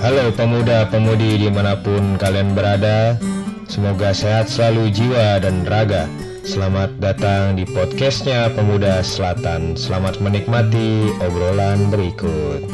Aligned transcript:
Halo 0.00 0.32
pemuda-pemudi 0.32 1.44
di 1.44 1.52
mana 1.52 1.76
pun 1.76 2.16
kalian 2.16 2.56
berada 2.56 3.20
Semoga 3.68 4.16
sehat 4.16 4.48
selalu 4.48 4.88
jiwa 4.88 5.44
dan 5.44 5.68
raga 5.68 6.08
Selamat 6.40 6.96
datang 6.96 7.52
di 7.52 7.68
podcastnya 7.68 8.48
Pemuda 8.56 9.04
Selatan 9.04 9.76
Selamat 9.76 10.16
menikmati 10.24 11.04
obrolan 11.20 11.92
berikut 11.92 12.64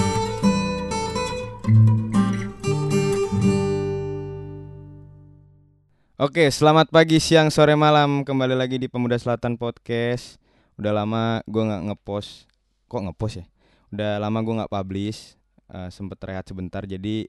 Oke, 6.22 6.46
selamat 6.54 6.94
pagi, 6.94 7.18
siang, 7.18 7.50
sore, 7.50 7.74
malam. 7.74 8.22
Kembali 8.22 8.54
lagi 8.54 8.78
di 8.78 8.86
Pemuda 8.86 9.18
Selatan 9.18 9.58
Podcast. 9.58 10.38
Udah 10.78 10.94
lama 10.94 11.42
gue 11.44 11.60
nggak 11.60 11.90
ngepost. 11.90 12.46
Kok 12.86 13.10
ngepost 13.10 13.42
ya? 13.42 13.44
Udah 13.90 14.22
lama 14.22 14.38
gue 14.40 14.54
nggak 14.62 14.72
publish. 14.72 15.35
Eh, 15.66 15.90
sempet 15.90 16.18
rehat 16.22 16.46
sebentar. 16.46 16.86
Jadi 16.86 17.26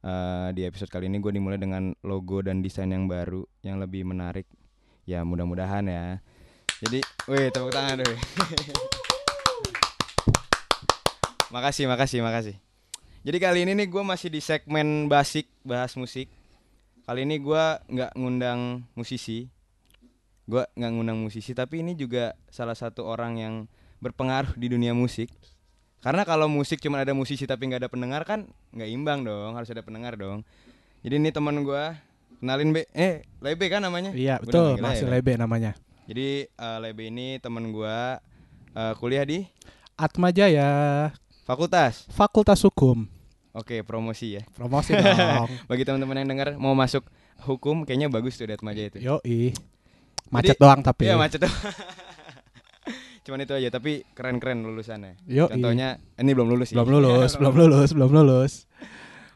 eh, 0.00 0.48
di 0.54 0.62
episode 0.62 0.90
kali 0.90 1.10
ini 1.10 1.18
gue 1.18 1.32
dimulai 1.34 1.58
dengan 1.58 1.90
logo 2.06 2.40
dan 2.40 2.62
desain 2.62 2.90
yang 2.90 3.10
baru, 3.10 3.42
yang 3.66 3.82
lebih 3.82 4.06
menarik. 4.06 4.46
Ya 5.08 5.26
mudah-mudahan 5.26 5.90
ya. 5.90 6.22
Jadi, 6.80 7.02
wih 7.26 7.50
tepuk 7.50 7.74
tangan 7.74 8.00
dulu. 8.00 8.14
makasih, 11.54 11.90
makasih, 11.90 12.20
makasih. 12.22 12.56
Jadi 13.20 13.36
kali 13.36 13.68
ini 13.68 13.76
nih 13.76 13.88
gue 13.90 14.02
masih 14.06 14.32
di 14.32 14.40
segmen 14.40 15.10
basic 15.10 15.50
bahas 15.66 15.92
musik. 15.98 16.30
Kali 17.10 17.26
ini 17.26 17.42
gua 17.42 17.82
nggak 17.90 18.14
ngundang 18.14 18.86
musisi, 18.94 19.50
gua 20.46 20.70
nggak 20.78 20.90
ngundang 20.94 21.18
musisi, 21.18 21.58
tapi 21.58 21.82
ini 21.82 21.98
juga 21.98 22.38
salah 22.54 22.78
satu 22.78 23.02
orang 23.02 23.34
yang 23.34 23.54
berpengaruh 23.98 24.54
di 24.54 24.70
dunia 24.70 24.94
musik. 24.94 25.26
Karena 26.00 26.24
kalau 26.24 26.48
musik 26.48 26.80
cuma 26.80 26.96
ada 26.96 27.12
musisi 27.12 27.44
tapi 27.44 27.68
nggak 27.68 27.84
ada 27.84 27.90
pendengar 27.92 28.24
kan 28.24 28.48
nggak 28.72 28.88
imbang 28.88 29.20
dong, 29.20 29.52
harus 29.52 29.68
ada 29.68 29.84
pendengar 29.84 30.16
dong. 30.16 30.40
Jadi 31.04 31.20
ini 31.20 31.28
teman 31.28 31.60
gua, 31.60 31.96
kenalin 32.40 32.72
Be, 32.72 32.88
eh 32.96 33.24
Lebe 33.40 33.68
kan 33.68 33.84
namanya? 33.84 34.12
Iya 34.16 34.40
Gua 34.40 34.44
betul 34.48 34.70
masih 34.80 35.04
aja. 35.08 35.12
Lebe 35.12 35.32
namanya. 35.36 35.70
Jadi 36.08 36.48
eh, 36.48 36.78
Lebe 36.80 37.12
ini 37.12 37.36
teman 37.36 37.68
gua 37.68 38.16
eh, 38.72 38.92
kuliah 38.96 39.28
di 39.28 39.44
Atma 40.00 40.32
Jaya 40.32 41.12
fakultas. 41.44 42.08
Fakultas 42.08 42.64
Hukum. 42.64 43.04
Oke 43.52 43.84
promosi 43.84 44.40
ya. 44.40 44.42
Promosi 44.56 44.96
dong. 44.96 45.52
Bagi 45.68 45.84
teman-teman 45.84 46.24
yang 46.24 46.28
dengar 46.32 46.48
mau 46.56 46.72
masuk 46.72 47.04
hukum 47.44 47.84
kayaknya 47.84 48.08
bagus 48.08 48.40
tuh 48.40 48.48
di 48.48 48.56
Atmaja 48.56 48.88
itu. 48.88 48.98
Yoi. 49.04 49.52
Macet 50.32 50.56
doang 50.56 50.80
tapi. 50.80 51.12
Iya 51.12 51.20
macet 51.20 51.44
tuh. 51.44 51.52
Cuman 53.30 53.46
itu 53.46 53.54
aja 53.54 53.70
tapi 53.70 54.02
keren-keren 54.10 54.66
lulusannya. 54.66 55.22
Yoi. 55.30 55.54
Contohnya 55.54 56.02
ini 56.18 56.34
belum 56.34 56.50
lulus 56.50 56.74
belum 56.74 56.90
lulus, 56.98 57.38
belum 57.38 57.54
lulus, 57.54 57.90
belum 57.94 58.10
lulus. 58.10 58.52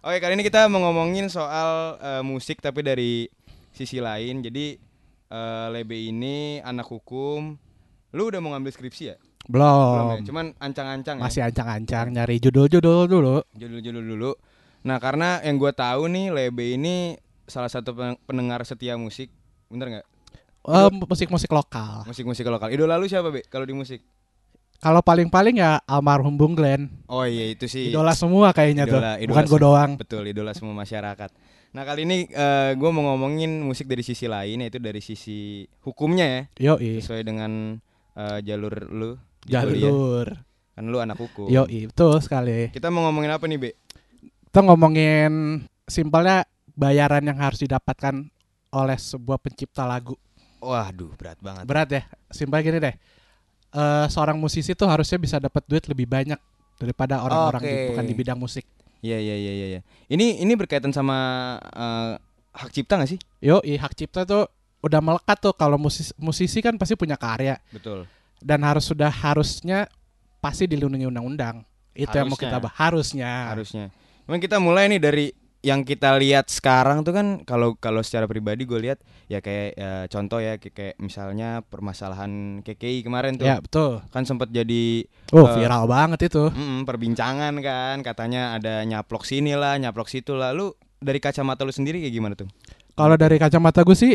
Oke, 0.02 0.18
kali 0.18 0.34
ini 0.34 0.42
kita 0.42 0.66
mau 0.66 0.82
ngomongin 0.82 1.30
soal 1.30 1.94
eh, 2.02 2.22
musik 2.26 2.58
tapi 2.58 2.82
dari 2.82 3.30
sisi 3.70 4.02
lain. 4.02 4.42
Jadi 4.42 4.74
eh, 5.30 5.66
Lebe 5.70 5.94
ini 5.94 6.58
anak 6.58 6.90
hukum. 6.90 7.54
Lu 8.10 8.34
udah 8.34 8.42
mau 8.42 8.50
ngambil 8.50 8.74
skripsi 8.74 9.14
ya? 9.14 9.16
Belum. 9.46 10.18
ya? 10.18 10.26
Cuman 10.26 10.58
ancang-ancang 10.58 11.22
ya. 11.22 11.30
Masih 11.30 11.46
ancang-ancang 11.46 12.10
nyari 12.10 12.42
judul-judul 12.42 13.06
dulu. 13.06 13.46
Judul-judul 13.54 14.02
dulu. 14.02 14.34
Nah, 14.82 14.98
karena 14.98 15.38
yang 15.46 15.54
gua 15.54 15.70
tahu 15.70 16.10
nih 16.10 16.34
Lebe 16.34 16.74
ini 16.74 17.14
salah 17.46 17.70
satu 17.70 17.94
pen- 17.94 18.18
pendengar 18.26 18.66
setia 18.66 18.98
musik. 18.98 19.30
Bener 19.70 19.86
nggak? 19.86 20.06
Eh, 20.64 20.90
musik-musik 21.04 21.52
lokal. 21.52 22.08
Musik-musik 22.08 22.44
lokal. 22.48 22.72
Idola 22.72 22.96
lu 22.96 23.04
siapa, 23.04 23.28
Be? 23.28 23.44
Kalau 23.44 23.68
di 23.68 23.76
musik? 23.76 24.00
Kalau 24.80 25.00
paling-paling 25.00 25.60
ya 25.60 25.80
almarhum 25.84 26.36
Bung 26.36 26.52
Glenn. 26.56 26.88
Oh 27.08 27.24
iya, 27.24 27.52
itu 27.52 27.68
sih. 27.68 27.88
Idola 27.92 28.12
semua 28.12 28.52
kayaknya 28.52 28.84
tuh. 28.84 29.00
Idola- 29.00 29.16
idola 29.16 29.30
Bukan 29.32 29.44
gue 29.48 29.60
doang. 29.60 29.90
Betul, 29.96 30.22
idola 30.28 30.52
semua 30.52 30.76
masyarakat. 30.76 31.30
Nah 31.74 31.82
kali 31.82 32.04
ini 32.06 32.28
gue 32.76 32.90
mau 32.92 33.12
ngomongin 33.12 33.60
musik 33.60 33.88
dari 33.88 34.04
sisi 34.04 34.28
lain 34.28 34.62
yaitu 34.62 34.78
dari 34.78 35.02
sisi 35.02 35.64
hukumnya 35.82 36.46
ya, 36.56 36.76
Yoi. 36.76 37.00
sesuai 37.02 37.22
dengan 37.24 37.80
eh, 38.14 38.38
jalur 38.44 38.74
lu. 38.88 39.10
Jalur. 39.44 40.32
Kan 40.74 40.84
lu 40.90 40.98
anak 40.98 41.16
hukum. 41.20 41.46
Yoi, 41.48 41.88
betul 41.88 42.18
sekali. 42.20 42.68
Kita 42.72 42.88
mau 42.88 43.06
ngomongin 43.08 43.30
apa 43.30 43.44
nih, 43.46 43.58
Be? 43.60 43.70
Kita 44.48 44.64
ngomongin 44.64 45.64
simpelnya 45.86 46.46
bayaran 46.74 47.26
yang 47.26 47.38
harus 47.38 47.62
didapatkan 47.62 48.26
oleh 48.74 48.98
sebuah 48.98 49.38
pencipta 49.38 49.86
lagu. 49.86 50.14
Waduh, 50.64 51.12
berat 51.14 51.38
banget. 51.38 51.64
berat 51.68 51.88
ya 51.90 52.02
simpel 52.30 52.60
gini 52.60 52.80
deh 52.80 52.96
Eh 53.74 54.06
seorang 54.06 54.38
musisi 54.38 54.70
tuh 54.72 54.86
harusnya 54.86 55.18
bisa 55.18 55.36
dapat 55.36 55.66
duit 55.66 55.82
lebih 55.90 56.06
banyak 56.06 56.38
daripada 56.78 57.20
orang-orang 57.20 57.62
di, 57.62 57.74
Oke. 57.74 57.86
bukan 57.90 58.04
di 58.06 58.14
bidang 58.14 58.38
musik 58.38 58.64
Iya, 59.04 59.20
iya, 59.20 59.36
iya, 59.36 59.52
iya. 59.52 59.66
iya. 59.68 59.80
Ini 60.08 60.40
ini 60.40 60.52
berkaitan 60.56 60.88
sama 60.88 61.18
eh, 61.60 62.12
hak 62.54 62.70
cipta 62.72 62.96
gak 62.96 63.10
sih? 63.10 63.18
yo 63.42 63.60
hak 63.60 63.92
cipta 63.92 64.24
tuh 64.24 64.46
udah 64.80 65.00
melekat 65.02 65.36
tuh 65.40 65.52
kalau 65.52 65.76
musisi, 65.76 66.14
musisi 66.16 66.62
kan 66.62 66.78
pasti 66.78 66.94
punya 66.94 67.18
karya 67.18 67.58
Betul. 67.68 68.08
dan 68.40 68.62
harus 68.62 68.84
sudah 68.84 69.10
harusnya 69.10 69.90
pasti 70.38 70.64
dilindungi 70.64 71.04
undang-undang 71.04 71.64
itu 71.92 72.08
yang 72.10 72.28
mau 72.28 72.36
Harusnya. 72.36 72.48
kita 72.52 72.58
bahas 72.62 72.78
harusnya 72.78 73.30
Harusnya. 73.52 73.86
Cuman 74.24 74.38
kita 74.38 74.56
mulai 74.56 74.88
nih 74.88 75.00
dari 75.00 75.26
yang 75.64 75.80
kita 75.80 76.20
lihat 76.20 76.52
sekarang 76.52 77.00
tuh 77.00 77.16
kan 77.16 77.40
kalau 77.48 77.72
kalau 77.80 78.04
secara 78.04 78.28
pribadi 78.28 78.68
gue 78.68 78.76
lihat 78.76 79.00
ya 79.32 79.40
kayak 79.40 79.72
ya, 79.72 79.92
contoh 80.12 80.36
ya 80.36 80.60
kayak, 80.60 80.74
kayak 80.76 80.96
misalnya 81.00 81.64
permasalahan 81.64 82.60
KKI 82.60 83.00
kemarin 83.00 83.40
tuh. 83.40 83.48
Ya 83.48 83.64
betul. 83.64 84.04
Kan 84.12 84.28
sempat 84.28 84.52
jadi 84.52 85.08
oh 85.32 85.48
Eh, 85.48 85.64
viral 85.64 85.88
banget 85.88 86.28
itu. 86.28 86.52
Mm, 86.52 86.84
perbincangan 86.84 87.56
kan 87.64 87.96
katanya 88.04 88.60
ada 88.60 88.84
nyaplok 88.84 89.24
sini 89.24 89.56
lah 89.56 89.80
nyaplok 89.80 90.12
situ 90.12 90.36
lah 90.36 90.52
lu 90.52 90.76
dari 91.00 91.16
kacamata 91.16 91.64
lu 91.64 91.72
sendiri 91.72 92.04
kayak 92.04 92.12
gimana 92.12 92.34
tuh? 92.36 92.48
Kalau 92.92 93.16
dari 93.16 93.40
kacamata 93.40 93.80
gue 93.80 93.96
sih 93.96 94.12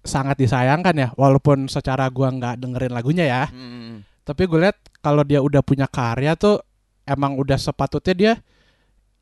sangat 0.00 0.40
disayangkan 0.40 0.96
ya 0.96 1.08
walaupun 1.12 1.68
secara 1.68 2.08
gua 2.08 2.32
nggak 2.32 2.56
dengerin 2.56 2.96
lagunya 2.96 3.28
ya. 3.28 3.52
Mm, 3.52 4.08
tapi 4.24 4.48
gue 4.48 4.64
lihat 4.64 4.80
kalau 5.04 5.28
dia 5.28 5.44
udah 5.44 5.60
punya 5.60 5.84
karya 5.84 6.32
tuh 6.40 6.64
emang 7.04 7.36
udah 7.36 7.60
sepatutnya 7.60 8.14
dia 8.16 8.32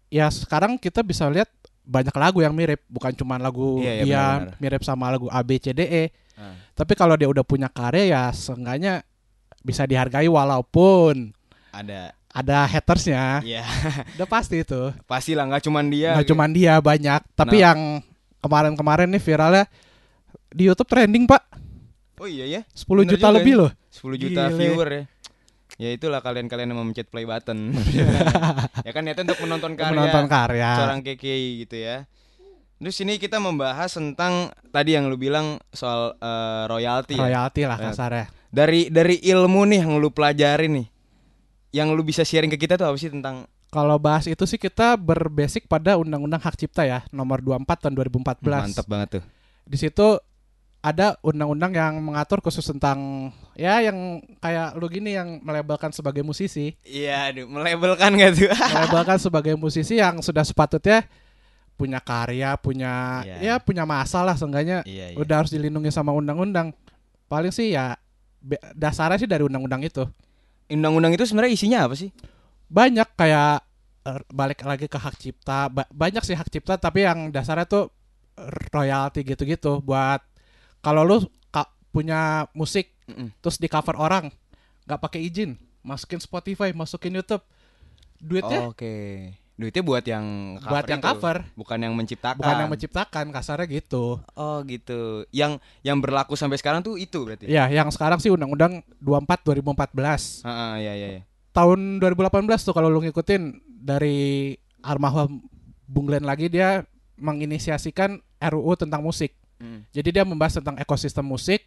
ya 0.08 0.28
sekarang 0.28 0.74
kita 0.74 1.00
bisa 1.00 1.28
lihat 1.28 1.48
banyak 1.82 2.12
lagu 2.12 2.38
yang 2.38 2.52
mirip. 2.52 2.84
Bukan 2.86 3.12
cuma 3.14 3.36
lagu 3.36 3.80
Iya, 3.80 3.92
iya, 3.94 4.02
dia 4.02 4.16
benar-benar. 4.18 4.56
mirip 4.58 4.82
sama 4.82 5.04
lagu 5.08 5.26
A 5.28 5.40
B 5.40 5.56
C 5.56 5.70
D 5.70 5.82
E. 5.82 6.04
Ah. 6.34 6.54
tapi 6.70 6.94
kalau 6.94 7.12
dia 7.12 7.26
udah 7.26 7.42
punya 7.42 7.66
karya 7.66 8.04
ya 8.08 8.22
seenggaknya 8.30 9.02
bisa 9.58 9.82
dihargai 9.82 10.30
walaupun 10.30 11.34
ada. 11.74 12.14
ada 12.30 12.58
hatersnya. 12.64 13.42
Ya 13.42 13.66
udah 14.14 14.28
pasti 14.28 14.62
itu. 14.62 14.94
Pasti 15.02 15.34
lah 15.34 15.44
nggak 15.44 15.64
cuman 15.64 15.84
dia 15.88 16.14
nggak 16.14 16.28
cuman 16.28 16.50
dia 16.50 16.78
banyak. 16.78 17.20
Tapi 17.34 17.56
Nah. 17.56 17.62
yang 17.66 17.78
kemarin-kemarin 18.38 19.10
nih 19.10 19.18
viralnya 19.18 19.64
di 20.48 20.62
YouTube 20.64 20.86
trending 20.86 21.26
pak. 21.26 21.42
Oh 22.18 22.26
iya 22.26 22.46
ya 22.46 22.60
10 22.70 22.86
Bener 22.96 23.10
juta 23.14 23.28
lebih 23.30 23.52
ya. 23.52 23.58
loh. 23.58 23.70
10 23.90 24.14
juta 24.16 24.42
Gile. 24.46 24.58
viewer 24.58 24.88
ya 24.88 25.02
ya 25.78 25.88
itulah 25.88 26.18
kalian-kalian 26.20 26.74
yang 26.74 26.80
memencet 26.82 27.08
play 27.08 27.24
button. 27.24 27.72
Ya 28.86 28.90
kan 28.90 29.02
niatnya 29.06 29.32
untuk 29.32 29.40
menonton 29.46 29.72
karya. 29.78 29.94
Menonton 29.94 30.26
karya. 30.26 30.70
Seorang 30.76 31.00
KKI 31.00 31.48
gitu 31.64 31.76
ya. 31.78 32.04
Terus 32.78 32.94
ini 33.02 33.18
kita 33.18 33.42
membahas 33.42 33.90
tentang 33.90 34.54
tadi 34.70 34.94
yang 34.94 35.10
lu 35.10 35.18
bilang 35.18 35.58
soal 35.74 36.14
eh, 36.14 36.64
royalti 36.70 37.18
ya. 37.18 37.22
royalti 37.26 37.62
lah 37.66 37.78
Ya. 37.78 37.90
kasarnya 37.90 38.26
dari 38.48 38.88
dari 38.88 39.20
ilmu 39.20 39.68
nih 39.68 39.80
yang 39.84 40.00
lu 40.00 40.08
pelajari 40.08 40.66
nih. 40.72 40.86
Yang 41.68 41.88
lu 41.92 42.02
bisa 42.02 42.22
sharing 42.24 42.48
ke 42.48 42.56
kita 42.56 42.80
tuh 42.80 42.88
apa 42.88 42.96
sih 42.96 43.12
tentang? 43.12 43.44
Kalau 43.68 44.00
bahas 44.00 44.24
itu 44.24 44.40
sih 44.48 44.56
kita 44.56 44.96
berbasic 44.96 45.68
pada 45.68 46.00
Undang-Undang 46.00 46.40
Hak 46.40 46.56
Cipta 46.56 46.88
ya, 46.88 47.04
nomor 47.12 47.44
24 47.44 47.68
tahun 47.84 47.94
2014. 48.00 48.40
mantap 48.40 48.86
banget 48.88 49.08
tuh. 49.20 49.24
Di 49.68 49.76
situ 49.76 50.16
ada 50.88 51.06
undang-undang 51.20 51.70
yang 51.70 51.94
mengatur 52.00 52.40
khusus 52.40 52.64
tentang 52.64 53.28
ya 53.52 53.80
yang 53.80 53.96
kayak 54.38 54.72
lu 54.74 54.86
gini 54.86 55.12
yang 55.12 55.38
melabelkan 55.40 55.90
sebagai 55.90 56.22
musisi, 56.22 56.72
iya 56.82 57.28
aduh 57.28 57.44
melabelkan 57.44 58.14
gak 58.14 58.32
tuh 58.34 58.48
melabelkan 58.72 59.18
sebagai 59.18 59.54
musisi 59.54 59.98
yang 59.98 60.18
sudah 60.18 60.42
sepatutnya 60.42 61.04
punya 61.74 62.00
karya, 62.00 62.58
punya 62.58 63.22
Iya. 63.22 63.36
ya 63.38 63.54
punya 63.58 63.86
masalah 63.86 64.34
seenggaknya 64.34 64.82
iya 64.82 65.12
iya 65.12 65.16
udah 65.16 65.44
harus 65.44 65.52
dilindungi 65.52 65.90
sama 65.90 66.10
undang-undang. 66.10 66.74
Paling 67.28 67.52
sih 67.52 67.70
ya 67.70 67.94
dasarnya 68.72 69.18
sih 69.18 69.28
dari 69.28 69.42
undang-undang 69.42 69.82
itu. 69.82 70.02
undang-undang 70.68 71.16
itu 71.16 71.24
sebenarnya 71.24 71.52
isinya 71.56 71.78
apa 71.88 71.96
sih 71.96 72.12
banyak 72.68 73.08
kayak 73.16 73.64
er, 74.04 74.20
balik 74.28 74.60
lagi 74.60 74.84
ke 74.84 75.00
hak 75.00 75.16
cipta 75.16 75.72
Ba- 75.72 75.88
banyak 75.88 76.20
sih 76.20 76.36
hak 76.36 76.52
cipta 76.52 76.76
tapi 76.76 77.08
yang 77.08 77.32
dasarnya 77.32 77.64
tuh 77.64 77.88
royalti 78.68 79.24
gitu-gitu 79.24 79.80
buat 79.80 80.20
kalau 80.78 81.02
lu 81.02 81.16
ka- 81.48 81.70
punya 81.88 82.46
musik 82.52 82.92
Mm-mm. 83.04 83.32
terus 83.38 83.56
di 83.56 83.66
cover 83.66 83.94
orang 83.94 84.28
nggak 84.84 85.00
pakai 85.00 85.20
izin 85.22 85.56
masukin 85.80 86.18
Spotify 86.18 86.70
masukin 86.70 87.14
YouTube. 87.14 87.40
Duitnya? 88.18 88.66
Oke. 88.66 88.94
Duitnya 89.54 89.82
buat 89.82 90.04
yang 90.04 90.26
cover 90.58 90.70
buat 90.70 90.84
yang 90.86 91.00
itu, 91.00 91.08
cover. 91.08 91.36
Bukan 91.54 91.78
yang 91.80 91.94
menciptakan. 91.94 92.38
Bukan 92.38 92.56
yang 92.56 92.70
menciptakan 92.70 93.24
kasarnya 93.30 93.66
gitu. 93.68 94.22
Oh 94.32 94.58
gitu. 94.62 95.26
Yang 95.30 95.58
yang 95.82 95.98
berlaku 95.98 96.34
sampai 96.34 96.58
sekarang 96.58 96.78
tuh 96.80 96.94
itu 96.94 97.24
berarti? 97.24 97.46
Ya 97.46 97.66
yang 97.66 97.90
sekarang 97.90 98.18
sih 98.18 98.28
undang-undang 98.28 98.82
24 99.00 99.42
2014 99.42 100.44
Ah, 100.44 100.50
ah, 100.50 100.72
iya 100.76 100.94
iya 100.94 101.08
iya. 101.18 101.22
Tahun 101.50 101.98
2018 101.98 102.46
tuh 102.60 102.70
kalau 102.70 102.86
lu 102.86 103.02
ngikutin 103.02 103.42
dari 103.82 104.54
almarhum 104.78 105.42
Bung 105.88 106.06
Glenn 106.06 106.22
lagi 106.22 106.46
dia 106.46 106.86
menginisiasikan 107.18 108.18
RUU 108.38 108.78
tentang 108.78 109.02
musik. 109.02 109.34
Hmm. 109.58 109.82
Jadi 109.90 110.08
dia 110.14 110.24
membahas 110.24 110.62
tentang 110.62 110.78
ekosistem 110.78 111.26
musik 111.26 111.66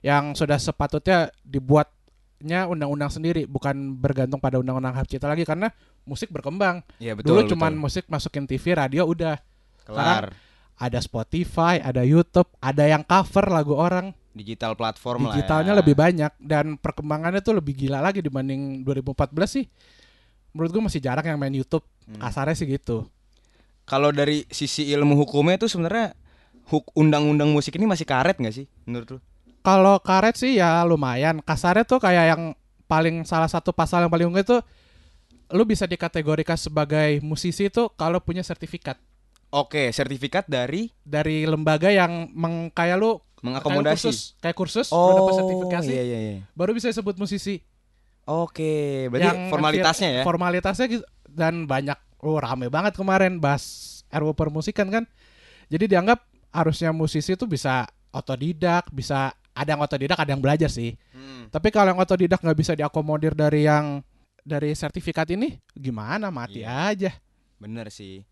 yang 0.00 0.32
sudah 0.36 0.56
sepatutnya 0.56 1.32
dibuatnya 1.44 2.68
undang-undang 2.68 3.12
sendiri, 3.12 3.44
bukan 3.44 3.96
bergantung 3.96 4.40
pada 4.40 4.60
undang-undang 4.60 4.96
hak 4.96 5.08
cipta 5.08 5.28
lagi 5.28 5.44
karena 5.44 5.72
musik 6.08 6.32
berkembang. 6.32 6.80
Iya 7.00 7.16
betul. 7.16 7.32
Dulu 7.32 7.40
betul. 7.44 7.50
cuman 7.56 7.72
musik 7.76 8.04
masukin 8.08 8.44
TV, 8.48 8.76
radio 8.76 9.04
udah. 9.04 9.36
kelar 9.86 10.34
Ada 10.76 11.00
Spotify, 11.00 11.80
ada 11.80 12.04
YouTube, 12.04 12.52
ada 12.60 12.84
yang 12.84 13.00
cover 13.06 13.48
lagu 13.48 13.72
orang. 13.76 14.12
digital 14.36 14.76
platform 14.76 15.32
Digitalnya 15.32 15.72
lah 15.72 15.80
ya. 15.80 15.80
lebih 15.80 15.96
banyak 15.96 16.32
dan 16.36 16.76
perkembangannya 16.76 17.40
tuh 17.40 17.56
lebih 17.56 17.72
gila 17.72 18.04
lagi 18.04 18.20
dibanding 18.20 18.84
2014 18.84 19.32
sih. 19.48 19.64
Menurut 20.52 20.76
gue 20.76 20.82
masih 20.92 21.00
jarang 21.00 21.24
yang 21.24 21.40
main 21.40 21.56
YouTube. 21.56 21.80
Hmm. 22.04 22.20
Kasarnya 22.20 22.52
sih 22.52 22.68
gitu. 22.68 23.08
Kalau 23.88 24.12
dari 24.12 24.44
sisi 24.52 24.92
ilmu 24.92 25.16
hukumnya 25.16 25.56
tuh 25.56 25.72
sebenarnya 25.72 26.12
huk 26.66 26.90
undang-undang 26.98 27.50
musik 27.54 27.74
ini 27.78 27.86
masih 27.86 28.06
karet 28.06 28.36
nggak 28.38 28.54
sih 28.54 28.66
menurut 28.86 29.16
lu? 29.16 29.18
Kalau 29.62 29.98
karet 29.98 30.38
sih 30.38 30.58
ya 30.58 30.82
lumayan. 30.86 31.42
Kasarnya 31.42 31.82
tuh 31.82 31.98
kayak 31.98 32.36
yang 32.36 32.42
paling 32.86 33.26
salah 33.26 33.50
satu 33.50 33.74
pasal 33.74 34.06
yang 34.06 34.12
paling 34.12 34.30
unggul 34.30 34.42
itu 34.42 34.58
lu 35.54 35.62
bisa 35.62 35.86
dikategorikan 35.86 36.58
sebagai 36.58 37.22
musisi 37.22 37.70
itu 37.70 37.86
kalau 37.94 38.18
punya 38.18 38.42
sertifikat 38.42 38.98
Oke, 39.54 39.94
sertifikat 39.94 40.50
dari 40.50 40.90
dari 41.06 41.46
lembaga 41.46 41.86
yang 41.86 42.28
meng, 42.34 42.74
kayak 42.74 42.98
lu 42.98 43.22
kayak 43.38 43.62
mengakomodasi. 43.62 44.10
kursus, 44.10 44.18
kayak 44.42 44.56
kursus 44.58 44.88
dapat 44.90 45.32
sertifikasi 45.38 45.92
iya 45.92 46.02
iya 46.02 46.18
iya. 46.18 46.34
baru 46.58 46.74
bisa 46.74 46.90
disebut 46.90 47.14
musisi. 47.14 47.62
Oke, 48.26 49.06
berarti 49.06 49.46
formalitasnya 49.48 50.08
ya. 50.10 50.22
Formalitasnya 50.26 50.86
gitu. 50.90 51.04
dan 51.30 51.68
banyak 51.70 51.94
oh 52.26 52.42
rame 52.42 52.66
banget 52.66 52.98
kemarin 52.98 53.38
bahas 53.38 54.02
RUU 54.10 54.34
permusikan 54.34 54.90
kan. 54.90 55.06
Jadi 55.70 55.94
dianggap 55.94 56.26
harusnya 56.56 56.90
musisi 56.96 57.36
itu 57.36 57.44
bisa 57.44 57.84
otodidak, 58.08 58.88
bisa 58.88 59.36
ada 59.52 59.68
yang 59.76 59.80
otodidak, 59.84 60.16
ada 60.16 60.32
yang 60.32 60.40
belajar 60.40 60.72
sih. 60.72 60.96
Hmm. 61.12 61.52
Tapi 61.52 61.68
kalau 61.68 61.92
yang 61.92 62.00
otodidak 62.00 62.40
nggak 62.40 62.58
bisa 62.58 62.72
diakomodir 62.72 63.36
dari 63.36 63.68
yang 63.68 64.00
dari 64.40 64.72
sertifikat 64.72 65.28
ini, 65.36 65.60
gimana 65.76 66.32
mati 66.32 66.64
Iya. 66.64 66.92
aja. 66.96 67.10
Bener 67.60 67.92
sih. 67.92 68.24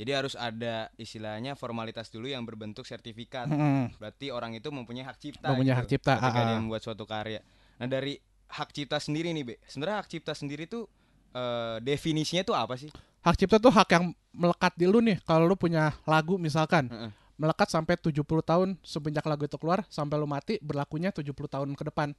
Jadi 0.00 0.10
harus 0.16 0.32
ada 0.32 0.88
istilahnya 0.96 1.52
formalitas 1.52 2.08
dulu 2.08 2.24
yang 2.24 2.40
berbentuk 2.40 2.88
sertifikat. 2.88 3.44
Mm-mm. 3.52 3.92
Berarti 4.00 4.32
orang 4.32 4.56
itu 4.56 4.72
mempunyai 4.72 5.04
hak 5.04 5.20
cipta. 5.20 5.52
Mempunyai 5.52 5.76
hak 5.76 5.88
cipta, 5.92 6.16
Ketika 6.16 6.40
ah, 6.40 6.46
dia 6.48 6.56
membuat 6.56 6.80
suatu 6.80 7.04
karya. 7.04 7.44
Nah 7.76 7.84
dari 7.84 8.16
hak 8.48 8.72
cipta 8.72 8.96
sendiri 8.96 9.28
nih, 9.36 9.44
Be. 9.44 9.54
Sebenarnya 9.68 10.00
hak 10.00 10.08
cipta 10.08 10.32
sendiri 10.32 10.64
tuh 10.64 10.88
eh, 11.36 11.76
definisinya 11.84 12.40
tuh 12.48 12.56
apa 12.56 12.80
sih? 12.80 12.88
Hak 13.20 13.36
cipta 13.36 13.60
tuh 13.60 13.68
hak 13.68 13.88
yang 13.92 14.16
melekat 14.32 14.72
di 14.72 14.88
lu 14.88 15.04
nih. 15.04 15.20
Kalau 15.20 15.44
lu 15.44 15.52
punya 15.52 15.92
lagu 16.08 16.40
misalkan, 16.40 16.88
Heeh. 16.88 17.10
Melekat 17.40 17.72
sampai 17.72 17.96
70 17.96 18.20
tahun 18.44 18.76
semenjak 18.84 19.24
lagu 19.24 19.48
itu 19.48 19.56
keluar 19.56 19.88
sampai 19.88 20.20
lu 20.20 20.28
mati 20.28 20.60
berlakunya 20.60 21.08
70 21.08 21.24
tahun 21.32 21.72
ke 21.72 21.88
depan. 21.88 22.12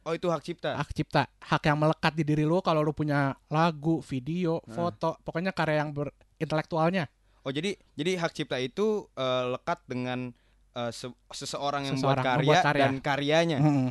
Oh 0.00 0.16
itu 0.16 0.32
hak 0.32 0.40
cipta. 0.40 0.80
Hak 0.80 0.96
cipta, 0.96 1.28
hak 1.44 1.60
yang 1.68 1.76
melekat 1.76 2.16
di 2.16 2.24
diri 2.24 2.48
lu 2.48 2.64
kalau 2.64 2.80
lu 2.80 2.96
punya 2.96 3.36
lagu, 3.52 4.00
video, 4.00 4.64
Heeh. 4.64 4.72
foto, 4.72 5.20
pokoknya 5.20 5.52
karya 5.52 5.84
yang 5.84 5.92
berintelektualnya. 5.92 7.04
Oh 7.44 7.52
jadi 7.52 7.76
jadi 7.92 8.16
hak 8.16 8.32
cipta 8.32 8.56
itu 8.56 9.04
eh, 9.12 9.44
lekat 9.52 9.84
dengan 9.84 10.32
se- 10.88 11.12
seseorang 11.28 11.84
yang 11.92 12.00
Seseorang 12.00 12.24
membuat 12.24 12.32
karya, 12.32 12.40
membuat 12.40 12.64
karya. 12.64 12.82
dan 12.88 12.94
karyanya. 13.04 13.58
Mm-mm. 13.60 13.88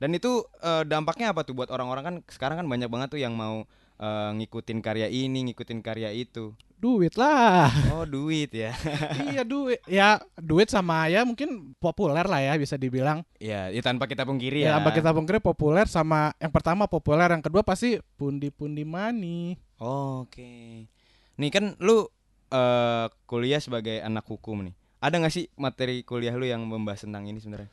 Dan 0.00 0.10
itu 0.16 0.32
eh, 0.64 0.84
dampaknya 0.88 1.36
apa 1.36 1.44
tuh 1.44 1.52
buat 1.52 1.68
orang-orang 1.68 2.04
kan 2.04 2.16
sekarang 2.32 2.64
kan 2.64 2.66
banyak 2.66 2.88
banget 2.88 3.08
tuh 3.12 3.20
yang 3.20 3.36
mau 3.36 3.68
eh, 3.96 4.30
ngikutin 4.34 4.78
karya 4.80 5.06
ini, 5.06 5.50
ngikutin 5.50 5.80
karya 5.80 6.10
itu. 6.10 6.54
Duit 6.74 7.16
lah. 7.16 7.72
Oh 7.96 8.04
duit 8.04 8.52
ya. 8.52 8.76
iya 9.32 9.40
duit. 9.40 9.80
Ya 9.88 10.20
duit 10.36 10.68
sama 10.68 11.08
ya 11.08 11.24
mungkin 11.24 11.72
populer 11.80 12.28
lah 12.28 12.44
ya 12.44 12.60
bisa 12.60 12.76
dibilang. 12.76 13.24
ya, 13.40 13.72
ya 13.72 13.80
tanpa 13.80 14.04
kita 14.04 14.28
pungkiri 14.28 14.60
Ya, 14.60 14.68
ya. 14.68 14.72
tanpa 14.76 14.92
kita 14.92 15.08
pungkiri 15.10 15.40
populer 15.40 15.88
sama 15.88 16.36
yang 16.36 16.52
pertama 16.52 16.84
populer, 16.84 17.24
yang 17.32 17.40
kedua 17.40 17.64
pasti 17.64 17.96
pundi-pundi 18.20 18.84
money. 18.84 19.56
Oke. 19.80 20.84
Nih 21.40 21.50
kan 21.50 21.72
lu 21.80 22.04
eh, 22.52 23.06
kuliah 23.24 23.58
sebagai 23.58 24.04
anak 24.04 24.28
hukum 24.28 24.68
nih. 24.68 24.74
Ada 25.00 25.20
nggak 25.20 25.32
sih 25.32 25.48
materi 25.56 26.00
kuliah 26.00 26.32
lu 26.32 26.44
yang 26.44 26.64
membahas 26.64 27.04
tentang 27.04 27.24
ini 27.24 27.40
sebenarnya? 27.40 27.68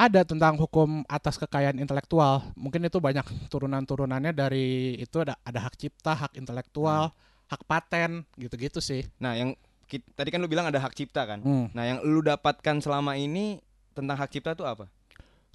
Ada 0.00 0.24
tentang 0.24 0.56
hukum 0.56 1.04
atas 1.04 1.36
kekayaan 1.36 1.76
intelektual. 1.76 2.40
Mungkin 2.56 2.88
itu 2.88 2.96
banyak 2.96 3.20
turunan-turunannya 3.52 4.32
dari 4.32 4.96
itu 4.96 5.20
ada 5.20 5.36
ada 5.44 5.60
hak 5.60 5.76
cipta, 5.76 6.16
hak 6.16 6.32
intelektual, 6.40 7.12
hak 7.52 7.60
paten, 7.68 8.24
gitu-gitu 8.40 8.80
sih. 8.80 9.04
Nah, 9.20 9.36
yang 9.36 9.52
ki- 9.84 10.00
tadi 10.16 10.32
kan 10.32 10.40
lu 10.40 10.48
bilang 10.48 10.64
ada 10.64 10.80
hak 10.80 10.96
cipta 10.96 11.28
kan? 11.28 11.44
Hmm. 11.44 11.68
Nah, 11.76 11.84
yang 11.84 11.98
lu 12.00 12.24
dapatkan 12.24 12.80
selama 12.80 13.12
ini 13.14 13.60
tentang 13.92 14.16
hak 14.16 14.32
cipta 14.32 14.56
tuh 14.56 14.64
apa? 14.64 14.88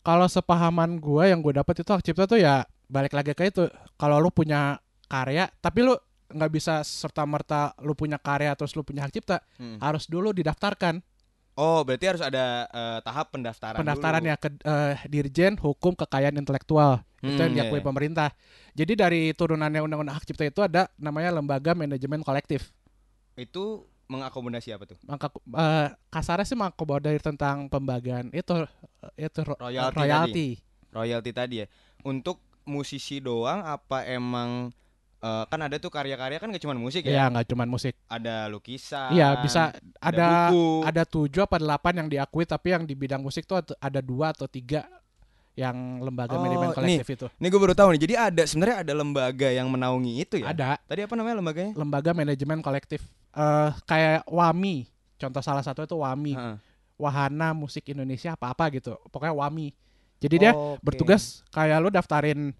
Kalau 0.06 0.30
sepahaman 0.30 1.02
gua 1.02 1.26
yang 1.26 1.42
gue 1.42 1.58
dapat 1.58 1.82
itu 1.82 1.90
hak 1.90 2.06
cipta 2.06 2.30
tuh 2.30 2.38
ya 2.38 2.70
balik 2.86 3.18
lagi 3.18 3.34
ke 3.34 3.50
itu. 3.50 3.66
Kalau 3.98 4.22
lu 4.22 4.30
punya 4.30 4.78
karya, 5.10 5.50
tapi 5.58 5.82
lu 5.82 5.98
nggak 6.26 6.52
bisa 6.54 6.86
serta 6.86 7.26
merta 7.26 7.74
lu 7.82 7.98
punya 7.98 8.22
karya 8.22 8.54
terus 8.54 8.78
lu 8.78 8.86
punya 8.86 9.02
hak 9.02 9.14
cipta, 9.14 9.42
Hmm. 9.58 9.82
harus 9.82 10.06
dulu 10.06 10.30
didaftarkan. 10.30 11.02
Oh, 11.56 11.88
berarti 11.88 12.06
harus 12.06 12.20
ada 12.20 12.68
eh, 12.68 13.00
tahap 13.00 13.32
pendaftaran. 13.32 13.80
pendaftarannya 13.80 14.36
dulu. 14.36 14.44
ke 14.44 14.50
eh, 14.62 14.96
Dirjen 15.08 15.56
Hukum 15.56 15.96
Kekayaan 15.96 16.36
Intelektual 16.36 17.00
itu 17.24 17.32
yang 17.34 17.52
Hmm, 17.52 17.58
iya, 17.58 17.64
diakui 17.66 17.80
iya. 17.80 17.86
pemerintah. 17.88 18.30
Jadi 18.76 18.94
dari 18.94 19.22
turunannya 19.32 19.82
Undang-Undang 19.82 20.14
Hak 20.14 20.28
Cipta 20.28 20.44
itu 20.44 20.62
ada 20.62 20.92
namanya 20.96 21.32
Lembaga 21.34 21.72
Manajemen 21.72 22.22
Kolektif. 22.22 22.76
Itu 23.34 23.88
mengakomodasi 24.06 24.70
apa 24.70 24.84
tuh? 24.86 24.98
Maka 25.08 25.32
eh, 25.34 25.88
kasarnya 26.12 26.46
sih 26.46 26.54
mengakomodir 26.54 27.18
tentang 27.20 27.66
pembagian 27.66 28.30
itu 28.30 28.54
itu 29.18 29.40
ro- 29.42 29.58
Royalti 29.58 29.96
royalti. 29.96 30.48
Royalti 30.92 31.32
tadi 31.32 31.56
ya. 31.64 31.68
Untuk 32.04 32.38
musisi 32.64 33.18
doang 33.18 33.64
apa 33.64 34.04
emang 34.06 34.70
eh, 35.26 35.44
kan 35.46 35.60
ada 35.60 35.76
tuh 35.76 35.90
karya-karya 35.90 36.38
kan 36.38 36.48
gak 36.48 36.62
cuma 36.62 36.76
musik 36.76 37.02
Iya, 37.02 37.18
ya? 37.18 37.26
nggak 37.28 37.48
cuma 37.48 37.66
musik. 37.66 37.98
Ada 38.06 38.46
lukisan. 38.46 39.10
Iya, 39.10 39.42
bisa 39.42 39.74
ada 39.98 40.28
buku. 40.48 40.86
ada 40.86 41.04
tujuh 41.04 41.42
apa 41.42 41.58
delapan 41.58 41.94
yang 42.00 42.08
diakui 42.08 42.46
tapi 42.46 42.68
yang 42.70 42.84
di 42.84 42.94
bidang 42.94 43.20
musik 43.20 43.44
tuh 43.44 43.58
ada- 43.58 43.78
ada 43.80 44.00
dua 44.00 44.30
atau 44.30 44.46
tiga 44.46 44.86
yang 45.56 45.74
lembaga 46.00 46.36
Oh, 46.36 46.44
manajemen 46.44 46.68
nih. 46.68 46.76
kolektif 46.76 47.08
itu. 47.10 47.26
Ini 47.34 47.48
gue 47.48 47.60
baru 47.60 47.72
tahu 47.74 47.90
nih. 47.90 48.02
Jadi 48.02 48.14
ada 48.14 48.44
sebenarnya 48.44 48.78
ada 48.84 48.94
lembaga 48.94 49.48
yang 49.50 49.66
menaungi 49.66 50.14
itu 50.20 50.36
ya? 50.38 50.52
Ada 50.52 50.78
Tadi 50.84 51.02
apa 51.02 51.16
namanya 51.16 51.36
lembaganya? 51.40 51.72
lembaga 51.74 52.12
manajemen 52.12 52.60
kolektif 52.60 53.02
eh 53.32 53.72
kayak 53.84 54.28
WAMI. 54.28 54.84
Contoh 55.16 55.40
salah 55.40 55.64
satu 55.64 55.82
itu 55.82 55.96
WAMI. 55.96 56.34
Heeh. 56.36 56.56
Wahana 56.96 57.52
Musik 57.52 57.88
Indonesia 57.88 58.32
apa-apa 58.32 58.68
gitu. 58.70 59.00
Pokoknya 59.10 59.32
WAMI. 59.34 59.72
Jadi 60.18 60.36
dia 60.38 60.52
Oke. 60.52 60.80
bertugas 60.82 61.44
kayak 61.50 61.80
lu 61.80 61.88
daftarin 61.90 62.52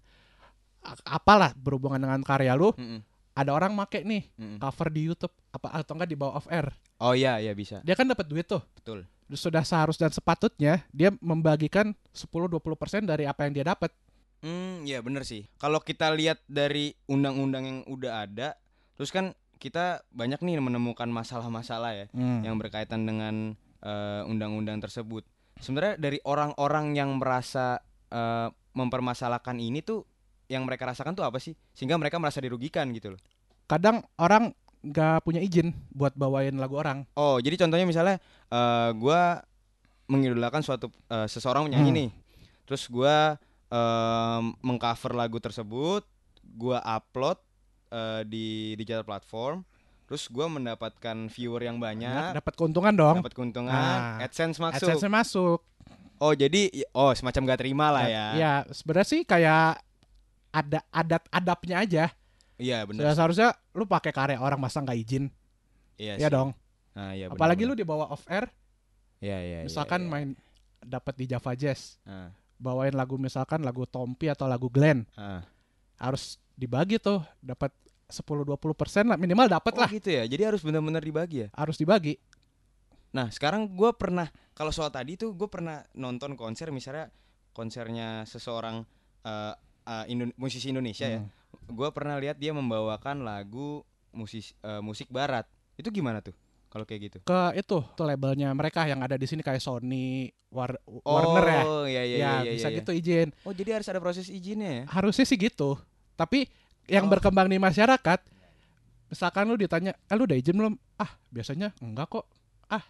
apalah 1.04 1.52
berhubungan 1.58 1.98
dengan 1.98 2.20
karya 2.22 2.54
lu, 2.54 2.70
Mm-mm, 2.76 3.02
ada 3.36 3.50
orang 3.52 3.76
make 3.76 4.00
nih 4.00 4.24
mm-mm. 4.38 4.58
cover 4.62 4.88
di 4.88 5.00
YouTube 5.04 5.34
apa 5.52 5.82
atau 5.82 5.92
enggak 5.98 6.10
di 6.10 6.16
bawah 6.16 6.40
off 6.40 6.48
air. 6.48 6.72
Oh 7.02 7.12
iya, 7.12 7.36
iya 7.36 7.52
bisa. 7.52 7.84
Dia 7.84 7.92
kan 7.92 8.08
dapat 8.08 8.24
duit 8.24 8.48
tuh. 8.48 8.64
Betul. 8.72 9.04
Sudah 9.36 9.66
seharus 9.66 10.00
dan 10.00 10.08
sepatutnya 10.08 10.86
dia 10.94 11.12
membagikan 11.18 11.92
10-20% 12.16 13.04
dari 13.04 13.28
apa 13.28 13.44
yang 13.44 13.52
dia 13.52 13.66
dapat. 13.66 13.92
Hmm, 14.40 14.86
ya 14.88 15.02
bener 15.04 15.26
sih. 15.26 15.44
Kalau 15.60 15.82
kita 15.82 16.08
lihat 16.14 16.40
dari 16.46 16.94
undang-undang 17.10 17.64
yang 17.66 17.80
udah 17.90 18.24
ada, 18.24 18.54
terus 18.94 19.10
kan 19.12 19.36
kita 19.56 20.04
banyak 20.12 20.40
nih 20.44 20.60
menemukan 20.60 21.08
masalah-masalah 21.08 21.96
ya 21.96 22.06
yang 22.44 22.60
berkaitan 22.60 23.08
dengan 23.08 23.56
eh, 23.80 24.22
undang-undang 24.28 24.80
tersebut. 24.80 25.24
Sebenarnya 25.56 25.96
dari 25.96 26.20
orang-orang 26.22 26.92
yang 26.94 27.16
merasa 27.16 27.80
eh, 28.12 28.48
mempermasalahkan 28.76 29.56
ini 29.56 29.80
tuh 29.80 30.04
yang 30.46 30.62
mereka 30.62 30.86
rasakan 30.86 31.12
tuh 31.12 31.22
apa 31.22 31.36
sih? 31.36 31.52
Sehingga 31.72 31.94
mereka 31.94 32.16
merasa 32.16 32.38
dirugikan 32.38 32.86
gitu 32.90 33.14
loh. 33.14 33.20
Kadang 33.66 34.02
orang 34.16 34.54
nggak 34.80 35.20
punya 35.20 35.42
izin 35.42 35.74
buat 35.90 36.14
bawain 36.14 36.54
lagu 36.54 36.78
orang. 36.78 37.02
Oh, 37.12 37.38
jadi 37.38 37.58
contohnya 37.58 37.82
misalnya 37.82 38.16
eh 38.46 38.90
gua 38.94 39.42
mengidolakan 40.06 40.62
suatu 40.62 40.86
eh, 41.06 41.26
seseorang 41.26 41.66
penyanyi 41.66 41.90
Hmm. 41.90 41.98
nih. 41.98 42.10
Terus 42.64 42.86
gua 42.86 43.34
em, 43.66 44.44
mengcover 44.60 45.12
lagu 45.12 45.38
tersebut, 45.38 46.06
gua 46.48 46.78
upload 46.84 47.38
eh, 47.88 48.22
di 48.22 48.46
digital 48.74 49.02
platform. 49.02 49.66
Terus 50.06 50.30
gua 50.30 50.46
mendapatkan 50.46 51.26
viewer 51.26 51.58
yang 51.60 51.82
banyak, 51.82 52.38
dapat 52.38 52.54
keuntungan 52.54 52.94
dong. 52.94 53.16
dapat 53.18 53.34
keuntungan, 53.34 53.74
Nah, 53.74 54.22
AdSense 54.22 54.62
masuk. 54.62 54.86
AdSense 54.86 55.06
masuk. 55.08 55.58
Oh, 56.16 56.32
jadi 56.32 56.70
oh 56.92 57.10
semacam 57.12 57.42
gak 57.44 57.60
terima 57.60 57.86
lah 57.90 58.06
ya. 58.06 58.26
Ya, 58.32 58.52
sebenarnya 58.70 59.04
sih 59.04 59.20
kayak 59.20 59.82
ada 60.56 60.80
adat-adapnya 60.88 61.76
aja. 61.84 62.04
Iya, 62.56 62.88
benar. 62.88 63.12
Seharusnya 63.12 63.52
lu 63.76 63.84
pakai 63.84 64.16
karya 64.16 64.40
orang 64.40 64.56
masa 64.56 64.80
nggak 64.80 64.96
izin. 64.96 65.28
Iya 66.00 66.16
ya 66.16 66.28
dong. 66.32 66.56
Nah, 66.96 67.12
iya 67.12 67.28
benar, 67.28 67.36
Apalagi 67.36 67.68
benar. 67.68 67.76
lu 67.76 67.80
dibawa 67.84 68.04
off 68.08 68.24
air, 68.24 68.48
Iya, 69.20 69.36
iya, 69.40 69.58
iya, 69.60 69.68
misalkan 69.68 70.04
iya. 70.04 70.08
main 70.08 70.28
dapat 70.80 71.12
di 71.16 71.24
Java 71.28 71.52
Jazz, 71.52 72.00
Ah, 72.04 72.32
bawain 72.56 72.96
lagu 72.96 73.20
misalkan 73.20 73.60
lagu 73.60 73.84
Tompi 73.84 74.32
atau 74.32 74.48
lagu 74.48 74.72
Glenn, 74.72 75.04
ah. 75.16 75.44
harus 76.00 76.40
dibagi 76.56 76.96
tuh 76.96 77.20
dapat 77.40 77.68
10-20% 78.08 79.12
lah 79.12 79.16
minimal 79.20 79.48
dapat 79.50 79.72
Oh 79.76 79.80
lah 79.84 79.88
gitu 79.92 80.08
ya. 80.08 80.24
Jadi 80.24 80.42
harus 80.44 80.60
benar-benar 80.64 81.04
dibagi 81.04 81.44
ya. 81.44 81.48
harus 81.52 81.76
dibagi. 81.76 82.16
Nah 83.12 83.28
sekarang 83.32 83.68
gue 83.72 83.90
pernah 83.96 84.28
kalau 84.52 84.72
soal 84.72 84.88
tadi 84.92 85.16
tuh 85.16 85.32
gue 85.32 85.48
pernah 85.48 85.80
nonton 85.96 86.36
konser 86.36 86.68
misalnya 86.72 87.08
konsernya 87.52 88.24
seseorang 88.28 88.84
eh, 89.24 89.52
eh, 89.86 90.04
Indo- 90.10 90.34
musisi 90.36 90.68
Indonesia 90.68 91.06
ya. 91.06 91.20
Hmm. 91.22 91.30
Gue 91.66 91.88
pernah 91.90 92.18
lihat 92.18 92.36
dia 92.36 92.50
membawakan 92.50 93.22
lagu 93.22 93.82
musis 94.10 94.52
eh, 94.60 94.82
musik 94.82 95.06
barat. 95.08 95.46
Itu 95.74 95.88
gimana 95.88 96.20
tuh 96.20 96.34
kalau 96.66 96.84
kayak 96.84 97.00
gitu? 97.08 97.16
Ke 97.22 97.54
itu 97.54 97.78
tuh 97.94 98.04
labelnya 98.04 98.50
mereka 98.52 98.84
yang 98.84 99.00
ada 99.00 99.14
di 99.14 99.24
sini 99.24 99.40
kayak 99.40 99.62
Sony, 99.62 100.28
War- 100.50 100.82
Warner 100.84 101.46
ya. 101.46 101.62
Oh 101.64 101.84
iya 101.84 102.02
iya 102.04 102.16
ya, 102.16 102.32
iya. 102.44 102.52
bisa 102.52 102.68
iya. 102.68 102.76
gitu 102.78 102.90
izin. 102.92 103.28
Oh 103.42 103.54
jadi 103.54 103.78
harus 103.80 103.88
ada 103.88 103.98
proses 103.98 104.26
izinnya 104.28 104.70
ya? 104.70 104.84
Harusnya 104.90 105.24
sih 105.24 105.38
gitu. 105.38 105.78
Tapi 106.14 106.46
yang 106.86 107.06
Oh. 107.06 107.10
berkembang 107.10 107.46
di 107.46 107.58
masyarakat 107.58 108.20
misalkan 109.06 109.46
lu 109.46 109.54
ditanya, 109.54 109.94
"Eh 110.06 110.14
lu 110.14 110.26
udah 110.26 110.38
izin 110.38 110.54
belum?" 110.54 110.74
Ah, 110.98 111.14
biasanya 111.30 111.70
enggak 111.78 112.10
kok. 112.10 112.26
Ah, 112.66 112.82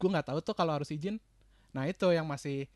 gua 0.00 0.08
nggak 0.18 0.26
tahu 0.32 0.38
tuh 0.40 0.54
kalau 0.56 0.72
harus 0.72 0.88
izin. 0.88 1.20
Nah, 1.72 1.84
itu 1.84 2.04
yang 2.12 2.24
masih 2.24 2.68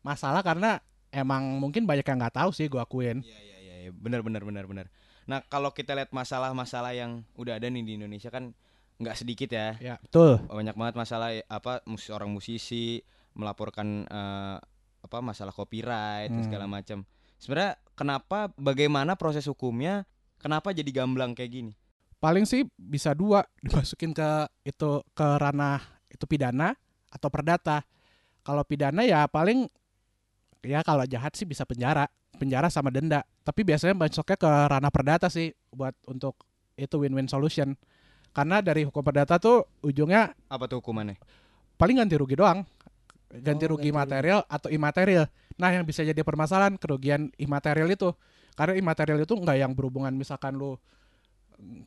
masalah 0.00 0.42
karena 0.42 0.78
emang 1.10 1.58
mungkin 1.58 1.84
banyak 1.84 2.04
yang 2.04 2.18
nggak 2.20 2.36
tahu 2.36 2.50
sih 2.52 2.66
gua 2.66 2.84
akuin. 2.84 3.20
Iya 3.22 3.38
iya 3.38 3.56
iya 3.58 3.74
iya. 3.86 3.90
benar 3.90 4.20
benar 4.22 4.42
benar 4.42 4.64
benar. 4.64 4.86
Nah 5.28 5.44
kalau 5.44 5.72
kita 5.72 5.92
lihat 5.92 6.10
masalah-masalah 6.10 6.96
yang 6.96 7.24
udah 7.36 7.56
ada 7.60 7.68
nih 7.68 7.84
di 7.84 7.92
Indonesia 8.00 8.28
kan 8.28 8.52
nggak 8.98 9.14
sedikit 9.14 9.50
ya. 9.52 9.78
Ya, 9.78 9.94
betul. 10.02 10.42
banyak 10.44 10.74
banget 10.74 10.94
masalah 10.98 11.30
ya, 11.30 11.44
apa 11.46 11.84
seorang 11.96 12.32
musisi 12.32 12.98
melaporkan 13.32 14.02
eh, 14.04 14.56
apa 14.98 15.18
masalah 15.22 15.54
copyright 15.54 16.32
dan 16.32 16.42
Hmm. 16.42 16.46
segala 16.48 16.66
macam. 16.66 17.06
Sebenarnya 17.38 17.78
kenapa 17.94 18.50
bagaimana 18.58 19.14
proses 19.14 19.46
hukumnya? 19.46 20.02
Kenapa 20.42 20.74
jadi 20.74 20.90
gamblang 20.90 21.38
kayak 21.38 21.50
gini? 21.50 21.72
Paling 22.18 22.42
sih 22.42 22.66
bisa 22.74 23.14
dua 23.14 23.46
dimasukin 23.62 24.10
ke 24.10 24.50
itu 24.66 25.06
ke 25.14 25.26
ranah 25.38 25.78
itu 26.10 26.26
pidana 26.26 26.74
atau 27.14 27.30
perdata. 27.30 27.86
Kalau 28.42 28.66
pidana 28.66 29.06
ya 29.06 29.30
paling 29.30 29.70
ya 30.60 30.82
kalau 30.82 31.04
jahat 31.04 31.34
sih 31.34 31.46
bisa 31.46 31.62
penjara, 31.62 32.06
penjara 32.36 32.68
sama 32.68 32.90
denda. 32.90 33.22
Tapi 33.42 33.62
biasanya 33.64 33.94
masuknya 33.94 34.36
ke 34.36 34.48
ranah 34.48 34.92
perdata 34.92 35.26
sih 35.28 35.50
buat 35.70 35.94
untuk 36.04 36.34
itu 36.74 36.94
win-win 36.98 37.26
solution. 37.26 37.74
Karena 38.30 38.62
dari 38.62 38.86
hukum 38.86 39.02
perdata 39.02 39.40
tuh 39.40 39.66
ujungnya 39.82 40.34
Apa 40.46 40.70
tuh 40.70 40.78
hukumannya? 40.78 41.18
paling 41.78 41.98
ganti 41.98 42.14
rugi 42.18 42.34
doang. 42.34 42.66
Ganti 43.28 43.64
Oh, 43.68 43.76
rugi 43.76 43.88
ganti 43.88 43.92
rugi. 43.92 43.98
material 43.98 44.40
atau 44.48 44.68
imaterial. 44.68 45.26
Nah, 45.58 45.70
yang 45.74 45.84
bisa 45.84 46.00
jadi 46.02 46.22
permasalahan 46.22 46.78
kerugian 46.78 47.28
imaterial 47.36 47.86
itu. 47.90 48.14
Karena 48.54 48.74
imaterial 48.74 49.18
itu 49.22 49.34
nggak 49.34 49.56
yang 49.58 49.72
berhubungan 49.74 50.10
misalkan 50.10 50.58
lu 50.58 50.74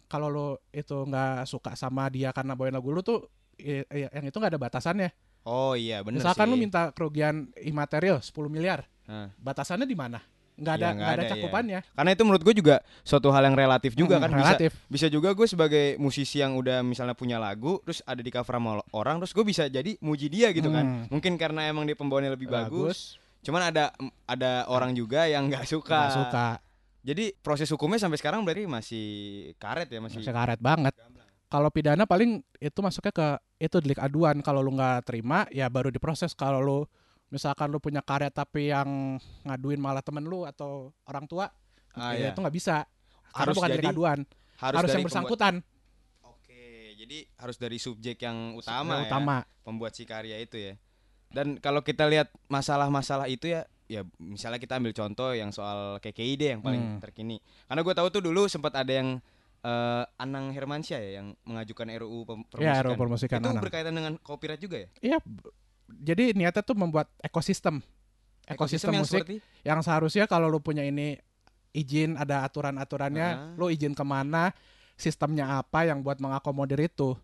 kalau 0.05 0.27
lu 0.27 0.47
itu 0.71 1.07
nggak 1.07 1.47
suka 1.47 1.75
sama 1.75 2.11
dia 2.11 2.35
karena 2.35 2.55
bawain 2.55 2.75
lagu 2.75 2.91
lu 2.91 2.99
tuh 2.99 3.23
i- 3.55 3.87
i- 3.87 4.11
yang 4.11 4.27
itu 4.27 4.35
nggak 4.35 4.51
ada 4.55 4.59
batasannya. 4.59 5.09
Oh 5.43 5.73
iya 5.73 6.05
bener 6.05 6.21
misalkan 6.21 6.45
sih. 6.45 6.51
lu 6.51 6.57
minta 6.57 6.93
kerugian 6.93 7.49
imaterial 7.57 8.21
10 8.21 8.29
miliar. 8.47 8.85
Nah. 9.05 9.33
Batasannya 9.35 9.85
di 9.85 9.97
mana? 9.97 10.21
Nggak 10.53 10.73
ada 10.77 10.85
nggak 10.85 10.93
nggak 10.93 11.09
ada 11.09 11.15
ada, 11.17 11.23
iya. 11.25 11.31
cakupannya. 11.33 11.79
Karena 11.97 12.09
itu 12.13 12.21
menurut 12.21 12.43
gue 12.45 12.55
juga 12.55 12.75
suatu 13.01 13.33
hal 13.33 13.49
yang 13.49 13.57
relatif 13.57 13.97
juga 13.97 14.21
Hmm, 14.21 14.23
kan 14.23 14.31
bisa 14.37 14.53
relatif. 14.53 14.71
bisa 14.85 15.07
juga 15.09 15.33
gue 15.33 15.47
sebagai 15.49 15.85
musisi 15.97 16.37
yang 16.37 16.53
udah 16.53 16.85
misalnya 16.85 17.17
punya 17.17 17.41
lagu 17.41 17.81
terus 17.81 18.05
ada 18.05 18.21
di 18.21 18.29
cover 18.29 18.53
sama 18.53 18.77
orang 18.93 19.17
terus 19.17 19.33
gue 19.33 19.41
bisa 19.41 19.65
jadi 19.65 19.97
muji 19.97 20.29
dia 20.29 20.53
gitu 20.53 20.69
kan. 20.69 20.85
Hmm. 20.85 21.05
Mungkin 21.09 21.33
karena 21.41 21.65
emang 21.65 21.89
dia 21.89 21.97
pembawaannya 21.97 22.37
lebih 22.37 22.45
bagus. 22.45 23.17
Cuman 23.41 23.73
ada 23.73 23.89
ada 24.29 24.69
orang 24.69 24.93
juga 24.93 25.25
yang 25.25 25.49
nggak 25.49 25.65
suka. 25.65 25.97
Nggak 25.97 26.17
suka. 26.21 26.47
Jadi 27.01 27.33
proses 27.41 27.65
hukumnya 27.73 27.97
sampai 27.97 28.21
sekarang 28.21 28.45
berarti 28.45 28.69
masih 28.69 29.05
karet 29.57 29.89
ya 29.89 29.97
masih. 29.97 30.21
Masih 30.21 30.29
karet 30.29 30.61
banget. 30.61 30.93
Kalau 31.51 31.67
pidana 31.67 32.07
paling 32.07 32.39
itu 32.57 32.79
masuknya 32.79 33.11
ke 33.11 33.27
itu 33.59 33.83
delik 33.83 33.99
aduan. 33.99 34.39
Kalau 34.39 34.63
lu 34.63 34.71
nggak 34.71 35.03
terima 35.03 35.43
ya 35.51 35.67
baru 35.67 35.91
diproses. 35.91 36.31
Kalau 36.31 36.63
lu 36.63 36.79
misalkan 37.27 37.67
lu 37.67 37.83
punya 37.83 37.99
karya 37.99 38.31
tapi 38.31 38.71
yang 38.71 39.19
ngaduin 39.43 39.75
malah 39.77 39.99
temen 39.99 40.23
lu 40.23 40.47
atau 40.47 40.95
orang 41.03 41.27
tua, 41.27 41.51
Ah, 41.91 42.15
ya 42.15 42.27
iya. 42.27 42.29
itu 42.31 42.39
nggak 42.39 42.55
bisa. 42.55 42.87
Karena 43.31 43.51
Harus 43.51 43.55
bukan 43.55 43.69
delik 43.69 43.83
jadi- 43.83 43.91
aduan. 43.91 44.19
Harus, 44.55 44.77
dari 44.79 44.87
yang 44.87 44.87
pembuat- 44.87 45.05
bersangkutan. 45.07 45.53
Oke, 46.23 46.61
jadi 46.95 47.17
harus 47.35 47.57
dari 47.57 47.77
subjek 47.77 48.17
yang 48.21 48.37
utama 48.53 48.95
Yang 48.95 49.01
ya. 49.01 49.07
utama. 49.09 49.35
Pembuat 49.61 49.91
si 49.91 50.03
karya 50.05 50.37
itu 50.39 50.55
ya. 50.55 50.73
Dan 51.27 51.55
kalau 51.57 51.79
kita 51.81 52.07
lihat 52.07 52.27
masalah-masalah 52.47 53.27
itu 53.27 53.47
ya 53.47 53.63
ya 53.87 54.07
misalnya 54.15 54.55
kita 54.55 54.79
ambil 54.79 54.91
contoh 54.91 55.31
yang 55.31 55.51
soal 55.51 55.99
KKI 55.99 56.33
deh 56.35 56.49
yang 56.55 56.61
paling 56.61 56.95
Hmm. 56.95 56.99
terkini. 56.99 57.43
Karena 57.65 57.81
gue 57.81 57.91
tahu 57.93 58.07
tuh 58.09 58.21
dulu 58.21 58.47
sempat 58.47 58.71
ada 58.73 58.87
yang 58.87 59.19
eh, 59.61 60.03
Anang 60.17 60.49
Hermansyah 60.49 60.99
ya 60.99 61.11
yang 61.17 61.37
mengajukan 61.43 61.85
RUU 62.01 62.19
pem- 62.23 62.45
Ya. 62.57 62.81
RUU 62.81 62.97
Itu 62.97 63.35
Anang. 63.37 63.61
berkaitan 63.61 63.93
dengan 63.93 64.13
copyright 64.17 64.57
juga 64.57 64.81
ya? 64.81 64.89
Iya. 65.01 65.17
Jadi 65.91 66.33
niatnya 66.33 66.63
tuh 66.63 66.73
membuat 66.73 67.11
ekosistem. 67.19 67.83
Ekosistem, 68.47 68.91
yang 68.91 69.03
musik 69.05 69.21
seperti 69.21 69.37
yang 69.61 69.79
seharusnya 69.79 70.25
kalau 70.25 70.49
lu 70.49 70.57
punya 70.57 70.81
ini 70.81 71.15
izin 71.71 72.17
ada 72.17 72.43
aturan-aturannya, 72.43 73.27
Ah. 73.27 73.53
lu 73.55 73.69
izin 73.69 73.93
ke 73.93 74.01
mana, 74.01 74.51
sistemnya 74.97 75.57
apa 75.57 75.85
yang 75.85 76.01
buat 76.01 76.17
mengakomodir 76.17 76.81
itu. 76.81 77.15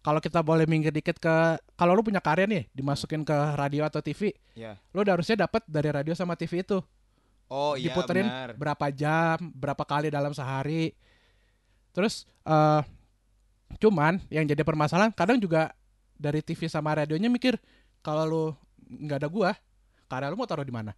Kalau 0.00 0.20
kita 0.20 0.40
boleh 0.40 0.64
minggir 0.64 0.90
dikit 0.90 1.16
ke 1.16 1.34
kalau 1.74 1.92
lu 1.92 2.02
punya 2.02 2.20
karya 2.20 2.44
nih 2.44 2.68
dimasukin 2.70 3.24
ke 3.24 3.36
radio 3.56 3.84
atau 3.84 4.00
TV, 4.00 4.32
ya. 4.52 4.76
lu 4.92 5.00
udah 5.00 5.16
harusnya 5.16 5.36
dapat 5.38 5.64
dari 5.64 5.88
radio 5.88 6.12
sama 6.12 6.34
TV 6.34 6.60
itu. 6.60 6.80
Oh 7.46 7.72
iya 7.72 7.88
Diputerin 7.88 8.24
benar. 8.24 8.50
berapa 8.52 8.86
jam, 8.90 9.36
berapa 9.50 9.84
kali 9.84 10.08
dalam 10.08 10.32
sehari. 10.32 10.92
Terus 11.94 12.26
eh 12.44 12.82
cuman 13.78 14.18
yang 14.28 14.44
jadi 14.44 14.60
permasalahan 14.60 15.10
kadang 15.10 15.38
juga 15.38 15.72
dari 16.14 16.38
TV 16.40 16.66
sama 16.66 16.94
radionya 16.94 17.26
mikir 17.26 17.58
kalau 18.00 18.22
lu 18.22 18.44
nggak 18.84 19.18
ada 19.18 19.28
gua, 19.28 19.50
karya 20.06 20.28
lu 20.28 20.36
mau 20.36 20.44
taruh 20.44 20.62
di 20.62 20.74
mana? 20.74 20.92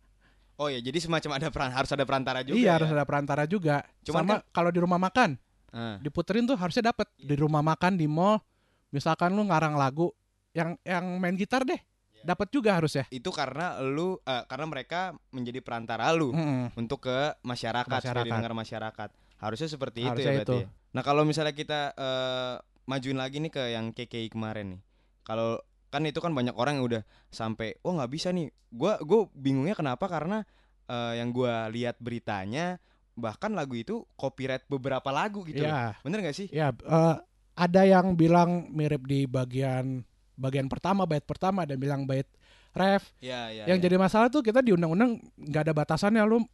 Oh 0.57 0.67
ya, 0.67 0.81
jadi 0.81 0.97
semacam 0.99 1.37
ada 1.37 1.49
peran 1.53 1.69
harus 1.71 1.91
ada 1.93 2.05
perantara 2.09 2.41
juga. 2.41 2.57
iya 2.57 2.65
ya? 2.67 2.75
harus 2.81 2.89
ada 2.89 3.05
perantara 3.05 3.45
juga. 3.45 3.85
Cuman 4.03 4.25
Sama 4.25 4.35
kalau 4.51 4.73
di 4.73 4.81
rumah 4.81 4.97
makan, 4.97 5.37
Ah. 5.69 6.01
diputerin 6.01 6.49
tuh 6.49 6.57
harusnya 6.57 6.89
dapat 6.89 7.05
di 7.15 7.37
rumah 7.37 7.61
makan 7.61 8.01
di 8.01 8.09
mall. 8.09 8.41
Misalkan 8.89 9.37
lu 9.37 9.45
ngarang 9.45 9.77
lagu 9.77 10.09
yang 10.57 10.73
yang 10.81 11.05
main 11.21 11.37
gitar 11.37 11.61
deh, 11.63 11.77
Iya. 11.77 12.25
dapat 12.25 12.49
juga 12.49 12.73
harusnya. 12.73 13.05
Itu 13.13 13.29
karena 13.29 13.77
lu 13.85 14.17
eh, 14.25 14.45
karena 14.49 14.65
mereka 14.65 15.13
menjadi 15.29 15.61
perantara 15.61 16.09
lu 16.17 16.33
Mm-mm. 16.33 16.73
untuk 16.75 17.05
ke 17.05 17.37
masyarakat, 17.45 17.93
Masyarakat. 17.93 18.25
didengar 18.25 18.53
masyarakat. 18.57 19.09
Harusnya 19.37 19.69
seperti 19.69 20.05
itu 20.05 20.11
Harusnya 20.11 20.33
ya 20.33 20.39
berarti. 20.43 20.57
itu. 20.57 20.57
ya? 20.65 20.69
Nah, 20.97 21.03
kalau 21.05 21.23
misalnya 21.29 21.53
kita 21.53 21.93
eh, 21.93 22.55
majuin 22.89 23.19
lagi 23.19 23.43
nih 23.43 23.53
ke 23.53 23.63
yang 23.75 23.93
KKI 23.93 24.33
kemarin 24.33 24.79
nih. 24.79 24.81
Kalau 25.27 25.61
kan 25.93 26.03
itu 26.03 26.19
kan 26.19 26.35
banyak 26.35 26.53
orang 26.59 26.81
yang 26.81 26.87
udah 26.87 27.03
sampai 27.31 27.77
oh 27.85 27.95
nggak 27.97 28.11
bisa 28.13 28.33
nih. 28.33 28.49
Gua 28.73 28.99
gue 29.01 29.29
bingungnya 29.37 29.77
kenapa 29.77 30.09
karena 30.09 30.43
eh, 30.89 31.21
yang 31.21 31.31
gua 31.35 31.69
lihat 31.69 32.01
beritanya 32.01 32.81
bahkan 33.17 33.57
lagu 33.57 33.73
itu 33.73 34.05
copyright 34.15 34.69
beberapa 34.69 35.09
lagu 35.09 35.41
gitu. 35.49 35.65
Iya, 35.65 35.97
Bener 36.05 36.21
gak 36.21 36.37
sih? 36.37 36.53
ya 36.53 36.69
eh, 36.71 37.17
ada 37.57 37.83
yang 37.89 38.13
bilang 38.13 38.69
mirip 38.69 39.09
di 39.09 39.25
bagian 39.25 40.05
bagian 40.37 40.69
pertama 40.69 41.09
bait 41.09 41.25
pertama 41.25 41.65
ada 41.65 41.73
yang 41.73 41.83
bilang 41.83 42.03
bait 42.05 42.29
ref. 42.77 43.09
Iya, 43.25 43.49
iya. 43.57 43.65
yang 43.65 43.81
iya. 43.81 43.85
jadi 43.89 43.97
masalah 43.97 44.29
tuh 44.29 44.45
kita 44.45 44.61
di 44.61 44.77
undang-undang 44.77 45.17
nggak 45.41 45.63
ada 45.65 45.73
batasannya 45.73 46.21
lu 46.29 46.45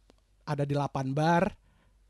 ada 0.47 0.63
di 0.63 0.71
8 0.71 1.11
bar 1.11 1.51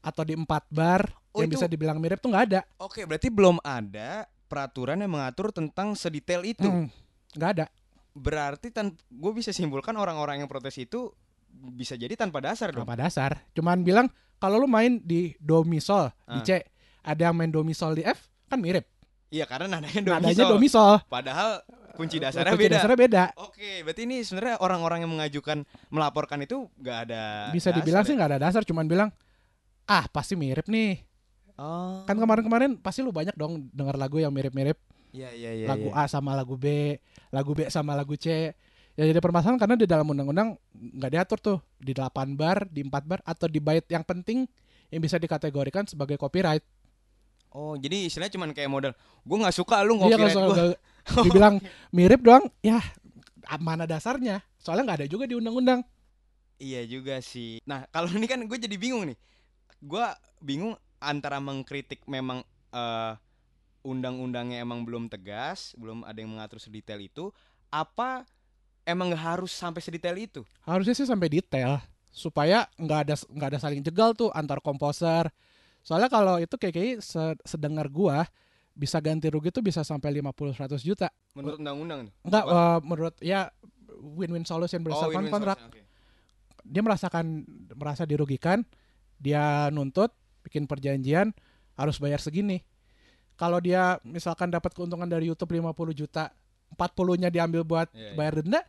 atau 0.03 0.21
di 0.21 0.35
4 0.35 0.45
bar 0.69 1.07
Oh, 1.33 1.41
yang 1.41 1.49
itu- 1.49 1.57
bisa 1.57 1.65
dibilang 1.65 1.97
mirip 1.97 2.19
tuh 2.19 2.29
nggak 2.29 2.45
ada. 2.45 2.61
Oke, 2.77 3.07
berarti 3.07 3.25
belum 3.27 3.57
ada 3.59 4.29
peraturan 4.45 5.01
yang 5.01 5.09
mengatur 5.09 5.49
tentang 5.49 5.97
sedetail 5.97 6.45
itu. 6.45 6.61
Mm, 6.63 6.85
nggak 7.33 7.49
ada. 7.51 7.65
Berarti 8.13 8.69
tan 8.69 8.93
gue 9.09 9.31
bisa 9.33 9.49
simpulkan 9.49 9.97
orang-orang 9.97 10.37
yang 10.37 10.47
protes 10.47 10.77
itu 10.77 11.09
bisa 11.49 11.95
jadi 11.95 12.13
tanpa 12.13 12.37
dasar 12.37 12.69
dong. 12.69 12.85
Tanpa 12.85 12.99
dasar. 12.99 13.41
Cuman 13.51 13.81
bilang 13.81 14.05
kalau 14.37 14.61
lu 14.61 14.69
main 14.69 15.01
di 15.01 15.33
do 15.39 15.63
mi 15.63 15.81
sol 15.81 16.13
di 16.23 16.37
Ah. 16.37 16.45
C, 16.45 16.61
ada 17.01 17.21
yang 17.23 17.33
main 17.33 17.49
do 17.49 17.65
mi 17.65 17.73
sol 17.73 17.97
di 17.97 18.03
F 18.03 18.29
kan 18.45 18.61
mirip. 18.61 18.85
Iya, 19.29 19.49
karena 19.49 19.65
nadanya 19.71 19.97
do 19.97 20.11
mi 20.11 20.17
Nadanya 20.21 20.37
sol. 20.39 20.51
do 20.51 20.57
mi 20.61 20.69
sol. 20.69 20.93
Padahal 21.03 21.65
kunci 21.93 22.21
dasarnya 22.21 22.53
Kunci 22.53 22.63
beda. 22.63 22.73
dasarnya 22.77 22.99
beda. 22.99 23.23
Oke, 23.41 23.81
berarti 23.81 24.01
ini 24.03 24.21
sebenarnya 24.21 24.57
orang-orang 24.59 25.01
yang 25.01 25.11
mengajukan 25.11 25.65
melaporkan 25.89 26.37
itu 26.39 26.69
nggak 26.77 26.97
ada. 27.09 27.49
Bisa 27.49 27.69
dasar 27.69 27.77
dibilang 27.81 28.01
ya? 28.01 28.07
sih 28.07 28.13
nggak 28.13 28.29
ada 28.29 28.39
dasar, 28.39 28.61
cuman 28.61 28.85
bilang 28.85 29.09
ah 29.87 30.05
pasti 30.09 30.33
mirip 30.37 30.67
nih. 30.67 31.03
Oh. 31.59 32.01
Kan 32.09 32.17
kemarin-kemarin 32.17 32.79
pasti 32.81 33.05
lu 33.05 33.13
banyak 33.13 33.35
dong 33.37 33.69
dengar 33.71 33.95
lagu 33.99 34.17
yang 34.17 34.33
mirip-mirip. 34.33 34.77
Iya, 35.13 35.29
iya, 35.29 35.51
iya. 35.53 35.67
lagu 35.69 35.93
iya. 35.93 36.05
A 36.05 36.09
sama 36.09 36.33
lagu 36.33 36.57
B, 36.57 36.97
lagu 37.29 37.53
B 37.53 37.69
sama 37.69 37.93
lagu 37.93 38.17
C. 38.17 38.53
Ya 38.93 39.03
jadi 39.09 39.21
permasalahan 39.21 39.57
karena 39.57 39.75
di 39.77 39.89
dalam 39.89 40.05
undang-undang 40.05 40.57
nggak 40.73 41.11
diatur 41.13 41.39
tuh 41.41 41.57
di 41.81 41.93
8 41.93 42.37
bar, 42.37 42.65
di 42.69 42.81
4 42.85 43.09
bar 43.09 43.19
atau 43.25 43.49
di 43.49 43.57
bait 43.57 43.85
yang 43.89 44.05
penting 44.05 44.45
yang 44.93 45.01
bisa 45.01 45.17
dikategorikan 45.17 45.85
sebagai 45.89 46.17
copyright. 46.17 46.61
Oh, 47.53 47.77
jadi 47.77 48.09
istilahnya 48.09 48.33
cuman 48.33 48.49
kayak 48.53 48.69
model 48.69 48.93
gue 49.25 49.37
nggak 49.37 49.53
suka 49.53 49.81
lu 49.85 49.97
Iya 50.01 50.17
copyright 50.17 50.37
gua. 50.37 50.57
soal- 50.57 50.79
dibilang 51.27 51.55
mirip 51.91 52.23
doang, 52.23 52.47
ya 52.63 52.79
mana 53.59 53.83
dasarnya? 53.83 54.39
Soalnya 54.57 54.83
nggak 54.87 54.99
ada 55.03 55.07
juga 55.09 55.27
di 55.27 55.35
undang-undang. 55.35 55.83
Iya 56.61 56.87
juga 56.87 57.19
sih. 57.19 57.59
Nah, 57.67 57.83
kalau 57.91 58.07
ini 58.13 58.23
kan 58.23 58.39
gue 58.39 58.57
jadi 58.57 58.77
bingung 58.79 59.03
nih. 59.03 59.17
Gue 59.83 60.05
bingung 60.39 60.79
antara 61.03 61.43
mengkritik 61.43 62.07
memang 62.07 62.39
eh, 62.71 63.13
undang-undangnya 63.83 64.63
emang 64.63 64.87
belum 64.87 65.11
tegas, 65.11 65.75
belum 65.75 66.07
ada 66.07 66.15
yang 66.23 66.31
mengatur 66.31 66.55
sedetail 66.57 67.03
itu, 67.03 67.35
apa 67.67 68.23
emang 68.87 69.11
nggak 69.11 69.23
harus 69.35 69.51
sampai 69.51 69.83
sedetail 69.83 70.15
itu? 70.15 70.41
Harusnya 70.63 70.95
sih 70.95 71.03
sampai 71.03 71.27
detail 71.27 71.83
supaya 72.07 72.63
nggak 72.79 72.99
ada 73.09 73.15
nggak 73.27 73.49
ada 73.51 73.59
saling 73.59 73.83
jegal 73.83 74.15
tuh 74.15 74.31
antar 74.31 74.63
komposer. 74.63 75.27
Soalnya 75.83 76.07
kalau 76.07 76.39
itu 76.39 76.55
kayak 76.55 76.73
kayak 76.79 76.95
se- 77.03 77.39
sedengar 77.43 77.91
gua 77.91 78.23
bisa 78.73 79.03
ganti 79.03 79.27
rugi 79.27 79.51
tuh 79.51 79.59
bisa 79.61 79.83
sampai 79.83 80.15
50 80.15 80.55
100 80.55 80.79
juta. 80.79 81.11
Menurut 81.35 81.59
undang-undang? 81.59 82.07
Enggak 82.23 82.43
Apa? 82.47 82.55
eh, 82.55 82.79
menurut 82.87 83.15
ya 83.19 83.51
win-win 83.99 84.47
solution 84.47 84.79
Oh, 84.79 84.83
berdasarkan 84.87 85.11
win-win 85.11 85.33
kontrak. 85.33 85.57
solution, 85.59 85.83
oke. 85.83 85.91
Dia 86.63 86.81
merasakan 86.81 87.25
merasa 87.75 88.07
dirugikan, 88.07 88.63
dia 89.19 89.69
nuntut 89.69 90.13
bikin 90.43 90.67
perjanjian 90.67 91.31
harus 91.73 91.97
bayar 91.97 92.21
segini. 92.21 92.61
Kalau 93.33 93.57
dia 93.57 93.97
misalkan 94.05 94.53
dapat 94.53 94.71
keuntungan 94.77 95.09
dari 95.09 95.27
YouTube 95.27 95.57
50 95.57 95.73
juta, 95.97 96.29
40-nya 96.77 97.33
diambil 97.33 97.65
buat 97.65 97.87
Iya, 97.93 98.13
iya. 98.13 98.15
bayar 98.17 98.33
denda, 98.41 98.61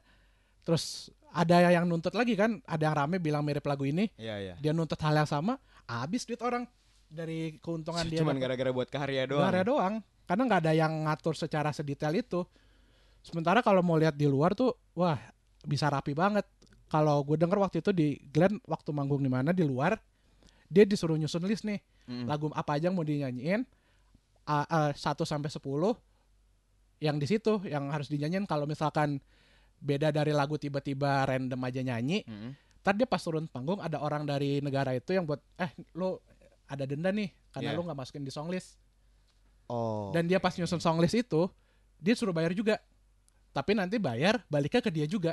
terus 0.64 1.12
ada 1.34 1.68
yang 1.68 1.84
nuntut 1.84 2.14
lagi 2.16 2.32
kan, 2.38 2.62
ada 2.64 2.82
yang 2.88 2.96
rame 2.96 3.16
bilang 3.20 3.44
mirip 3.44 3.64
lagu 3.66 3.84
ini, 3.84 4.08
Iya, 4.16 4.36
iya. 4.40 4.54
dia 4.56 4.72
nuntut 4.72 4.96
hal 5.04 5.12
yang 5.12 5.28
sama, 5.28 5.60
habis 5.84 6.24
duit 6.24 6.40
orang 6.40 6.64
dari 7.14 7.60
keuntungan 7.60 8.02
dia 8.08 8.24
Cuman 8.24 8.40
gara-gara 8.40 8.70
buat 8.72 8.88
karya 8.88 9.28
doang. 9.28 9.44
Karya 9.46 9.64
doang. 9.64 9.94
Karena 10.24 10.42
nggak 10.48 10.60
ada 10.64 10.72
yang 10.72 10.92
ngatur 11.04 11.36
secara 11.36 11.68
sedetail 11.70 12.16
itu. 12.16 12.48
Sementara 13.20 13.60
kalau 13.60 13.84
mau 13.84 14.00
lihat 14.00 14.16
di 14.16 14.24
luar 14.24 14.56
tuh, 14.56 14.72
wah 14.96 15.20
bisa 15.64 15.88
rapi 15.92 16.16
banget. 16.16 16.48
Kalau 16.88 17.20
gue 17.24 17.36
denger 17.36 17.58
waktu 17.60 17.84
itu 17.84 17.90
di 17.92 18.16
Glenn 18.32 18.60
waktu 18.64 18.90
manggung 18.92 19.20
di 19.20 19.28
mana 19.28 19.52
di 19.52 19.64
luar, 19.64 19.96
dia 20.74 20.82
disuruh 20.82 21.14
nyusun 21.14 21.46
list 21.46 21.62
nih 21.62 21.78
Mm. 22.04 22.26
lagu 22.26 22.50
apa 22.52 22.76
aja 22.76 22.90
yang 22.90 22.98
mau 22.98 23.06
dinyanyiin, 23.06 23.62
1 24.44 24.92
sampai 25.24 25.48
10 25.48 25.96
yang 26.98 27.16
di 27.16 27.24
situ 27.24 27.64
yang 27.64 27.88
harus 27.88 28.08
dinyanyiin 28.08 28.44
kalau 28.44 28.66
misalkan 28.66 29.22
beda 29.78 30.10
dari 30.10 30.32
lagu 30.32 30.56
tiba-tiba 30.56 31.24
random 31.24 31.60
aja 31.62 31.80
nyanyi, 31.80 32.26
Mm. 32.26 32.52
Ntar 32.82 32.92
dia 32.94 33.08
pas 33.08 33.16
turun 33.18 33.48
panggung 33.48 33.80
ada 33.80 33.96
orang 33.96 34.28
dari 34.28 34.60
negara 34.60 34.92
itu 34.92 35.16
yang 35.16 35.24
buat 35.24 35.40
eh 35.56 35.72
lo 35.96 36.20
ada 36.66 36.84
denda 36.84 37.08
nih 37.08 37.32
karena 37.48 37.72
Iya. 37.72 37.76
lo 37.76 37.82
nggak 37.82 37.96
masukin 37.96 38.20
di 38.20 38.28
songlist 38.28 38.76
Oh. 39.64 40.12
dan 40.12 40.28
dia 40.28 40.36
pas 40.36 40.52
nyusun 40.52 40.76
songlist 40.76 41.16
itu 41.16 41.48
dia 41.96 42.12
suruh 42.12 42.36
bayar 42.36 42.52
juga 42.52 42.76
tapi 43.50 43.72
nanti 43.72 43.96
bayar 43.96 44.44
baliknya 44.52 44.84
ke 44.84 44.92
dia 44.92 45.08
juga 45.08 45.32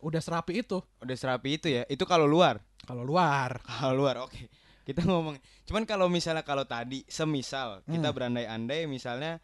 udah 0.00 0.16
serapi 0.16 0.64
itu 0.64 0.80
udah 0.96 1.12
serapi 1.12 1.60
itu 1.60 1.68
ya. 1.68 1.84
Itu 1.84 2.08
kalau 2.08 2.24
luar. 2.24 2.64
kalau 2.80 3.04
luar 3.04 3.60
Kalau 3.60 3.92
luar, 3.92 4.24
oke. 4.24 4.48
Kita 4.88 5.04
ngomong. 5.04 5.36
Cuman 5.68 5.84
kalau 5.84 6.08
misalnya 6.08 6.40
kalau 6.40 6.64
tadi, 6.64 7.04
semisal 7.04 7.84
kita 7.84 8.08
Hmm. 8.08 8.16
berandai-andai, 8.16 8.88
misalnya 8.88 9.36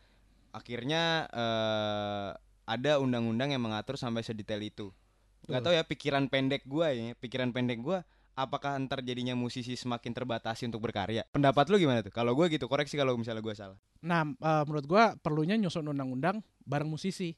akhirnya 0.51 1.29
eh, 1.29 2.29
ada 2.65 2.97
undang-undang 2.97 3.53
yang 3.53 3.61
mengatur 3.61 3.95
sampai 3.95 4.25
sedetail 4.25 4.65
itu. 4.65 4.89
Gak 5.45 5.61
Betul. 5.61 5.65
tahu 5.69 5.75
ya 5.77 5.85
pikiran 5.85 6.25
pendek 6.27 6.65
gua 6.65 6.89
ya, 6.89 7.13
pikiran 7.15 7.53
pendek 7.53 7.77
gua 7.79 8.01
apakah 8.35 8.75
ntar 8.83 9.05
jadinya 9.05 9.37
musisi 9.37 9.77
semakin 9.77 10.11
terbatasi 10.11 10.65
untuk 10.67 10.81
berkarya? 10.81 11.29
Pendapat 11.29 11.69
lu 11.69 11.77
gimana 11.77 12.01
tuh? 12.01 12.09
Kalau 12.09 12.33
gua 12.33 12.49
gitu, 12.49 12.65
koreksi 12.65 12.97
kalau 12.97 13.13
misalnya 13.15 13.45
gua 13.45 13.53
salah. 13.53 13.79
nah 14.01 14.25
eh, 14.25 14.63
menurut 14.65 14.89
gua 14.89 15.13
perlunya 15.21 15.61
nyusun 15.61 15.85
undang-undang 15.85 16.41
bareng 16.65 16.89
musisi 16.89 17.37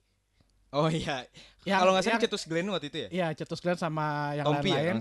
Oh 0.71 0.91
iya. 0.91 1.23
Kalau 1.65 1.95
nggak 1.95 2.05
salah 2.05 2.21
Cetus 2.21 2.45
Glenn 2.45 2.67
waktu 2.69 2.91
itu 2.91 2.99
ya? 3.07 3.09
Iya 3.11 3.27
Cetus 3.39 3.63
Glenn 3.63 3.79
sama 3.79 4.35
yang 4.35 4.45
Tompi 4.45 4.71
ya 4.71 4.95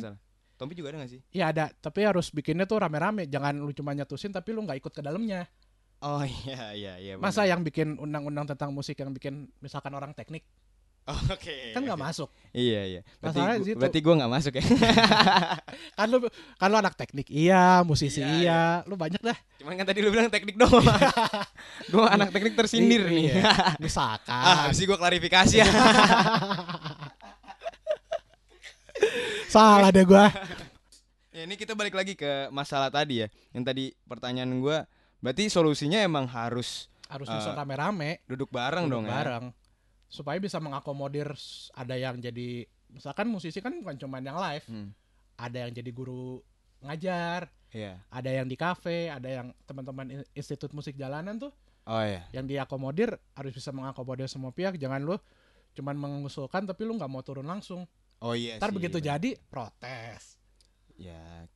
Tompi 0.56 0.74
juga 0.74 0.96
ada 0.96 1.04
gak 1.04 1.12
sih? 1.12 1.22
Iya 1.32 1.52
ada 1.52 1.66
tapi 1.70 2.04
harus 2.04 2.32
bikinnya 2.32 2.64
tuh 2.64 2.80
rame-rame 2.80 3.28
jangan 3.28 3.56
lu 3.56 3.72
cuma 3.72 3.92
nyatusin 3.92 4.32
tapi 4.32 4.56
lu 4.56 4.64
nggak 4.64 4.80
ikut 4.80 4.94
ke 4.96 5.02
dalamnya 5.04 5.44
Oh 6.00 6.24
iya 6.48 6.72
iya 6.76 6.94
iya. 6.96 7.14
masa 7.16 7.44
yang 7.44 7.64
bikin 7.64 7.96
undang-undang 7.96 8.48
tentang 8.48 8.72
musik 8.72 8.96
yang 8.96 9.12
bikin 9.12 9.48
misalkan 9.60 9.92
orang 9.92 10.12
teknik 10.12 10.44
Oh, 11.06 11.14
Oke. 11.38 11.70
kan 11.70 11.86
nggak 11.86 12.02
oke. 12.02 12.06
masuk 12.10 12.30
Iya 12.50 12.82
iya. 12.82 13.02
Berarti, 13.22 13.38
Masalahnya 13.38 13.58
gua, 13.62 13.78
berarti 13.78 14.00
gua 14.02 14.14
nggak 14.18 14.32
masuk 14.34 14.54
ya. 14.58 14.64
kan 16.02 16.08
lu 16.10 16.18
kan 16.58 16.68
lu 16.74 16.78
anak 16.82 16.96
teknik 16.98 17.28
iya 17.30 17.86
musisi 17.86 18.26
Iya, 18.26 18.34
iya, 18.42 18.62
lu 18.90 18.98
banyak 18.98 19.22
dah 19.22 19.38
Cuman 19.62 19.78
kan 19.78 19.86
tadi 19.86 20.02
lu 20.02 20.10
bilang 20.10 20.34
teknik 20.34 20.58
doang. 20.58 20.82
gua 21.94 22.10
anak 22.10 22.34
teknik 22.34 22.58
tersindir 22.58 23.06
nih. 23.06 23.38
Iya, 23.38 23.46
ah, 23.46 23.74
misalkan 23.78 24.66
habis 24.66 24.82
ini 24.82 24.90
gua 24.90 24.98
klarifikasi 24.98 25.56
ya. 25.62 25.68
Salah 29.48 29.90
deh 29.90 30.04
gua 30.04 30.30
ya. 31.32 31.44
Ini 31.44 31.56
kita 31.56 31.76
balik 31.76 31.92
lagi 31.92 32.16
ke 32.16 32.48
masalah 32.48 32.88
tadi 32.88 33.20
ya. 33.20 33.28
Yang 33.52 33.64
tadi 33.68 33.86
pertanyaan 34.08 34.56
gua, 34.58 34.88
berarti 35.20 35.52
solusinya 35.52 36.00
emang 36.00 36.26
harus 36.26 36.88
harus 37.06 37.30
nyusun 37.30 37.54
rame-rame 37.54 38.18
duduk 38.26 38.50
bareng 38.50 38.90
duduk 38.90 38.94
dong 38.98 39.06
ya. 39.06 39.14
bareng 39.14 39.46
supaya 40.10 40.42
bisa 40.42 40.58
mengakomodir 40.58 41.30
ada 41.72 41.94
yang 41.94 42.18
jadi 42.18 42.66
misalkan 42.90 43.30
musisi 43.30 43.62
kan 43.62 43.78
bukan 43.78 43.94
cuma 43.96 44.18
yang 44.18 44.34
live 44.34 44.66
Hmm. 44.66 44.90
ada 45.38 45.66
yang 45.66 45.72
jadi 45.72 45.92
guru 45.92 46.42
ngajar 46.82 47.46
Iya. 47.70 48.02
ada 48.10 48.30
yang 48.32 48.50
di 48.50 48.58
kafe 48.58 49.14
ada 49.14 49.30
yang 49.30 49.54
teman-teman 49.66 50.18
in- 50.18 50.30
institut 50.34 50.74
musik 50.74 50.98
jalanan 50.98 51.38
tuh 51.38 51.54
Oh 51.86 52.02
iya. 52.02 52.26
yang 52.34 52.50
diakomodir 52.50 53.14
harus 53.38 53.54
bisa 53.54 53.70
mengakomodir 53.70 54.26
semua 54.26 54.50
pihak 54.50 54.74
jangan 54.82 55.06
lu 55.06 55.22
cuman 55.78 55.94
mengusulkan 55.94 56.66
tapi 56.66 56.90
lu 56.90 56.98
nggak 56.98 57.06
mau 57.06 57.22
turun 57.22 57.46
langsung 57.46 57.86
Oh 58.20 58.34
iya 58.34 58.58
ntar 58.58 58.72
sih, 58.72 58.76
begitu 58.76 58.98
bener. 59.00 59.08
jadi 59.18 59.30
protes. 59.48 60.40
Ya 60.96 61.48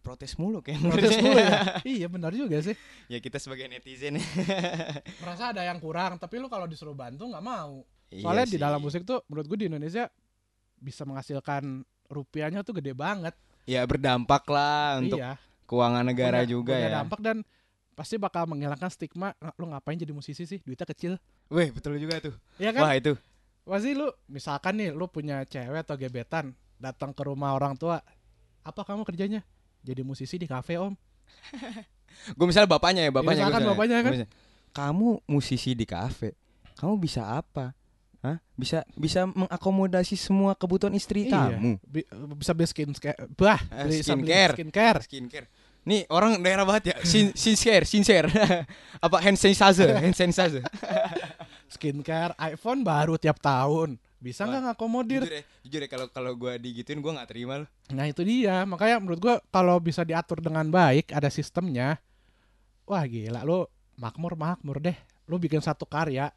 protes 0.00 0.32
mulu 0.40 0.64
kayak 0.64 0.80
protes 0.80 1.12
mulu 1.20 1.36
ya? 1.36 1.76
Iya 2.00 2.06
benar 2.08 2.32
juga 2.32 2.56
sih. 2.64 2.74
Ya 3.06 3.20
kita 3.20 3.36
sebagai 3.36 3.68
netizen. 3.68 4.16
Merasa 5.22 5.52
ada 5.52 5.62
yang 5.62 5.76
kurang 5.78 6.16
tapi 6.16 6.40
lu 6.40 6.48
kalau 6.48 6.64
disuruh 6.64 6.96
bantu 6.96 7.28
nggak 7.28 7.44
mau. 7.44 7.84
Iya 8.10 8.24
soalnya 8.26 8.46
di 8.48 8.56
sih. 8.58 8.62
dalam 8.62 8.80
musik 8.80 9.04
tuh 9.04 9.22
menurut 9.28 9.46
gue 9.46 9.58
di 9.60 9.66
Indonesia 9.70 10.08
bisa 10.80 11.04
menghasilkan 11.04 11.84
rupiahnya 12.08 12.64
tuh 12.64 12.80
gede 12.80 12.96
banget. 12.96 13.36
Ya 13.68 13.84
berdampak 13.86 14.42
lah 14.50 14.98
untuk 14.98 15.20
iya. 15.20 15.36
keuangan 15.68 16.02
negara 16.02 16.42
punya- 16.42 16.50
juga 16.50 16.74
punya 16.74 16.88
ya. 16.90 16.96
dampak 17.04 17.20
dan 17.22 17.36
pasti 17.94 18.16
bakal 18.16 18.48
menghilangkan 18.48 18.88
stigma 18.88 19.36
"Nah, 19.38 19.52
lu 19.60 19.68
ngapain 19.68 20.00
jadi 20.00 20.10
musisi 20.16 20.48
sih? 20.48 20.58
Duitnya 20.64 20.88
kecil. 20.88 21.12
Weh, 21.52 21.68
betul 21.68 22.00
juga 22.00 22.16
tuh. 22.24 22.34
ya 22.56 22.72
kan? 22.72 22.80
Wah, 22.82 22.96
itu. 22.96 23.12
Pasti 23.62 23.92
lu 23.92 24.08
misalkan 24.26 24.74
nih 24.76 24.90
lu 24.90 25.06
punya 25.06 25.44
cewek 25.44 25.80
atau 25.80 25.94
gebetan 25.94 26.50
datang 26.76 27.10
ke 27.10 27.22
rumah 27.22 27.52
orang 27.52 27.74
tua 27.74 28.00
apa 28.60 28.80
kamu 28.82 29.04
kerjanya 29.04 29.40
jadi 29.80 30.00
musisi 30.00 30.36
di 30.36 30.44
kafe 30.44 30.76
om 30.76 30.92
Gue 32.36 32.44
misalnya 32.44 32.66
bapaknya 32.68 33.06
ya, 33.06 33.12
bapaknya. 33.14 33.46
misalkan 33.46 33.60
gua 33.62 33.70
misalnya. 33.70 33.72
bapaknya 33.72 33.96
kan. 33.96 34.12
Misalnya, 34.12 34.28
Kamu 34.70 35.08
musisi 35.26 35.70
di 35.72 35.86
kafe. 35.86 36.34
Kamu 36.74 36.94
bisa 36.96 37.22
apa? 37.32 37.70
Hah? 38.20 38.36
Bisa 38.52 38.82
bisa 38.92 39.24
mengakomodasi 39.24 40.14
semua 40.14 40.52
kebutuhan 40.52 40.92
istri 40.92 41.26
Iya. 41.26 41.54
kamu. 41.54 41.78
Bi- 41.80 42.04
bisa 42.34 42.52
beli 42.52 42.66
skincare 42.66 43.16
bah 43.32 43.62
Eh, 43.72 43.86
beli 43.86 44.02
skincare. 44.02 44.52
skincare 44.52 44.98
Skincare. 45.00 45.46
Nih 45.80 46.04
orang 46.08 46.36
daerah 46.38 46.66
banget 46.66 46.92
ya. 46.92 46.96
Sin 47.00 47.32
sincere, 47.32 47.86
sincere. 47.86 48.28
apa 49.06 49.16
hand 49.16 49.38
sanitizer, 49.38 49.94
hand 50.02 50.12
sanitizer. 50.12 50.60
Skincare 51.70 52.34
iPhone 52.42 52.82
baru 52.82 53.14
tiap 53.14 53.38
tahun 53.38 53.94
bisa 54.20 54.44
nggak 54.44 54.62
ngakomodir 54.74 55.22
jujur 55.24 55.32
ya, 55.32 55.44
jujur 55.64 55.80
ya 55.80 55.88
kalau 55.88 56.06
kalau 56.12 56.32
gua 56.36 56.60
digituin 56.60 57.00
gua 57.00 57.16
nggak 57.16 57.30
terima 57.32 57.64
loh. 57.64 57.68
Nah 57.88 58.04
itu 58.04 58.20
dia, 58.20 58.68
makanya 58.68 59.00
menurut 59.00 59.16
gua 59.16 59.34
kalau 59.48 59.80
bisa 59.80 60.04
diatur 60.04 60.44
dengan 60.44 60.68
baik, 60.68 61.08
ada 61.08 61.32
sistemnya, 61.32 61.96
wah 62.84 63.00
gila 63.08 63.40
lu 63.48 63.64
makmur 63.96 64.36
makmur 64.36 64.76
deh. 64.76 64.98
Lu 65.24 65.40
bikin 65.40 65.64
satu 65.64 65.88
karya 65.88 66.28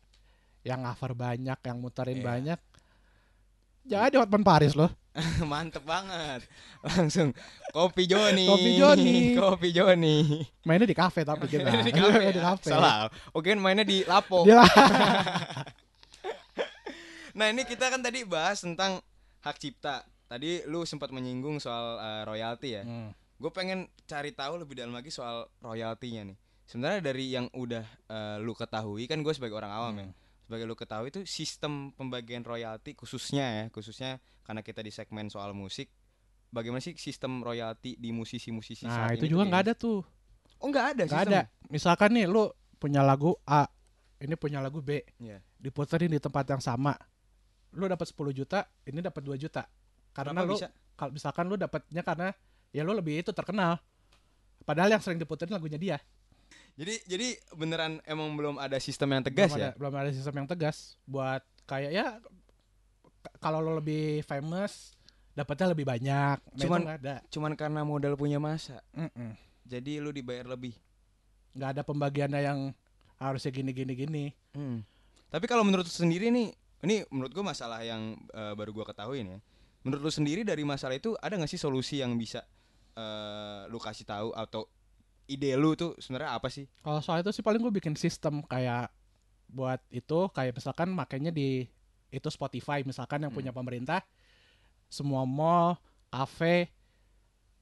yang 0.64 0.88
cover 0.88 1.12
banyak, 1.12 1.60
yang 1.60 1.78
muterin 1.82 2.24
Iya. 2.24 2.26
banyak. 2.26 2.60
Jadi 3.84 4.16
Hotman 4.16 4.48
Paris 4.48 4.80
loh. 4.80 4.88
Mantep 5.52 5.86
banget. 5.86 6.42
Langsung 6.82 7.38
kopi 7.70 8.10
Joni. 8.10 8.50
Kopi 8.50 8.72
Joni. 8.82 9.14
kopi 9.40 9.70
Joni. 9.70 10.42
Mainnya 10.66 10.90
di 10.90 10.98
kafe 10.98 11.22
tapi 11.22 11.46
kita. 11.46 11.70
di 11.86 11.94
kafe. 11.98 12.34
di 12.34 12.42
ya? 12.42 12.44
kafe. 12.54 12.70
Salah. 12.74 13.08
Oke, 13.34 13.54
mainnya 13.54 13.86
di 13.86 14.02
Lapo. 14.10 14.42
Nah, 17.34 17.50
ini 17.50 17.66
kita 17.66 17.90
kan 17.90 18.02
tadi 18.02 18.22
bahas 18.26 18.62
tentang 18.62 19.02
hak 19.42 19.58
cipta. 19.58 20.06
Tadi 20.30 20.66
lu 20.66 20.86
sempat 20.86 21.14
menyinggung 21.14 21.62
soal 21.62 21.98
eh, 22.02 22.24
royalti 22.26 22.78
ya. 22.78 22.86
Hmm. 22.86 23.14
Gue 23.38 23.50
pengen 23.54 23.90
cari 24.06 24.34
tahu 24.34 24.62
lebih 24.62 24.78
dalam 24.78 24.94
lagi 24.94 25.14
soal 25.14 25.50
royaltinya 25.62 26.34
nih. 26.34 26.38
Sebenarnya 26.66 27.02
dari 27.06 27.26
yang 27.34 27.50
udah 27.54 27.86
eh, 27.86 28.38
lu 28.42 28.54
ketahui 28.58 29.06
kan 29.06 29.22
gue 29.22 29.34
sebagai 29.34 29.58
orang 29.58 29.74
awam 29.74 29.94
ya. 29.98 30.10
Sebagai 30.54 30.70
lu 30.70 30.78
ketahui 30.78 31.10
itu 31.10 31.26
sistem 31.26 31.90
pembagian 31.98 32.46
royalti 32.46 32.94
khususnya 32.94 33.42
ya, 33.42 33.66
khususnya 33.74 34.22
karena 34.46 34.62
kita 34.62 34.86
di 34.86 34.94
segmen 34.94 35.26
soal 35.34 35.50
musik. 35.58 35.90
Bagaimana 36.54 36.78
sih 36.78 36.94
sistem 36.94 37.42
royalti 37.42 37.98
di 37.98 38.14
musisi-musisi 38.14 38.86
Nah 38.86 39.10
saat 39.10 39.18
itu 39.18 39.26
ini 39.26 39.34
juga 39.34 39.50
nggak 39.50 39.64
ada 39.66 39.74
tuh. 39.74 40.06
Oh, 40.62 40.70
nggak 40.70 40.86
ada 40.94 41.04
Nggak 41.10 41.24
ada. 41.26 41.42
Misalkan 41.74 42.14
nih 42.14 42.30
lu 42.30 42.54
punya 42.78 43.02
lagu 43.02 43.34
A, 43.50 43.66
ini 44.22 44.38
punya 44.38 44.62
lagu 44.62 44.78
B, 44.86 45.02
Iya. 45.18 45.42
diputerin 45.58 46.14
di 46.14 46.22
tempat 46.22 46.46
yang 46.46 46.62
sama. 46.62 46.94
Lu 47.74 47.90
dapat 47.90 48.06
10 48.06 48.30
juta, 48.30 48.70
ini 48.86 49.02
dapat 49.02 49.26
2 49.26 49.34
juta. 49.34 49.66
Karena 50.14 50.46
bisa? 50.46 50.70
kalau 50.94 51.18
misalkan 51.18 51.50
lu 51.50 51.58
dapatnya 51.58 52.06
karena 52.06 52.30
ya 52.70 52.86
lu 52.86 52.94
lebih 52.94 53.26
itu 53.26 53.34
terkenal 53.34 53.82
Padahal 54.64 54.96
yang 54.96 55.04
sering 55.04 55.20
diputerin 55.20 55.52
lagunya 55.52 55.76
dia. 55.76 55.98
Jadi 56.74 56.94
jadi 57.06 57.28
beneran 57.54 58.02
emang 58.10 58.34
belum 58.34 58.56
ada 58.58 58.82
sistem 58.82 59.14
yang 59.14 59.24
tegas 59.24 59.54
belum 59.54 59.62
ya? 59.62 59.70
Ada, 59.70 59.78
belum 59.78 59.94
ada 59.94 60.10
sistem 60.10 60.34
yang 60.42 60.48
tegas 60.50 60.98
buat 61.06 61.42
kayak 61.70 61.92
ya 61.94 62.18
kalau 63.38 63.62
lo 63.62 63.78
lebih 63.78 64.26
famous 64.26 64.98
dapatnya 65.34 65.74
lebih 65.74 65.86
banyak. 65.86 66.38
Nah, 66.42 66.58
Cuman- 66.62 66.88
ada. 66.98 67.16
Cuman 67.30 67.54
karena 67.54 67.82
modal 67.86 68.18
punya 68.18 68.38
masa. 68.42 68.82
Mm-mm. 68.94 69.38
Jadi 69.66 70.02
lu 70.02 70.10
dibayar 70.14 70.46
lebih. 70.50 70.74
nggak 71.54 71.70
ada 71.78 71.82
pembagiannya 71.86 72.42
yang 72.42 72.60
harusnya 73.22 73.54
gini 73.54 73.70
gini 73.78 73.94
gini. 73.94 74.26
Hmm. 74.58 74.82
Tapi 75.30 75.46
kalau 75.46 75.62
menurut 75.62 75.86
sendiri 75.86 76.34
nih, 76.34 76.50
ini 76.82 77.06
menurut 77.14 77.30
gua 77.30 77.54
masalah 77.54 77.86
yang 77.86 78.18
eh, 78.34 78.54
baru 78.58 78.74
gua 78.74 78.90
ketahuin 78.90 79.38
ya. 79.38 79.40
Menurut 79.86 80.10
lu 80.10 80.10
sendiri 80.10 80.42
dari 80.42 80.66
masalah 80.66 80.98
itu 80.98 81.14
ada 81.22 81.38
nggak 81.38 81.46
sih 81.54 81.62
solusi 81.62 82.02
yang 82.02 82.18
bisa 82.18 82.42
eh 82.98 83.70
lu 83.70 83.78
kasih 83.78 84.02
tahu 84.02 84.34
atau 84.34 84.66
ide 85.26 85.56
lu 85.56 85.74
tuh 85.74 85.96
sebenarnya 85.98 86.36
apa 86.36 86.48
sih? 86.48 86.68
Kalau 86.82 87.00
soal 87.00 87.22
itu 87.22 87.32
sih 87.32 87.42
paling 87.42 87.60
gue 87.60 87.74
bikin 87.74 87.96
sistem 87.96 88.42
kayak 88.42 88.92
buat 89.48 89.80
itu 89.90 90.28
kayak 90.30 90.58
misalkan 90.58 90.90
makanya 90.90 91.30
di 91.30 91.70
itu 92.10 92.28
Spotify 92.28 92.82
misalkan 92.82 93.22
yang 93.22 93.30
Hmm. 93.30 93.40
punya 93.40 93.52
pemerintah 93.52 94.02
semua 94.86 95.26
mall, 95.26 95.78
kafe, 96.08 96.70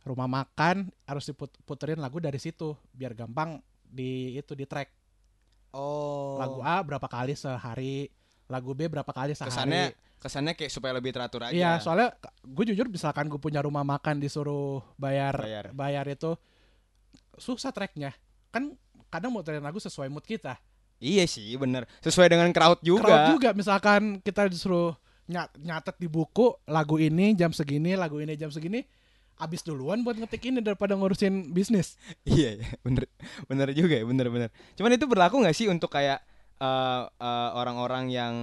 rumah 0.02 0.28
makan 0.28 0.89
harus 1.06 1.24
diputerin 1.26 1.97
lagu 1.97 2.17
dari 2.17 2.36
situ 2.36 2.74
biar 2.91 3.13
gampang 3.13 3.62
di 3.82 4.36
itu 4.36 4.52
di 4.52 4.65
track 4.65 4.89
Oh. 5.71 6.36
lagu 6.36 6.60
A 6.60 6.84
berapa 6.84 7.08
kali 7.08 7.32
sehari, 7.32 8.12
lagu 8.45 8.76
B 8.76 8.91
berapa 8.91 9.08
kali 9.08 9.32
sehari. 9.32 9.47
kesannya 9.47 9.84
kesannya 10.19 10.54
kayak 10.54 10.67
supaya 10.67 10.91
lebih 10.91 11.15
teratur 11.15 11.41
aja. 11.41 11.56
Iya, 11.56 11.71
soalnya 11.80 12.12
gue 12.43 12.65
jujur 12.67 12.86
misalkan 12.86 13.26
gue 13.26 13.39
punya 13.39 13.58
rumah 13.58 13.82
makan 13.82 14.19
disuruh 14.19 14.84
bayar 14.95 15.39
Bayar. 15.39 15.65
bayar, 15.71 16.06
itu 16.08 16.36
susah 17.41 17.73
tracknya. 17.73 18.13
Kan 18.54 18.77
kadang 19.10 19.34
muterin 19.34 19.65
lagu 19.65 19.82
sesuai 19.82 20.08
mood 20.08 20.23
kita. 20.23 20.56
Iya 21.01 21.25
sih, 21.25 21.58
bener. 21.58 21.89
Sesuai 22.06 22.30
dengan 22.30 22.47
crowd 22.54 22.77
juga. 22.86 23.01
Crowd 23.01 23.25
juga 23.41 23.49
misalkan 23.58 24.21
kita 24.21 24.45
disuruh 24.45 24.93
ny- 25.25 25.54
nyatet 25.65 25.97
di 25.97 26.06
buku 26.06 26.54
lagu 26.69 27.01
ini 27.01 27.34
jam 27.34 27.49
segini, 27.49 27.97
lagu 27.97 28.21
ini 28.21 28.38
jam 28.38 28.54
segini, 28.54 28.86
abis 29.41 29.65
duluan 29.65 30.06
buat 30.06 30.13
ngetik 30.21 30.54
ini 30.54 30.62
daripada 30.62 30.93
ngurusin 30.93 31.49
bisnis. 31.49 31.97
Iya, 32.30 32.62
iya, 32.62 32.69
bener, 32.86 33.10
bener 33.49 33.73
juga 33.73 33.97
ya, 33.97 34.06
bener, 34.06 34.30
bener. 34.30 34.49
Cuman 34.77 34.93
itu 34.93 35.10
berlaku 35.10 35.41
nggak 35.41 35.58
sih 35.58 35.65
untuk 35.73 35.89
kayak 35.89 36.21
eh, 36.62 37.04
eh, 37.10 37.49
orang-orang 37.58 38.13
yang 38.13 38.34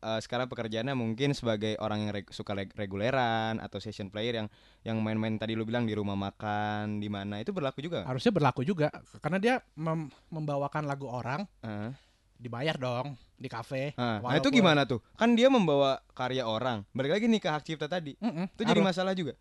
eh, 0.00 0.20
sekarang 0.20 0.46
pekerjaannya 0.46 0.92
mungkin 0.92 1.30
sebagai 1.30 1.76
orang 1.76 2.02
yang 2.02 2.12
reg- 2.12 2.30
suka 2.30 2.52
reg- 2.52 2.72
reguleran 2.72 3.56
atau 3.56 3.76
session 3.76 4.08
player 4.08 4.36
yang 4.36 4.48
yang 4.80 4.96
main-main 4.98 5.36
tadi 5.36 5.52
lu 5.52 5.62
bilang 5.62 5.84
di 5.84 5.92
rumah 5.92 6.14
makan 6.14 6.98
di 6.98 7.06
mana 7.06 7.38
itu 7.38 7.50
berlaku 7.50 7.80
juga? 7.80 8.02
Harusnya 8.02 8.30
berlaku 8.30 8.62
juga 8.62 8.88
karena 9.18 9.36
dia 9.36 9.54
mem- 9.74 10.08
membawakan 10.26 10.84
lagu 10.84 11.04
orang 11.04 11.44
Heeh. 11.60 11.92
dibayar 12.34 12.74
dong 12.74 13.12
di 13.34 13.46
kafe. 13.46 13.92
Nah, 13.94 14.20
nah, 14.20 14.34
itu 14.34 14.48
gimana 14.50 14.84
tuh? 14.84 15.00
Kan 15.14 15.32
dia 15.32 15.46
membawa 15.46 16.00
karya 16.10 16.44
orang. 16.44 16.84
Balik 16.90 17.12
lagi 17.14 17.24
nih 17.24 17.38
ke 17.38 17.48
hak 17.48 17.62
cipta 17.62 17.84
tadi. 17.86 18.16
Mm-mm, 18.16 18.48
Itu 18.50 18.62
jadi 18.62 18.80
masalah 18.80 19.12
juga. 19.12 19.36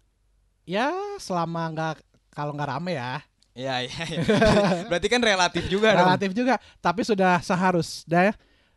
ya 0.64 0.92
selama 1.18 1.66
nggak 1.70 1.94
kalau 2.30 2.54
nggak 2.54 2.70
rame 2.70 2.94
ya 2.94 3.24
Iya, 3.52 3.76
iya, 3.82 3.98
iya. 4.08 4.20
Berarti 4.90 5.08
kan 5.10 5.20
relatif 5.20 5.66
juga 5.68 5.92
dong. 5.92 6.06
relatif 6.06 6.32
juga 6.32 6.56
tapi 6.78 7.02
sudah 7.02 7.42
seharusnya 7.42 8.32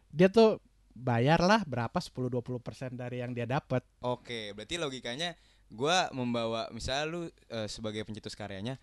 dia 0.09 0.27
tuh 0.27 0.59
bayarlah 0.93 1.65
berapa 1.65 1.99
10-20% 1.99 2.97
dari 2.97 3.21
yang 3.25 3.33
dia 3.33 3.49
dapat 3.49 3.83
Oke, 4.01 4.53
berarti 4.53 4.77
logikanya 4.77 5.35
gua 5.73 6.13
membawa 6.13 6.69
misalnya 6.71 7.05
lu 7.09 7.21
eh, 7.49 7.69
sebagai 7.69 8.05
pencetus 8.05 8.37
karyanya, 8.37 8.77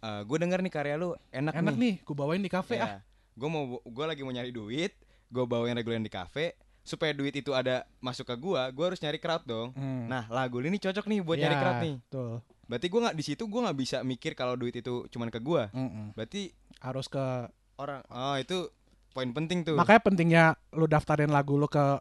eh 0.00 0.22
gue 0.22 0.36
denger 0.38 0.62
nih 0.62 0.72
karya 0.72 0.94
lu 0.96 1.12
enak, 1.34 1.54
enak 1.58 1.74
nih. 1.74 1.82
nih 1.82 1.94
gue 2.06 2.14
bawain 2.14 2.42
di 2.42 2.50
kafe 2.50 2.78
ah 2.78 3.02
Gue 3.34 3.48
mau 3.48 3.78
gue 3.82 4.04
lagi 4.04 4.20
mau 4.22 4.34
nyari 4.34 4.52
duit, 4.52 4.92
gue 5.32 5.44
bawain 5.46 5.72
reguler 5.74 5.98
di 5.98 6.12
kafe 6.12 6.54
supaya 6.80 7.12
duit 7.12 7.32
itu 7.36 7.52
ada 7.52 7.84
masuk 8.00 8.26
ke 8.26 8.36
gua, 8.40 8.66
gua 8.72 8.90
harus 8.92 9.00
nyari 9.04 9.20
crowd 9.20 9.44
dong. 9.44 9.70
Hmm. 9.76 10.08
Nah, 10.08 10.26
lagu 10.32 10.58
ini 10.64 10.80
cocok 10.80 11.06
nih 11.06 11.20
buat 11.20 11.36
nyari 11.38 11.54
Ya, 11.56 11.60
crowd 11.60 11.80
nih. 11.84 11.94
tuh 12.08 12.40
Berarti 12.66 12.86
gua 12.88 13.00
nggak 13.08 13.16
di 13.18 13.24
situ 13.26 13.42
gua 13.46 13.60
nggak 13.68 13.78
bisa 13.78 13.96
mikir 14.02 14.32
kalau 14.34 14.54
duit 14.56 14.74
itu 14.74 15.06
cuman 15.12 15.28
ke 15.28 15.38
gua. 15.42 15.68
Mm-mm. 15.74 16.16
Berarti 16.16 16.50
harus 16.80 17.06
ke 17.06 17.20
orang 17.76 18.00
oh 18.08 18.36
itu 18.36 18.68
poin 19.10 19.28
penting 19.28 19.62
tuh. 19.62 19.74
makanya 19.74 20.00
pentingnya 20.00 20.44
lu 20.72 20.84
daftarin 20.84 21.28
lagu 21.28 21.54
lu 21.54 21.66
ke 21.66 21.98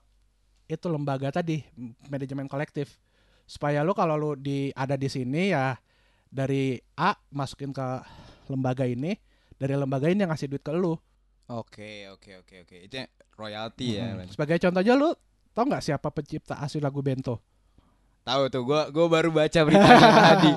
itu 0.67 0.85
lembaga 0.85 1.33
tadi 1.33 1.65
manajemen 2.05 2.45
kolektif 2.45 3.01
supaya 3.43 3.81
lu 3.81 3.91
kalau 3.91 4.13
lu 4.13 4.31
di 4.33 4.69
ada 4.71 4.93
di 4.93 5.07
sini 5.07 5.49
ya 5.49 5.73
dari 6.25 6.77
A 6.95 7.17
masukin 7.29 7.69
ke 7.69 7.87
lembaga 8.45 8.83
ini 8.83 9.17
dari 9.55 9.73
lembaga 9.73 10.05
ini 10.05 10.21
yang 10.21 10.29
ngasih 10.29 10.47
duit 10.47 10.61
ke 10.61 10.71
lu 10.71 10.93
Oke, 11.49 12.05
oke, 12.07 12.45
oke, 12.45 12.55
oke. 12.61 12.77
Itu 12.79 13.01
royalti 13.33 13.97
ya. 13.97 14.13
Mm-mm. 14.13 14.29
sebagai 14.29 14.59
contoh 14.59 14.79
aja 14.79 14.93
lu 14.93 15.09
tau 15.49 15.65
nggak 15.65 15.81
siapa 15.81 16.07
pencipta 16.07 16.53
asli 16.55 16.77
lagu 16.77 17.01
Bento 17.01 17.41
Tahu 18.21 18.45
tuh, 18.47 18.61
gua 18.61 18.85
gua 18.87 19.09
baru 19.09 19.33
baca 19.33 19.57
beritanya 19.59 19.97
tadi. 20.29 20.51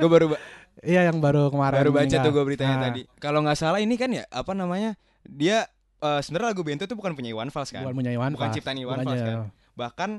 Gua 0.00 0.08
baru 0.08 0.26
ba- 0.32 0.40
iya 0.80 1.04
yang 1.04 1.20
baru 1.20 1.52
kemarin 1.52 1.76
baru 1.76 1.90
baca 1.92 2.06
meninggal. 2.06 2.24
tuh 2.24 2.32
gua 2.32 2.44
beritanya 2.46 2.76
Nah, 2.78 2.84
tadi. 2.88 3.00
Kalau 3.18 3.44
nggak 3.44 3.58
salah 3.58 3.78
ini 3.78 3.94
kan 3.94 4.08
ya 4.08 4.24
apa 4.26 4.56
namanya? 4.56 4.96
Dia 5.20 5.68
eh, 5.98 6.20
sebenarnya 6.20 6.48
lagu 6.50 6.62
Bento 6.62 6.82
itu 6.82 6.92
bukan 6.92 7.12
punya 7.12 7.30
Iwan 7.30 7.48
Fals 7.48 7.68
kan? 7.68 7.82
bukan 7.82 7.96
punya 7.96 8.12
Iwan 8.12 8.32
Bukan 8.32 8.44
Fals. 8.44 8.54
ciptaan 8.54 8.78
Iwan 8.78 8.98
Fals 9.00 9.20
kan? 9.20 9.38
Bahkan 9.74 10.10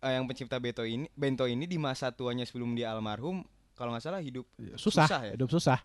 eh, 0.00 0.12
yang 0.12 0.24
pencipta 0.24 0.56
Bento 0.56 0.82
ini 0.82 1.06
Bento 1.12 1.44
ini 1.44 1.64
di 1.64 1.76
masa 1.76 2.10
tuanya 2.10 2.42
sebelum 2.42 2.72
dia 2.72 2.90
almarhum 2.90 3.42
kalau 3.72 3.90
nggak 3.90 4.02
salah 4.02 4.18
hidup 4.18 4.42
susah, 4.74 5.06
Susah 5.06 5.20
ya? 5.24 5.32
hidup 5.34 5.48
susah 5.48 5.78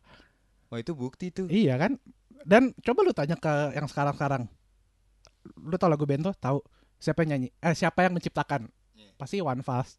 Wah 0.68 0.78
itu 0.78 0.92
bukti 0.92 1.30
tuh. 1.30 1.46
iya 1.46 1.78
kan 1.78 1.98
dan 2.42 2.74
coba 2.78 3.00
lu 3.02 3.12
tanya 3.12 3.36
ke 3.36 3.52
yang 3.72 3.86
sekarang 3.86 4.14
sekarang 4.14 4.44
lu 5.56 5.76
tau 5.76 5.88
lagu 5.88 6.04
Bento 6.04 6.34
tahu 6.34 6.60
siapa 6.98 7.22
yang 7.22 7.38
nyanyi 7.38 7.50
eh 7.54 7.74
siapa 7.74 8.02
yang 8.02 8.14
menciptakan 8.14 8.68
Iya. 8.94 9.10
pasti 9.16 9.38
Iwan 9.38 9.60
Fals 9.60 9.98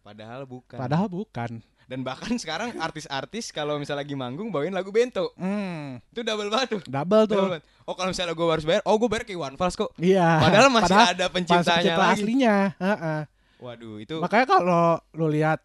Padahal 0.00 0.42
bukan. 0.44 0.74
padahal 0.76 1.06
bukan 1.06 1.60
Dan 1.90 2.06
bahkan 2.06 2.38
sekarang 2.38 2.78
artis-artis 2.78 3.50
kalau 3.50 3.74
misalnya 3.74 4.06
lagi 4.06 4.14
manggung 4.14 4.48
bawain 4.48 4.70
lagu 4.70 4.88
Bento. 4.88 5.34
hmm, 5.34 5.98
Itu 6.08 6.22
double 6.22 6.46
banget 6.46 6.78
tuh. 6.78 6.82
double 6.86 7.26
tuh 7.26 7.34
Double 7.34 7.50
banget. 7.50 7.64
Oh 7.82 7.98
kalau 7.98 8.08
misalnya 8.08 8.30
gue 8.30 8.46
harus 8.46 8.62
bayar, 8.62 8.82
oh 8.86 8.94
gue 8.94 9.08
bayar 9.10 9.24
ke 9.24 9.34
Iwan 9.34 9.58
Fals 9.58 9.74
kok. 9.74 9.90
iya 9.98 10.38
Padahal 10.38 10.70
masih 10.70 10.94
ada 10.94 11.26
pas 11.26 11.34
penciptanya 11.34 11.66
pencipta 11.66 11.98
lagi. 12.00 12.14
aslinya 12.16 12.54
heeh. 12.78 13.20
Waduh 13.58 13.98
itu 13.98 14.16
makanya 14.16 14.46
kalau 14.48 14.86
lu 15.12 15.26
lihat 15.28 15.58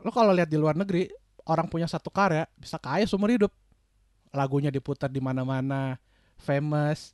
lu 0.00 0.08
kalau 0.08 0.32
lihat 0.32 0.48
di 0.48 0.56
luar 0.56 0.72
negeri 0.72 1.06
orang 1.44 1.68
punya 1.68 1.84
satu 1.84 2.08
karya 2.08 2.48
bisa 2.56 2.80
kaya 2.80 3.04
seumur 3.04 3.28
hidup 3.28 3.52
lagunya 4.30 4.72
diputar 4.72 5.06
di 5.06 5.20
mana-mana 5.20 6.00
famous 6.36 7.12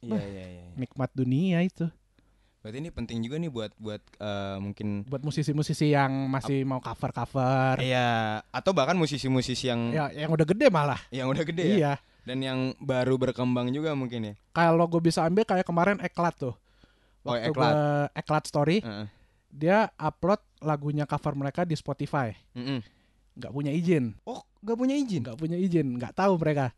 Iya 0.00 0.16
iya 0.16 0.44
iya. 0.48 0.64
nikmat 0.78 1.10
dunia 1.10 1.60
itu 1.60 1.84
Berarti 2.60 2.76
ini 2.76 2.90
penting 2.90 3.24
juga 3.24 3.36
nih 3.36 3.48
buat 3.48 3.72
buat 3.74 4.02
eh, 4.14 4.56
mungkin 4.58 5.08
buat 5.08 5.20
musisi-musisi 5.20 5.90
yang 5.90 6.28
masih 6.28 6.60
mau 6.62 6.76
cover-cover 6.78 7.80
Iya, 7.80 8.44
atau 8.46 8.70
bahkan 8.70 8.94
musisi-musisi 8.94 9.64
yang 9.66 9.88
ya 9.88 10.12
yang 10.14 10.28
udah 10.28 10.44
gede 10.44 10.68
malah 10.68 11.00
yang 11.08 11.26
udah 11.26 11.40
gede 11.42 11.64
ya 11.64 11.74
iya 11.74 11.92
dan 12.20 12.36
yang 12.38 12.58
baru 12.76 13.16
berkembang 13.16 13.72
juga 13.72 13.96
mungkin 13.96 14.20
ya. 14.22 14.34
kalau 14.52 14.84
gue 14.84 15.00
bisa 15.00 15.24
ambil 15.24 15.42
kayak 15.42 15.64
kemarin 15.64 15.96
Eklat 15.98 16.36
tuh 16.36 16.52
Oh, 17.20 17.32
waktu 17.32 17.48
Eklat. 17.48 17.56
gua 17.56 17.72
Eklat 18.12 18.44
story 18.44 18.78
Heeh. 18.80 19.06
dia 19.46 19.88
upload 19.94 20.40
lagunya 20.60 21.04
cover 21.04 21.32
mereka 21.34 21.64
di 21.64 21.72
Spotify 21.72 22.32
Mm-mm. 22.52 22.84
nggak 23.36 23.50
punya 23.50 23.72
izin 23.72 24.20
Oh, 24.24 24.44
gak 24.60 24.76
punya 24.76 24.92
izin. 24.94 25.24
nggak 25.24 25.36
punya 25.36 25.56
izin 25.56 25.96
nggak 25.96 26.12
tahu 26.12 26.36
mereka 26.36 26.76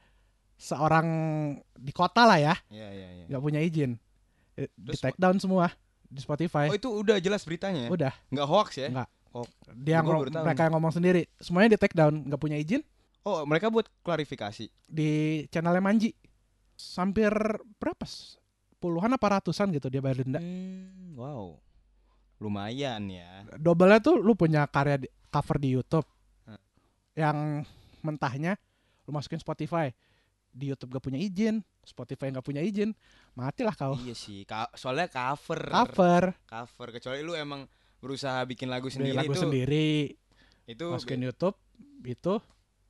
seorang 0.55 1.07
di 1.75 1.91
kota 1.91 2.23
lah 2.23 2.39
ya 2.39 2.55
Iya 2.71 2.89
iya 2.89 3.09
iya. 3.13 3.25
nggak 3.27 3.43
punya 3.43 3.59
izin 3.59 3.99
di 4.69 4.93
take 4.95 5.17
down 5.17 5.37
semua 5.37 5.73
di 6.05 6.19
Spotify 6.19 6.69
Oh, 6.69 6.77
itu 6.77 6.89
udah 6.89 7.17
jelas 7.17 7.41
beritanya. 7.43 7.87
ya? 7.87 7.91
udah 7.91 8.13
Nggak 8.29 8.47
hoax 8.47 8.69
ya? 8.77 8.89
Nggak. 8.89 9.09
Oh, 9.33 9.49
dia 9.73 9.97
Gua 9.97 10.05
ngom- 10.05 10.21
baru 10.21 10.31
tahu 10.31 10.45
mereka 10.45 10.63
yang 10.63 10.75
ngomong 10.75 10.93
sendiri 10.93 11.23
semuanya 11.39 11.69
di 11.71 11.79
take 11.79 11.95
down 11.95 12.21
nggak 12.23 12.37
punya 12.39 12.55
izin 12.55 12.85
oh, 13.23 13.43
mereka 13.43 13.67
buat 13.67 13.89
klarifikasi. 14.01 14.69
di 14.85 15.11
channelnya 15.49 15.81
Manji 15.81 16.13
hampir 16.93 17.33
berapa 17.79 18.05
puluhan 18.77 19.09
apa 19.09 19.27
ratusan 19.33 19.71
gitu 19.71 19.87
dia 19.87 19.99
bayar 19.99 20.21
denda 20.21 20.37
Hmm, 20.37 21.15
wow. 21.15 21.57
Lumayan 22.37 23.07
ya. 23.07 23.47
double 23.55 23.95
tuh 24.01 24.19
lu 24.19 24.35
punya 24.35 24.67
karya 24.67 24.99
di- 24.99 25.13
cover 25.29 25.57
di 25.57 25.69
YouTube 25.71 26.05
Hah. 26.45 26.59
yang 27.15 27.63
mentahnya 28.01 28.59
lu 29.03 29.11
masukin 29.11 29.39
Spotify 29.39 29.95
di 30.53 30.69
YouTube 30.69 30.93
gak 30.93 31.03
punya 31.03 31.17
izin 31.17 31.65
Spotify 31.83 32.29
nggak 32.29 32.45
punya 32.45 32.61
izin 32.61 32.93
matilah 33.33 33.73
kau 33.73 33.97
Iya 33.97 34.13
sih. 34.13 34.45
Ka- 34.45 34.71
soalnya 34.73 35.09
cover. 35.09 35.59
cover 35.65 36.25
Cover. 36.45 36.89
Kecuali 36.93 37.21
lu 37.21 37.33
emang 37.33 37.65
berusaha 37.99 38.45
bikin 38.45 38.67
lagu 38.67 38.87
sendiri 38.87 39.15
lagu 39.17 39.31
itu 39.31 39.41
sendiri 39.41 39.91
itu 40.65 40.85
masukin 40.85 41.23
YouTube 41.23 41.55
itu 42.03 42.35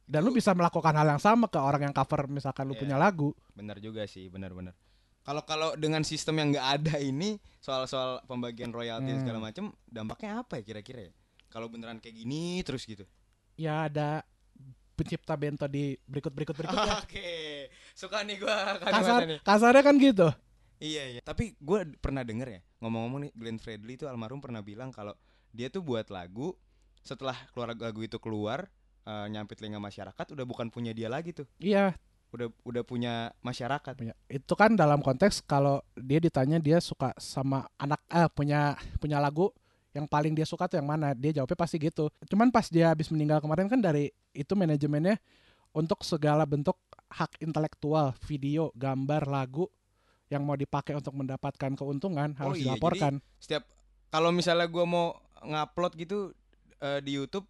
dan 0.02 0.20
lu 0.20 0.30
bisa 0.30 0.50
melakukan 0.50 0.88
hal 0.90 1.04
yang 1.06 1.20
sama 1.20 1.46
ke 1.46 1.56
orang 1.56 1.84
yang 1.84 1.94
cover 1.94 2.24
misalkan 2.26 2.64
lu 2.64 2.72
Iya. 2.72 2.80
punya 2.80 2.96
lagu 2.96 3.36
benar 3.52 3.76
juga 3.76 4.04
sih 4.04 4.26
benar-benar 4.26 4.72
kalau 5.20 5.44
kalau 5.44 5.72
dengan 5.74 6.00
sistem 6.02 6.34
yang 6.36 6.48
nggak 6.50 6.68
ada 6.74 6.96
ini 6.98 7.36
soal-soal 7.58 8.24
pembagian 8.24 8.72
royalti 8.72 9.08
Hmm. 9.10 9.20
segala 9.20 9.38
macam 9.38 9.64
dampaknya 9.84 10.40
apa 10.40 10.58
ya 10.58 10.62
kira-kira 10.64 11.00
ya 11.06 11.12
kalau 11.46 11.68
beneran 11.68 11.96
kayak 11.96 12.16
gini 12.18 12.60
terus 12.62 12.82
gitu 12.82 13.04
ya 13.54 13.86
ada 13.86 14.24
pencipta 14.92 15.34
bento 15.34 15.66
di 15.66 15.96
berikut 16.04 16.30
berikut 16.30 16.54
berikutnya. 16.54 17.00
Oke, 17.04 17.68
suka 17.92 18.22
nih 18.22 18.36
gua 18.38 18.76
Kasar, 18.78 19.20
nih. 19.24 19.38
kasarnya 19.40 19.82
kan 19.82 19.94
gitu. 19.96 20.28
Iya 20.78 21.14
iya. 21.14 21.20
Tapi 21.22 21.54
gue 21.56 21.94
pernah 21.98 22.22
denger 22.22 22.48
ya 22.48 22.60
ngomong-ngomong 22.82 23.20
nih 23.24 23.32
Glenn 23.32 23.58
Fredly 23.58 23.94
itu 23.94 24.10
almarhum 24.10 24.42
pernah 24.42 24.58
bilang 24.60 24.90
kalau 24.90 25.14
dia 25.54 25.70
tuh 25.70 25.78
buat 25.78 26.10
lagu 26.10 26.58
setelah 27.02 27.34
keluar 27.54 27.74
lagu 27.74 28.00
itu 28.02 28.18
keluar 28.18 28.66
eh, 29.02 29.26
nyampe 29.30 29.54
telinga 29.54 29.78
masyarakat 29.78 30.26
udah 30.34 30.42
bukan 30.42 30.68
punya 30.68 30.90
dia 30.90 31.06
lagi 31.06 31.30
tuh. 31.32 31.46
Iya, 31.58 31.94
Udah 32.32 32.48
udah 32.64 32.82
punya 32.82 33.28
masyarakat. 33.44 33.92
punya. 33.92 34.16
Itu 34.26 34.56
kan 34.56 34.72
dalam 34.72 35.04
konteks 35.04 35.44
kalau 35.44 35.84
dia 35.94 36.16
ditanya 36.16 36.56
dia 36.58 36.80
suka 36.80 37.12
sama 37.20 37.68
anak 37.76 38.00
eh 38.08 38.24
punya 38.32 38.72
punya 38.98 39.20
lagu 39.20 39.52
yang 39.92 40.08
paling 40.08 40.32
dia 40.32 40.48
suka 40.48 40.64
tuh 40.68 40.80
yang 40.80 40.88
mana? 40.88 41.12
Dia 41.12 41.40
jawabnya 41.40 41.56
pasti 41.56 41.76
gitu. 41.76 42.08
Cuman 42.28 42.48
pas 42.48 42.64
dia 42.68 42.92
habis 42.92 43.12
meninggal 43.12 43.44
kemarin 43.44 43.68
kan 43.68 43.80
dari 43.80 44.08
itu 44.32 44.52
manajemennya 44.56 45.20
untuk 45.72 46.00
segala 46.00 46.48
bentuk 46.48 46.76
hak 47.12 47.40
intelektual, 47.44 48.16
video, 48.24 48.72
gambar, 48.72 49.28
lagu 49.28 49.68
yang 50.32 50.48
mau 50.48 50.56
dipakai 50.56 50.96
untuk 50.96 51.12
mendapatkan 51.12 51.76
keuntungan 51.76 52.32
Oh 52.40 52.48
harus 52.48 52.56
iya, 52.60 52.72
dilaporkan. 52.72 53.20
Setiap 53.36 53.68
kalau 54.08 54.32
misalnya 54.32 54.64
gua 54.64 54.88
mau 54.88 55.06
ngupload 55.44 55.92
gitu 56.00 56.32
eh, 56.80 57.04
di 57.04 57.20
YouTube 57.20 57.44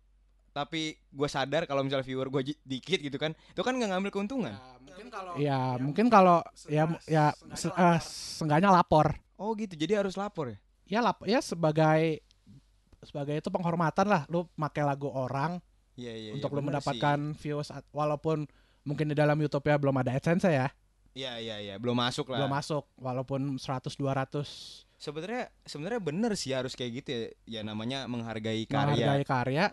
tapi 0.53 0.93
gue 1.09 1.29
sadar 1.33 1.65
kalau 1.65 1.81
misalnya 1.81 2.05
viewer 2.05 2.29
gue 2.29 2.53
dikit 2.61 3.01
gitu 3.01 3.17
kan 3.17 3.33
itu 3.33 3.65
kan 3.65 3.73
nggak 3.73 3.89
ngambil 3.89 4.11
keuntungan 4.13 4.53
mungkin 4.85 5.09
kalau 5.09 5.33
ya 5.41 5.81
mungkin 5.81 6.07
kalau 6.13 6.45
ya 6.69 6.85
ya 7.09 7.33
se- 7.57 7.73
eh, 7.73 7.99
seenggaknya 8.05 8.69
lapor. 8.69 9.17
oh 9.41 9.57
gitu 9.57 9.73
jadi 9.73 10.05
harus 10.05 10.13
lapor 10.13 10.53
ya 10.53 10.59
Ya 10.93 11.01
lap 11.01 11.25
ya 11.25 11.41
sebagai 11.41 12.21
sebagai 13.03 13.35
itu 13.37 13.51
penghormatan 13.51 14.07
lah. 14.07 14.23
Lu 14.31 14.47
pakai 14.55 14.83
lagu 14.83 15.11
orang 15.11 15.59
iya 15.93 16.17
iya 16.17 16.31
untuk 16.33 16.49
iya, 16.49 16.57
lu 16.57 16.62
mendapatkan 16.65 17.19
views 17.37 17.69
at- 17.69 17.85
walaupun 17.93 18.49
mungkin 18.83 19.11
di 19.11 19.17
dalam 19.17 19.37
YouTube 19.37 19.69
ya 19.69 19.77
belum 19.77 19.95
ada 19.95 20.17
AdSense 20.17 20.49
ya, 20.49 20.67
sih. 20.67 21.21
iya 21.21 21.37
iya 21.38 21.57
iya 21.61 21.75
belum 21.77 21.95
masuk 21.95 22.33
lah. 22.33 22.41
Belum 22.43 22.51
masuk 22.51 22.85
walaupun 22.97 23.61
100 23.61 23.93
200 23.93 24.88
sebenarnya 24.97 25.53
sebenarnya 25.62 26.01
bener 26.01 26.33
sih 26.35 26.55
harus 26.55 26.73
kayak 26.73 26.91
gitu 27.03 27.09
ya. 27.12 27.25
Ya 27.45 27.61
namanya 27.62 28.09
menghargai 28.09 28.65
karya. 28.65 28.97
Menghargai 28.97 29.27
karya. 29.27 29.65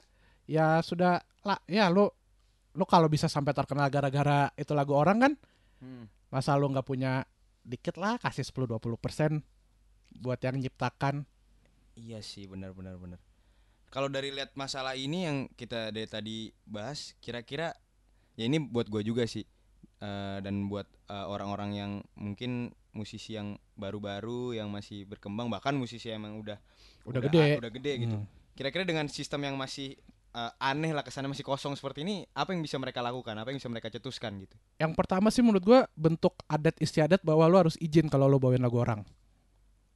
Ya 0.49 0.81
sudah 0.81 1.23
lah 1.45 1.61
ya 1.65 1.87
lu 1.87 2.09
lu 2.73 2.85
kalau 2.85 3.09
bisa 3.09 3.25
sampai 3.25 3.53
terkenal 3.53 3.89
gara-gara 3.89 4.49
itu 4.53 4.73
lagu 4.73 4.93
orang 4.93 5.17
kan 5.21 5.33
Hmm. 5.79 6.11
masa 6.27 6.59
lu 6.59 6.67
nggak 6.67 6.83
punya 6.83 7.23
dikit 7.63 7.95
lah 7.95 8.19
kasih 8.19 8.43
10 8.43 8.67
20% 8.67 9.39
buat 10.19 10.35
yang 10.43 10.59
nyiptakan 10.59 11.23
iya 11.99 12.23
sih 12.23 12.47
benar 12.47 12.71
benar 12.71 12.95
benar. 12.95 13.19
Kalau 13.91 14.07
dari 14.07 14.31
lihat 14.31 14.53
masalah 14.55 14.93
ini 14.95 15.25
yang 15.27 15.37
kita 15.59 15.91
dari 15.91 16.07
tadi 16.07 16.37
bahas 16.63 17.17
kira-kira 17.19 17.75
ya 18.39 18.47
ini 18.47 18.61
buat 18.61 18.87
gue 18.87 19.01
juga 19.03 19.25
sih 19.27 19.43
Eh, 19.99 20.39
dan 20.39 20.71
buat 20.71 20.87
eh, 21.11 21.25
orang-orang 21.27 21.71
yang 21.75 21.91
mungkin 22.15 22.71
musisi 22.95 23.35
yang 23.35 23.59
baru-baru 23.75 24.55
yang 24.55 24.71
masih 24.71 25.03
berkembang 25.03 25.51
bahkan 25.51 25.75
musisi 25.75 26.07
yang 26.07 26.23
emang 26.23 26.39
udah 26.39 26.55
Udah 27.03 27.19
gede. 27.19 27.59
udah 27.59 27.71
gede 27.71 27.93
gitu. 28.07 28.15
Hmm. 28.15 28.27
kira-kira 28.55 28.87
dengan 28.87 29.11
sistem 29.11 29.43
yang 29.43 29.59
masih 29.59 29.99
eh, 30.31 30.51
aneh 30.63 30.95
lah 30.95 31.03
kesannya 31.03 31.35
masih 31.35 31.43
kosong 31.43 31.75
seperti 31.75 32.07
ini 32.07 32.23
apa 32.31 32.55
yang 32.55 32.63
bisa 32.63 32.79
mereka 32.79 33.03
lakukan? 33.03 33.35
Apa 33.35 33.51
yang 33.51 33.59
bisa 33.59 33.67
mereka 33.67 33.91
cetuskan 33.91 34.39
gitu? 34.39 34.55
Yang 34.79 34.95
pertama 34.95 35.27
sih 35.35 35.43
menurut 35.43 35.67
gua 35.67 35.79
bentuk 35.99 36.31
adat 36.47 36.79
istiadat 36.79 37.19
bahwa 37.19 37.43
lu 37.51 37.59
harus 37.59 37.75
izin 37.83 38.07
kalau 38.07 38.31
lu 38.31 38.39
bawain 38.39 38.63
lagu 38.63 38.79
orang 38.79 39.03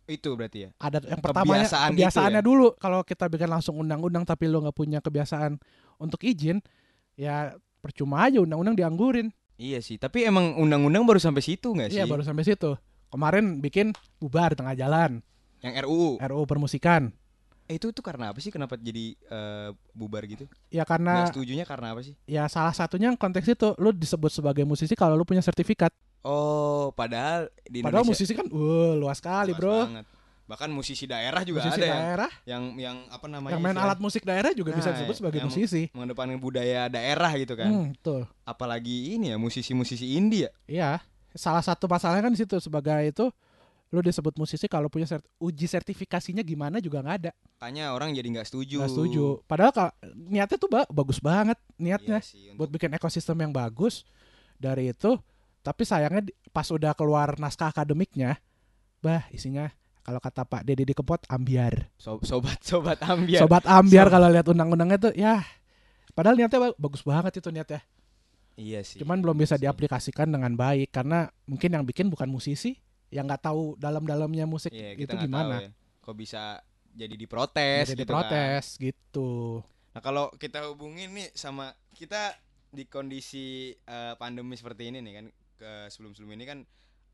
itu 0.08 0.30
berarti 0.36 0.68
ya? 0.68 0.70
Adat 0.80 1.08
yang 1.08 1.22
pertamanya 1.24 1.64
Kebiasaan 1.68 1.90
gitu 1.92 1.98
kebiasaannya 2.00 2.42
ya? 2.44 2.46
dulu. 2.46 2.68
Kalau 2.76 3.00
kita 3.08 3.26
bikin 3.32 3.50
langsung 3.50 3.76
undang-undang 3.80 4.24
tapi 4.28 4.52
lu 4.52 4.60
nggak 4.60 4.76
punya 4.76 5.00
kebiasaan 5.00 5.56
untuk 6.00 6.20
izin 6.28 6.60
ya 7.16 7.56
percuma 7.80 8.28
aja 8.28 8.44
undang-undang 8.44 8.76
dianggurin. 8.76 9.32
Iya 9.56 9.80
sih 9.80 9.96
tapi 10.02 10.28
emang 10.28 10.60
undang-undang 10.60 11.08
baru 11.08 11.22
sampai 11.22 11.46
situ 11.46 11.72
nggak 11.72 11.94
sih? 11.94 12.02
iya 12.02 12.10
baru 12.10 12.26
sampai 12.26 12.44
situ. 12.44 12.76
Kemarin 13.14 13.62
bikin 13.62 13.94
bubar 14.18 14.52
di 14.52 14.58
tengah 14.60 14.76
jalan. 14.76 15.22
Yang 15.64 15.88
RUU 15.88 16.20
RUU 16.20 16.44
permusikan. 16.50 17.14
Eh, 17.72 17.80
itu 17.80 17.96
tuh 17.96 18.04
karena 18.04 18.36
apa 18.36 18.44
sih? 18.44 18.52
Kenapa 18.52 18.76
jadi 18.76 19.16
eh, 19.16 19.70
bubar 19.96 20.28
gitu? 20.28 20.52
Ya 20.68 20.84
nggak 20.84 20.90
karena 20.90 21.14
setujunya 21.32 21.64
karena 21.64 21.96
apa 21.96 22.04
sih? 22.04 22.18
ya 22.28 22.44
salah 22.52 22.76
satunya 22.76 23.16
konteks 23.16 23.48
itu. 23.48 23.72
Lu 23.80 23.96
disebut 23.96 24.34
sebagai 24.36 24.68
musisi 24.68 25.00
kalau 25.00 25.16
lu 25.16 25.24
punya 25.24 25.40
sertifikat 25.40 25.96
oh 26.24 26.92
padahal 26.92 27.48
di 27.64 27.80
padahal 27.80 28.02
Indonesia 28.02 28.12
musisi 28.14 28.34
kan 28.34 28.48
wah 28.48 28.94
luas 28.96 29.18
sekali 29.18 29.52
luas 29.52 29.60
bro 29.60 29.78
banget. 29.86 30.06
bahkan 30.44 30.70
musisi 30.70 31.06
daerah 31.06 31.42
juga 31.42 31.60
musisi 31.62 31.78
ada 31.78 31.86
ya 31.86 31.94
daerah 31.94 32.32
yang 32.44 32.64
yang 32.78 32.98
apa 33.08 33.26
namanya 33.26 33.54
yang 33.54 33.62
main 33.62 33.76
alat 33.76 33.96
musik 33.98 34.24
daerah 34.24 34.52
juga 34.52 34.72
bisa 34.72 34.90
Nah, 34.90 34.96
disebut 34.98 35.16
sebagai 35.16 35.40
yang 35.40 35.48
musisi 35.48 35.88
mengedepankan 35.90 36.36
budaya 36.38 36.88
daerah 36.88 37.32
gitu 37.34 37.54
kan 37.54 37.70
hmm, 37.70 37.88
betul 37.94 38.22
apalagi 38.44 39.16
ini 39.16 39.30
ya 39.30 39.38
musisi-musisi 39.38 40.14
indie 40.14 40.48
ya 40.48 40.52
Iya, 40.66 40.92
salah 41.34 41.62
satu 41.62 41.86
masalahnya 41.86 42.24
kan 42.24 42.32
di 42.32 42.40
situ 42.40 42.60
sebagai 42.60 42.92
itu 43.04 43.32
lu 43.90 44.02
disebut 44.02 44.34
musisi 44.36 44.66
kalau 44.66 44.90
punya 44.90 45.06
sert- 45.06 45.30
uji 45.38 45.64
sertifikasinya 45.64 46.42
gimana 46.42 46.78
juga 46.78 46.98
nggak 47.00 47.18
ada. 47.20 47.32
makanya 47.56 47.94
orang 47.94 48.10
jadi 48.12 48.26
nggak 48.28 48.48
setuju 48.48 48.82
Nggak 48.82 48.90
setuju. 48.90 49.26
Padahal 49.46 49.70
ka- 49.72 49.94
niatnya 50.26 50.58
tuh 50.58 50.66
ba- 50.68 50.90
bagus 50.90 51.22
banget 51.22 51.56
niatnya 51.78 52.18
Iya 52.18 52.26
sih, 52.26 52.52
buat 52.54 52.68
bikin 52.68 52.90
ekosistem 52.92 53.38
yang 53.38 53.54
bagus 53.54 54.02
dari 54.56 54.90
itu. 54.90 55.14
Tapi 55.64 55.82
sayangnya 55.82 56.22
pas 56.52 56.68
udah 56.68 56.92
keluar 56.92 57.40
naskah 57.40 57.72
akademiknya, 57.72 58.36
bah 59.00 59.24
isinya 59.32 59.72
kalau 60.00 60.20
kata 60.20 60.44
Pak 60.44 60.62
Deddy 60.62 60.84
di 60.84 60.92
Kepot 60.92 61.24
ambiar. 61.26 61.88
so- 61.96 62.20
sobat 62.22 62.60
sobat 62.62 63.00
ambiar 63.02 63.40
Sobat 63.40 63.64
ambiar 63.64 64.08
kalau 64.08 64.28
lihat 64.28 64.44
undang-undangnya 64.44 65.00
tuh 65.02 65.14
ya 65.14 65.40
padahal 66.12 66.36
niatnya 66.36 66.60
ba- 66.62 66.78
bagus 66.78 67.02
banget 67.02 67.40
itu 67.40 67.48
niatnya. 67.48 67.80
iya 68.54 68.84
sih 68.84 69.00
Cuman 69.00 69.18
belum 69.18 69.34
bisa 69.34 69.56
Iya 69.56 69.58
sih. 69.58 69.64
diaplikasikan 69.66 70.28
dengan 70.28 70.52
baik 70.54 70.92
karena 70.92 71.32
mungkin 71.46 71.72
yang 71.72 71.84
bikin 71.84 72.12
bukan 72.12 72.28
musisi, 72.28 72.76
yang 73.10 73.24
nggak 73.24 73.42
tahu 73.42 73.80
dalam-dalamnya 73.80 74.44
musik 74.44 74.70
Iya, 74.70 75.00
itu 75.00 75.16
gimana. 75.16 75.64
ya. 75.64 75.72
kok 75.98 76.14
bisa 76.14 76.60
jadi 76.92 77.16
diprotes 77.16 77.88
Jadi 77.88 77.98
gitu 77.98 78.12
kan. 78.12 78.16
protes 78.22 78.66
gitu. 78.78 79.64
Nah 79.96 80.02
kalau 80.02 80.28
kita 80.36 80.68
hubungin 80.68 81.16
nih 81.16 81.32
sama 81.32 81.72
kita 81.96 82.36
di 82.70 82.84
kondisi 82.84 83.72
eh, 83.72 84.14
pandemi 84.14 84.54
seperti 84.54 84.92
ini 84.92 85.00
nih 85.00 85.14
kan 85.16 85.26
ke 85.64 85.88
sebelum-sebelum 85.88 86.32
ini 86.34 86.44
kan 86.44 86.60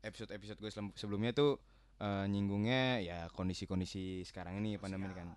episode-episode 0.00 0.58
gue 0.58 0.68
sebelumnya 0.94 1.30
tuh 1.30 1.62
eh, 1.96 2.26
nyinggungnya 2.26 2.82
ya 2.98 3.18
kondisi-kondisi 3.30 4.24
sekarang 4.24 4.58
ini 4.58 4.74
pandemi 4.74 5.06
ini 5.06 5.14
kan. 5.14 5.28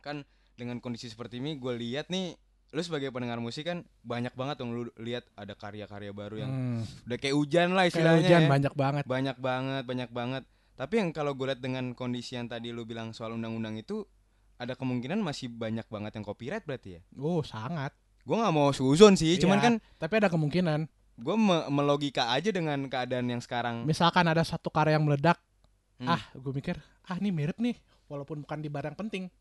Kan 0.00 0.16
dengan 0.54 0.78
kondisi 0.78 1.06
seperti 1.06 1.38
ini 1.38 1.56
gue 1.56 1.72
lihat 1.72 2.08
nih 2.08 2.36
lu 2.68 2.80
sebagai 2.80 3.08
pendengar 3.08 3.38
musik 3.38 3.62
kan 3.64 3.86
banyak 4.02 4.34
banget 4.34 4.58
dong 4.58 4.74
lu 4.74 4.82
lihat 4.96 5.22
ada 5.32 5.54
karya-karya 5.54 6.10
baru 6.10 6.36
yang 6.36 6.50
Hmm. 6.50 6.82
udah 7.06 7.16
kayak 7.16 7.32
hujan 7.32 7.68
lah 7.70 7.86
Kayak 7.86 7.92
istilahnya. 7.94 8.20
hujan 8.20 8.42
ya. 8.42 8.48
banyak 8.50 8.74
banget. 8.74 9.02
Banyak 9.06 9.36
banget, 9.38 9.82
banyak 9.84 10.10
banget. 10.10 10.42
Tapi 10.74 10.94
yang 10.98 11.10
kalau 11.10 11.32
gue 11.32 11.46
lihat 11.46 11.58
dengan 11.58 11.94
kondisi 11.94 12.34
yang 12.34 12.46
tadi 12.46 12.68
lu 12.68 12.82
bilang 12.82 13.10
soal 13.10 13.32
undang-undang 13.32 13.78
itu 13.78 14.04
ada 14.56 14.74
kemungkinan 14.74 15.20
masih 15.20 15.48
banyak 15.48 15.86
banget 15.86 16.12
yang 16.12 16.24
copyright 16.24 16.64
berarti 16.64 16.98
ya. 16.98 17.00
Oh, 17.14 17.40
sangat. 17.40 17.94
Gue 18.20 18.34
nggak 18.34 18.50
mau 18.50 18.68
suzon 18.70 19.14
sih, 19.14 19.38
cuman 19.38 19.56
Iya. 19.56 19.64
kan 19.64 19.74
Tapi 19.96 20.14
ada 20.16 20.28
kemungkinan. 20.28 20.90
Gue 21.16 21.36
melogika 21.72 22.28
aja 22.30 22.52
dengan 22.52 22.86
keadaan 22.86 23.26
yang 23.28 23.40
sekarang. 23.40 23.88
Misalkan 23.88 24.28
ada 24.28 24.44
satu 24.44 24.68
karya 24.68 25.00
yang 25.00 25.04
meledak, 25.08 25.40
Hmm. 25.96 26.12
ah, 26.12 26.20
gue 26.36 26.52
mikir, 26.52 26.76
ah 27.08 27.16
ini 27.16 27.32
mirip 27.32 27.56
nih, 27.56 27.72
walaupun 28.04 28.44
bukan 28.44 28.60
di 28.60 28.68
bar 28.68 28.84
yang 28.84 28.92
penting. 29.00 29.32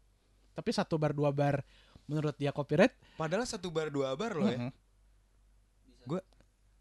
Tapi 0.56 0.70
satu 0.72 0.96
bar 0.96 1.12
dua 1.12 1.36
bar 1.36 1.60
menurut 2.08 2.32
dia 2.40 2.56
copyright. 2.56 2.96
Padahal 3.20 3.44
satu 3.44 3.68
bar 3.68 3.92
dua 3.92 4.16
bar 4.16 4.32
loh 4.40 4.48
ya. 4.48 4.60
mhm. 4.64 4.72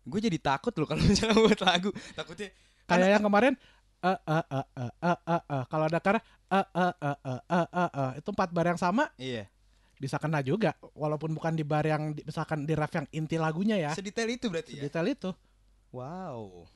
Gue 0.04 0.20
jadi 0.20 0.36
takut 0.36 0.70
loh 0.76 0.86
kalau 0.90 1.02
misalnya 1.02 1.34
buat 1.34 1.60
lagu. 1.64 1.90
Takutnya 2.14 2.52
Kayak 2.84 3.08
yang 3.18 3.24
kemarin 3.24 3.54
eh 4.04 4.18
eh 4.28 4.44
eh 4.52 4.66
eh 4.76 4.90
eh 5.00 5.18
eh 5.32 5.42
eh. 5.48 5.62
kalau 5.72 5.84
ada 5.88 5.96
karya 5.96 6.20
eh 6.52 6.66
eh 6.76 6.92
eh 7.00 7.16
eh 7.24 7.40
eh 7.40 7.66
eh 7.72 7.90
eh. 7.96 8.10
itu 8.20 8.28
empat 8.28 8.52
bar 8.52 8.68
yang 8.68 8.76
sama 8.76 9.08
iya. 9.16 9.48
Bisa 9.96 10.16
kena 10.16 10.40
juga 10.40 10.72
walaupun 10.92 11.32
bukan 11.32 11.52
di 11.52 11.62
bar 11.62 11.82
yang 11.82 12.12
di- 12.12 12.22
misalkan 12.22 12.62
di 12.62 12.74
ref 12.74 12.92
yang 12.92 13.06
inti 13.10 13.36
lagunya 13.36 13.76
ya. 13.76 13.90
Sedetail 13.92 14.28
itu 14.28 14.46
berarti 14.48 14.76
ya. 14.76 14.82
Detail 14.84 15.06
itu. 15.08 15.30
Wow. 15.90 16.66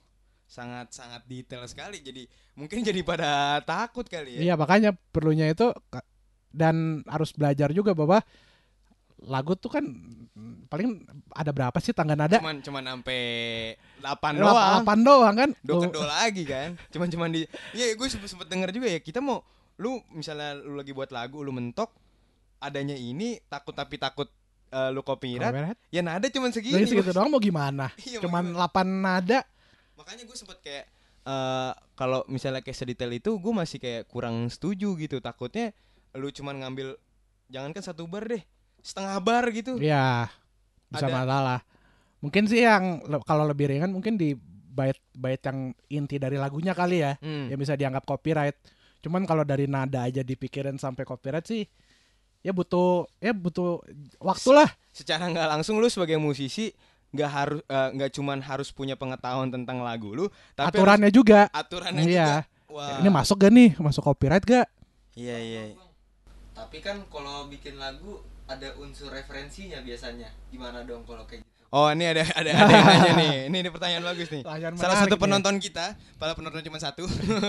Sangat 0.44 0.90
sangat 0.90 1.22
detail 1.24 1.66
sekali. 1.66 2.00
Jadi 2.00 2.24
mungkin 2.54 2.80
jadi 2.80 3.00
pada 3.02 3.58
takut 3.62 4.06
kali 4.06 4.38
ya. 4.38 4.40
Iya 4.42 4.54
makanya 4.54 4.94
perlunya 5.10 5.46
itu 5.46 5.68
dan 6.48 7.04
harus 7.04 7.30
belajar 7.30 7.68
juga 7.70 7.92
bahwa 7.92 8.24
lagu 9.18 9.52
tuh 9.52 9.68
kan 9.68 9.82
paling 10.70 11.02
ada 11.34 11.50
berapa 11.50 11.74
sih 11.78 11.90
tangga 11.90 12.14
nada? 12.14 12.38
Cuman 12.38 12.62
cuman 12.62 12.82
sampai 12.86 13.20
8 13.98 13.98
Delapan 13.98 14.32
doang. 14.32 14.54
delapan 14.54 14.98
doang 15.02 15.34
kan? 15.34 15.50
do 15.58 15.74
ke 15.76 15.88
do 15.90 16.02
lagi 16.06 16.42
kan 16.46 16.70
cuman 16.88 17.08
cuman 17.10 17.28
di 17.28 17.42
ya 17.74 17.90
gue 17.90 18.06
sempet 18.06 18.30
sempet 18.30 18.46
denger 18.46 18.70
juga 18.70 18.86
ya 18.86 19.02
kita 19.02 19.18
mau 19.18 19.42
lu 19.76 19.98
misalnya 20.10 20.54
lu 20.54 20.78
lagi 20.78 20.94
buat 20.94 21.10
lagu 21.10 21.42
lu 21.42 21.50
mentok 21.50 21.90
adanya 22.58 22.94
ini 22.94 23.38
takut 23.44 23.72
tapi 23.72 23.96
takut 23.96 24.26
eh, 24.68 24.90
lu 24.90 25.00
copyright 25.00 25.48
Copyright. 25.48 25.78
ya 25.88 26.00
nada 26.00 26.26
cuman 26.26 26.50
segini 26.50 26.74
Dari 26.74 26.86
segitu 26.86 27.10
doang 27.16 27.28
mau 27.28 27.38
gimana? 27.38 27.88
Iya, 28.04 28.18
Cuman 28.20 28.50
gimana? 28.50 28.68
8 28.68 28.84
nada. 29.00 29.40
makanya 29.94 30.22
gue 30.22 30.36
sempet 30.36 30.58
kayak 30.58 30.84
eh 31.24 31.70
kalau 31.92 32.22
misalnya 32.26 32.60
kayak 32.60 32.74
sedetail 32.74 33.10
itu 33.10 33.34
gue 33.34 33.52
masih 33.52 33.76
kayak 33.76 34.06
kurang 34.06 34.46
setuju 34.46 34.94
gitu 34.96 35.18
takutnya 35.18 35.74
lu 36.12 36.28
cuman 36.28 36.56
ngambil 36.58 36.96
jangankan 37.48 37.82
satu 37.82 38.04
bar 38.04 38.24
deh 38.24 38.40
setengah 38.80 39.18
bar 39.18 39.44
gitu 39.50 39.76
Ya, 39.76 40.30
bisa 40.88 41.04
Ada- 41.04 41.14
masalah. 41.18 41.60
Mungkin 42.18 42.46
sih 42.46 42.62
yang 42.62 42.98
kalau 43.22 43.44
lebih 43.44 43.68
ringan 43.68 43.90
mungkin 43.90 44.14
di 44.14 44.34
bait-bait 44.68 45.38
yang 45.40 45.58
inti 45.88 46.16
dari 46.16 46.34
lagunya 46.34 46.70
kali 46.72 46.98
ya, 47.00 47.18
Hmm. 47.18 47.46
yang 47.46 47.56
bisa 47.56 47.74
dianggap 47.74 48.02
copyright. 48.04 48.54
Cuman 48.98 49.22
kalau 49.22 49.42
dari 49.42 49.66
nada 49.66 50.02
aja 50.02 50.22
dipikirin 50.22 50.74
sampai 50.76 51.02
copyright 51.02 51.44
sih 51.44 51.66
ya 52.40 52.52
butuh 52.52 53.06
ya 53.18 53.32
butuh 53.32 53.82
waktu 54.18 54.50
lah. 54.54 54.68
Secara 54.92 55.26
nggak 55.28 55.48
langsung 55.58 55.78
lu 55.78 55.86
sebagai 55.86 56.18
musisi 56.18 56.70
nggak 57.08 57.30
harus 57.32 57.60
eh, 57.64 57.88
nggak 57.96 58.10
cuman 58.12 58.38
harus 58.44 58.68
punya 58.68 58.92
pengetahuan 58.92 59.48
tentang 59.48 59.80
lagu 59.80 60.12
lu, 60.12 60.28
tapi 60.52 60.68
harus 60.68 60.76
Aturannya 60.76 61.10
juga. 61.10 61.40
aturannya 61.50 62.04
Iya. 62.04 62.12
juga. 62.12 62.36
Wah. 62.68 63.00
Ini 63.00 63.08
masuk 63.08 63.40
gak 63.40 63.48
nih? 63.48 63.70
Masuk 63.80 64.04
copyright 64.04 64.44
gak? 64.44 64.68
Iya 65.16 65.36
iya. 65.40 65.62
Tapi 66.52 66.84
kan 66.84 67.00
kalau 67.08 67.48
bikin 67.48 67.80
lagu 67.80 68.20
ada 68.44 68.76
unsur 68.76 69.08
referensinya 69.08 69.80
biasanya. 69.80 70.28
Gimana 70.52 70.84
dong 70.84 71.08
kalau 71.08 71.24
kayak? 71.24 71.47
Oh 71.68 71.84
ini 71.86 72.04
ada 72.06 72.24
ada 72.30 72.48
ada 72.48 72.64
yang 72.66 72.86
nanya 72.86 73.12
nih. 73.14 73.32
Ini, 73.48 73.58
ini 73.58 73.68
pertanyaan 73.68 74.00
bagus 74.02 74.28
nih. 74.30 74.40
Pertanyaan 74.40 74.72
Salah 74.74 74.96
satu 74.98 75.14
nih. 75.14 75.20
penonton 75.20 75.54
kita, 75.58 75.86
padahal 76.16 76.32
penonton 76.34 76.60
cuma 76.62 76.78
satu. 76.78 77.04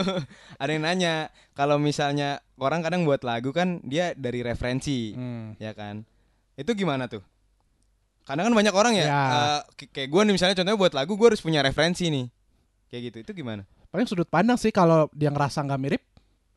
ada 0.61 0.69
yang 0.69 0.83
nanya 0.83 1.13
kalau 1.53 1.75
misalnya 1.75 2.29
orang 2.55 2.79
kadang 2.79 3.03
buat 3.03 3.19
lagu 3.21 3.49
kan 3.49 3.79
dia 3.81 4.11
dari 4.13 4.39
referensi, 4.41 5.11
Hmm. 5.11 5.55
ya 5.55 5.71
kan? 5.71 6.03
Itu 6.53 6.71
gimana 6.73 7.07
tuh? 7.07 7.23
Kadang 8.23 8.45
kan 8.45 8.53
banyak 8.53 8.71
orang 8.71 8.93
ya, 8.93 9.05
Ya. 9.05 9.21
k- 9.71 9.87
kayak 9.89 10.07
gue 10.07 10.21
nih 10.21 10.33
misalnya 10.33 10.53
contohnya 10.53 10.77
buat 10.77 10.93
lagu 10.93 11.13
gue 11.13 11.27
harus 11.29 11.39
punya 11.39 11.59
referensi 11.59 12.07
nih, 12.07 12.27
kayak 12.87 13.01
gitu. 13.05 13.17
Itu 13.21 13.31
gimana? 13.33 13.63
Paling 13.89 14.05
sudut 14.05 14.27
pandang 14.27 14.53
sih 14.55 14.69
kalau 14.69 15.07
dia 15.11 15.27
ngerasa 15.27 15.63
nggak 15.63 15.79
mirip, 15.79 16.03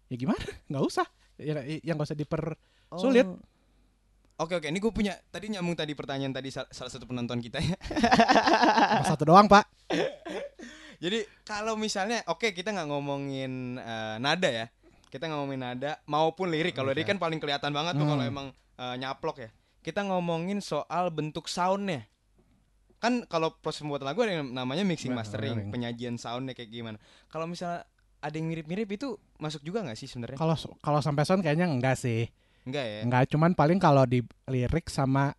ya 0.07 0.17
gimana? 0.17 0.43
Nggak 0.69 0.83
usah. 0.85 1.07
Ya, 1.39 1.57
yang 1.81 1.95
nggak 1.95 2.07
usah 2.07 2.19
diper 2.19 2.59
Sulit. 2.93 3.25
Oh. 3.25 3.39
Oke 4.43 4.59
oke, 4.59 4.67
ini 4.67 4.77
gue 4.77 4.91
punya 4.91 5.15
tadi 5.31 5.47
nyambung 5.49 5.73
tadi 5.73 5.95
pertanyaan 5.95 6.35
tadi 6.35 6.51
sal- 6.51 6.67
salah 6.69 6.91
satu 6.91 7.07
penonton 7.07 7.39
kita 7.39 7.63
ya. 7.63 7.79
Satu 9.09 9.23
doang 9.23 9.47
pak. 9.47 9.71
Jadi 10.99 11.23
kalau 11.43 11.75
misalnya 11.75 12.27
oke 12.27 12.51
kita 12.51 12.71
nggak 12.71 12.89
ngomongin 12.89 13.53
eh, 13.77 14.17
nada 14.19 14.49
ya, 14.49 14.67
kita 15.09 15.27
ngomongin 15.27 15.63
nada 15.63 16.03
maupun 16.05 16.51
lirik. 16.51 16.75
Kalau 16.75 16.91
lirik 16.91 17.07
kan 17.07 17.19
paling 17.19 17.39
kelihatan 17.39 17.71
banget 17.71 17.95
tuh 17.95 18.05
kalau 18.05 18.19
Hmm. 18.21 18.31
emang 18.31 18.47
eh, 18.77 18.97
nyaplok 18.99 19.37
ya. 19.39 19.51
Kita 19.79 20.03
ngomongin 20.03 20.59
soal 20.59 21.11
bentuk 21.11 21.47
soundnya. 21.47 22.07
Kan 22.99 23.27
kalau 23.27 23.51
proses 23.53 23.83
membuat 23.83 24.07
lagu 24.07 24.23
ada 24.23 24.39
yang 24.39 24.47
namanya 24.49 24.83
mixing 24.83 25.11
mastering, 25.11 25.59
bener. 25.59 25.71
penyajian 25.71 26.15
soundnya 26.17 26.51
kayak 26.53 26.71
gimana. 26.71 26.99
Kalau 27.27 27.47
misalnya 27.47 27.83
ada 28.19 28.35
yang 28.35 28.47
mirip-mirip 28.47 28.87
itu 28.89 29.15
masuk 29.39 29.63
juga 29.63 29.83
nggak 29.83 29.99
sih 29.99 30.07
sebenarnya? 30.07 30.39
Kalau 30.39 30.55
kalau 30.79 30.99
sampai 30.99 31.23
sound 31.23 31.43
kayaknya 31.43 31.67
enggak 31.67 31.95
sih. 31.95 32.27
Enggak 32.63 32.85
ya. 32.85 33.01
Enggak, 33.03 33.23
cuman 33.29 33.51
paling 33.53 33.77
kalau 33.77 34.05
di 34.05 34.21
lirik 34.47 34.87
sama 34.87 35.35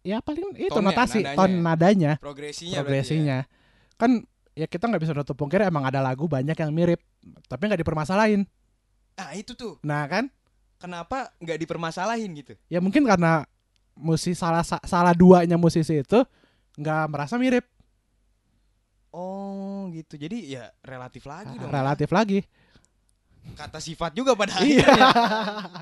ya 0.00 0.18
paling 0.18 0.56
itu 0.56 0.70
Tonnya, 0.70 0.90
notasi, 0.90 1.18
nadanya 1.20 1.36
ton 1.36 1.50
ya? 1.50 1.60
nadanya, 1.60 2.12
Progresinya 2.16 2.70
berarti 2.70 2.72
ya. 2.72 2.82
progresinya. 2.82 3.38
Kan 3.94 4.10
ya 4.52 4.66
kita 4.66 4.84
nggak 4.84 5.02
bisa 5.02 5.12
nutup 5.12 5.34
pungkir 5.34 5.60
emang 5.60 5.82
ada 5.82 5.98
lagu 5.98 6.24
banyak 6.24 6.54
yang 6.54 6.70
mirip, 6.70 6.98
tapi 7.44 7.62
nggak 7.64 7.78
dipermasalahin. 7.78 8.42
Ah 9.14 9.32
itu 9.32 9.52
tuh. 9.52 9.78
Nah 9.80 10.06
kan, 10.06 10.26
Kenapa 10.78 11.34
nggak 11.36 11.58
dipermasalahin 11.58 12.30
gitu? 12.36 12.54
ya 12.66 12.78
mungkin 12.78 13.02
karena 13.02 13.42
musisi 13.92 14.30
salah 14.32 14.62
sa- 14.62 14.82
salah 14.82 15.10
duanya 15.10 15.54
musisi 15.54 15.98
itu 15.98 16.22
nggak 16.74 17.04
merasa 17.08 17.34
mirip, 17.34 17.66
Oh 19.10 19.88
gitu. 19.90 20.14
Jadi 20.14 20.52
ya 20.52 20.70
relatif 20.80 21.24
lagi 21.24 21.50
dong. 21.52 21.66
ya. 21.66 21.74
relatif 21.74 22.08
lagi. 22.08 22.38
Kata 23.50 23.78
sifat 23.78 24.12
juga 24.12 24.34
pada 24.34 24.54
Iya. 24.60 24.84
akhirnya. 24.84 25.10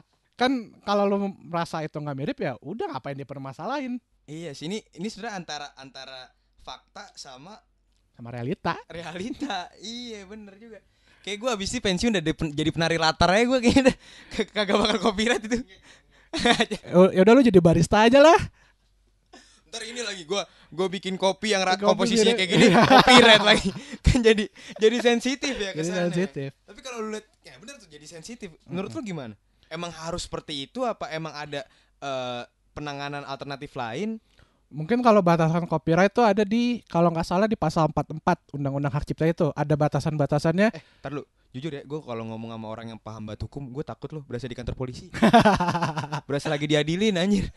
kan 0.36 0.52
kalau 0.84 1.08
lu 1.08 1.16
merasa 1.40 1.80
itu 1.80 1.96
nggak 1.96 2.16
mirip 2.16 2.38
ya 2.38 2.54
udah 2.60 2.92
ngapain 2.92 3.16
dipermasalahin 3.16 3.96
Iya 4.26 4.52
sih 4.52 4.66
ini 4.66 4.82
ini 4.94 5.06
sebenarnya 5.06 5.38
antara 5.38 5.66
antara 5.78 6.26
fakta 6.60 7.14
sama 7.14 7.54
sama 8.10 8.34
realita. 8.34 8.74
realita. 8.90 9.70
iya 9.86 10.26
bener 10.26 10.58
juga. 10.58 10.82
Kayak 11.22 11.38
gue 11.38 11.50
abis 11.54 11.68
ini 11.70 11.80
pensiun 11.80 12.10
udah 12.10 12.22
jadi 12.50 12.70
penari 12.74 12.98
latar 12.98 13.30
aja 13.30 13.46
gue 13.46 13.58
kayaknya 13.62 13.82
udah 13.86 13.94
kagak 14.50 14.76
bakal 14.76 14.98
copyright 15.00 15.44
itu. 15.46 15.62
Ya 17.14 17.22
udah 17.22 17.32
lu 17.32 17.40
jadi 17.40 17.60
barista 17.62 18.02
aja 18.02 18.18
lah. 18.18 18.36
Ntar 19.70 19.82
ini 19.86 20.02
lagi 20.02 20.26
gue 20.26 20.42
gue 20.74 20.86
bikin 20.98 21.14
kopi 21.14 21.54
yang 21.54 21.62
Kopi 21.62 21.86
komposisinya 21.86 22.34
kayak 22.34 22.50
gini 22.50 22.66
copyright 22.74 23.44
lagi 23.46 23.70
kan 24.02 24.18
jadi 24.26 24.44
jadi 24.74 24.96
sensitif 25.00 25.54
ya 25.54 25.70
Jadi 25.70 25.78
kesannya. 25.80 26.02
sensitif. 26.10 26.50
Tapi 26.66 26.80
kalau 26.82 26.98
lu 26.98 27.14
lihat 27.14 27.26
ya 27.46 27.54
bener 27.62 27.78
tuh 27.78 27.86
jadi 27.86 28.06
sensitif. 28.10 28.58
Menurut 28.66 28.90
lu 28.90 29.06
gimana? 29.06 29.38
Emang 29.66 29.90
harus 29.90 30.24
seperti 30.24 30.68
itu 30.68 30.86
apa 30.86 31.10
emang 31.10 31.34
ada 31.34 31.66
eh, 32.00 32.42
penanganan 32.76 33.24
alternatif 33.24 33.72
lain? 33.74 34.20
Mungkin 34.66 34.98
kalau 34.98 35.22
batasan 35.22 35.64
copyright 35.70 36.10
itu 36.10 36.22
ada 36.26 36.42
di 36.42 36.82
kalau 36.90 37.14
nggak 37.14 37.26
salah 37.26 37.46
di 37.46 37.54
pasal 37.54 37.86
44 37.86 38.58
Undang-Undang 38.58 38.92
Hak 38.92 39.06
Cipta 39.06 39.24
itu 39.24 39.54
ada 39.54 39.74
batasan-batasannya. 39.78 40.74
Eh, 40.74 40.82
tar 40.98 41.14
lu. 41.14 41.22
Jujur 41.54 41.72
ya, 41.72 41.80
gue 41.88 42.00
kalau 42.04 42.28
ngomong 42.28 42.52
sama 42.52 42.66
orang 42.68 42.86
yang 42.92 43.00
paham 43.00 43.32
banget 43.32 43.48
hukum, 43.48 43.72
gue 43.72 43.80
takut 43.80 44.12
loh 44.12 44.20
berasa 44.28 44.44
di 44.44 44.52
kantor 44.52 44.76
polisi. 44.76 45.08
berasa 46.28 46.52
lagi 46.52 46.68
diadilin 46.68 47.16
anjir. 47.16 47.48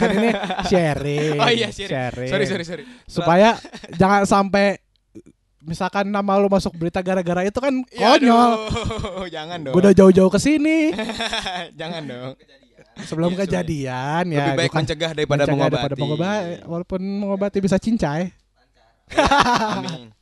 kan 0.00 0.08
ini 0.08 0.32
sharing. 0.72 1.36
Oh 1.36 1.50
iya, 1.52 1.68
sharing. 1.68 2.32
Sorry, 2.32 2.46
sorry, 2.48 2.64
sorry. 2.64 2.84
Supaya 3.04 3.60
jangan 3.92 4.24
sampai 4.24 4.80
misalkan 5.62 6.06
nama 6.06 6.36
lu 6.36 6.46
masuk 6.46 6.74
berita 6.74 6.98
gara-gara 6.98 7.42
itu 7.42 7.56
kan 7.56 7.70
Ya, 7.94 8.12
konyol. 8.12 8.50
aduh, 8.68 9.26
jangan 9.34 9.58
dong. 9.60 9.72
Gue 9.72 9.80
udah 9.80 9.94
jauh-jauh 9.94 10.28
ke 10.28 10.38
sini 10.38 10.90
jangan 11.80 12.02
dong. 12.02 12.32
sebelum 13.02 13.32
Iya, 13.32 13.38
kejadian 13.42 14.24
ya. 14.28 14.38
Lebih 14.44 14.58
baik 14.58 14.68
bukan 14.68 14.80
mencegah 14.82 15.10
daripada 15.12 15.38
mencegah 15.38 15.54
mengobati. 15.56 15.74
daripada 15.78 15.94
mengobati. 15.96 16.52
Walaupun 16.64 17.00
mengobati 17.00 17.58
bisa 17.58 17.76
cincai. 17.76 18.28
Amin. 19.12 20.12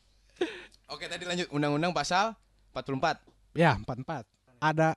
Oke, 0.86 1.06
tadi 1.06 1.22
lanjut 1.22 1.46
undang-undang 1.50 1.90
pasal 1.90 2.34
44. 2.70 3.22
Ya, 3.54 3.74
44. 3.76 4.26
Ada 4.58 4.94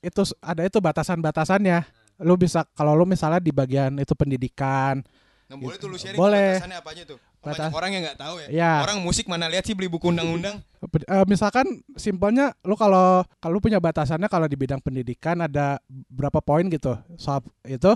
itu 0.00 0.20
ada 0.38 0.62
itu 0.62 0.78
batasan-batasannya. 0.78 1.84
Lu 2.20 2.36
bisa 2.36 2.64
kalau 2.72 2.92
lu 2.92 3.04
misalnya 3.04 3.40
di 3.40 3.48
bagian 3.50 3.96
itu 3.96 4.12
pendidikan, 4.12 5.00
Nah, 5.44 5.58
boleh 5.58 5.76
tuh 5.76 5.90
lu 5.90 5.98
sharing 5.98 6.14
Boleh. 6.14 6.56
batasannya 6.56 6.78
apa 6.78 6.90
aja 6.94 7.02
tuh? 7.04 7.18
Banyak 7.40 7.56
Batas- 7.56 7.72
orang 7.72 7.90
yang 7.90 8.02
nggak 8.04 8.20
tahu 8.20 8.34
ya. 8.38 8.48
Ya. 8.52 8.72
Orang 8.84 9.00
musik 9.00 9.24
mana 9.24 9.48
lihat 9.48 9.64
sih 9.64 9.72
beli 9.72 9.88
buku 9.88 10.08
undang-undang? 10.08 10.60
Eh, 10.80 11.24
misalkan 11.24 11.64
simpelnya 11.94 12.52
lu 12.62 12.72
kalau 12.74 13.24
kalau 13.36 13.56
punya 13.58 13.76
batasannya 13.76 14.28
kalau 14.28 14.44
di 14.44 14.54
bidang 14.54 14.78
pendidikan 14.78 15.40
ada 15.40 15.80
berapa 16.06 16.40
poin 16.40 16.64
gitu 16.66 16.96
soal 17.16 17.40
itu 17.62 17.92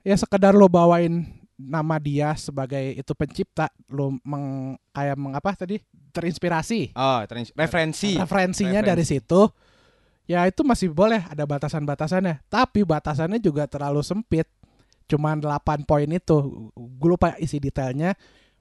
ya 0.00 0.14
sekedar 0.14 0.50
lu 0.50 0.66
bawain 0.66 1.26
nama 1.54 1.98
dia 1.98 2.32
sebagai 2.34 2.96
itu 2.96 3.12
pencipta 3.12 3.68
lu 3.86 4.16
meng, 4.22 4.74
kayak 4.90 5.14
mengapa 5.14 5.54
tadi 5.56 5.78
terinspirasi 6.10 6.94
Oh, 6.94 7.20
terins- 7.26 7.52
referensi. 7.52 8.16
referensinya 8.16 8.80
Referensi. 8.80 8.90
dari 8.90 9.04
situ 9.04 9.40
ya 10.24 10.46
itu 10.46 10.62
masih 10.62 10.90
boleh 10.90 11.26
ada 11.26 11.42
batasan-batasannya 11.42 12.46
tapi 12.46 12.82
batasannya 12.82 13.38
juga 13.38 13.66
terlalu 13.66 14.00
sempit 14.00 14.46
cuman 15.04 15.36
8 15.36 15.82
poin 15.84 16.06
itu 16.06 16.36
gue 16.72 17.08
lupa 17.08 17.34
isi 17.36 17.58
detailnya 17.58 18.14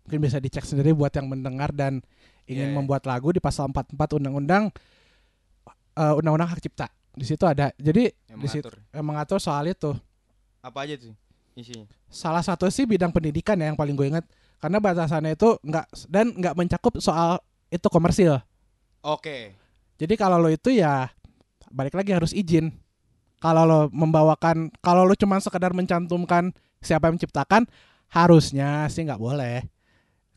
mungkin 0.10 0.26
bisa 0.26 0.42
dicek 0.42 0.66
sendiri 0.66 0.90
buat 0.90 1.14
yang 1.14 1.30
mendengar 1.30 1.70
dan 1.70 2.02
ingin 2.50 2.74
iya. 2.74 2.76
membuat 2.76 3.06
lagu 3.06 3.30
di 3.30 3.38
pasal 3.38 3.70
44 3.70 3.94
undang-undang 4.18 4.74
eh, 5.94 6.14
undang-undang 6.18 6.50
hak 6.50 6.66
cipta 6.66 6.90
di 7.14 7.22
situ 7.22 7.46
ada 7.46 7.70
jadi 7.78 8.10
Yang 8.26 8.40
di 8.42 8.48
situ 8.50 8.66
mengatur. 8.66 8.98
eh, 8.98 9.04
mengatur 9.06 9.38
soal 9.38 9.70
itu 9.70 9.94
Apa 10.66 10.90
aja 10.90 10.98
tuh 10.98 11.14
isinya? 11.54 11.86
salah 12.10 12.42
satu 12.42 12.66
sih 12.74 12.90
bidang 12.90 13.14
pendidikan 13.14 13.54
ya 13.62 13.70
yang 13.70 13.78
paling 13.78 13.94
gue 13.94 14.10
ingat 14.10 14.26
karena 14.58 14.82
batasannya 14.82 15.38
itu 15.38 15.62
nggak 15.62 15.86
dan 16.10 16.34
nggak 16.34 16.56
mencakup 16.58 16.98
soal 16.98 17.38
itu 17.70 17.86
komersil 17.86 18.42
Oke. 19.00 19.56
Jadi 19.96 20.20
kalau 20.20 20.36
lo 20.36 20.52
itu 20.52 20.76
ya 20.76 21.08
balik 21.72 21.96
lagi 21.96 22.12
harus 22.12 22.36
izin. 22.36 22.76
Kalau 23.40 23.64
lo 23.64 23.80
membawakan, 23.96 24.68
kalau 24.84 25.08
lo 25.08 25.16
cuma 25.16 25.40
sekedar 25.40 25.72
mencantumkan 25.72 26.52
siapa 26.84 27.08
yang 27.08 27.16
menciptakan, 27.16 27.64
harusnya 28.12 28.92
sih 28.92 29.08
nggak 29.08 29.20
boleh. 29.24 29.64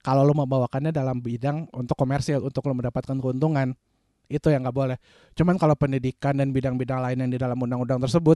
Kalau 0.03 0.27
lo 0.27 0.35
membawakannya 0.35 0.91
dalam 0.91 1.23
bidang 1.23 1.71
untuk 1.71 1.95
komersil, 1.95 2.43
untuk 2.43 2.67
lo 2.67 2.75
mendapatkan 2.75 3.15
keuntungan, 3.17 3.71
itu 4.27 4.51
yang 4.51 4.67
nggak 4.67 4.75
boleh. 4.75 4.97
Cuman 5.39 5.55
kalau 5.57 5.79
pendidikan 5.79 6.35
dan 6.35 6.51
bidang-bidang 6.51 6.99
lain 6.99 7.23
yang 7.23 7.31
di 7.31 7.39
dalam 7.39 7.55
undang-undang 7.55 8.03
tersebut, 8.03 8.35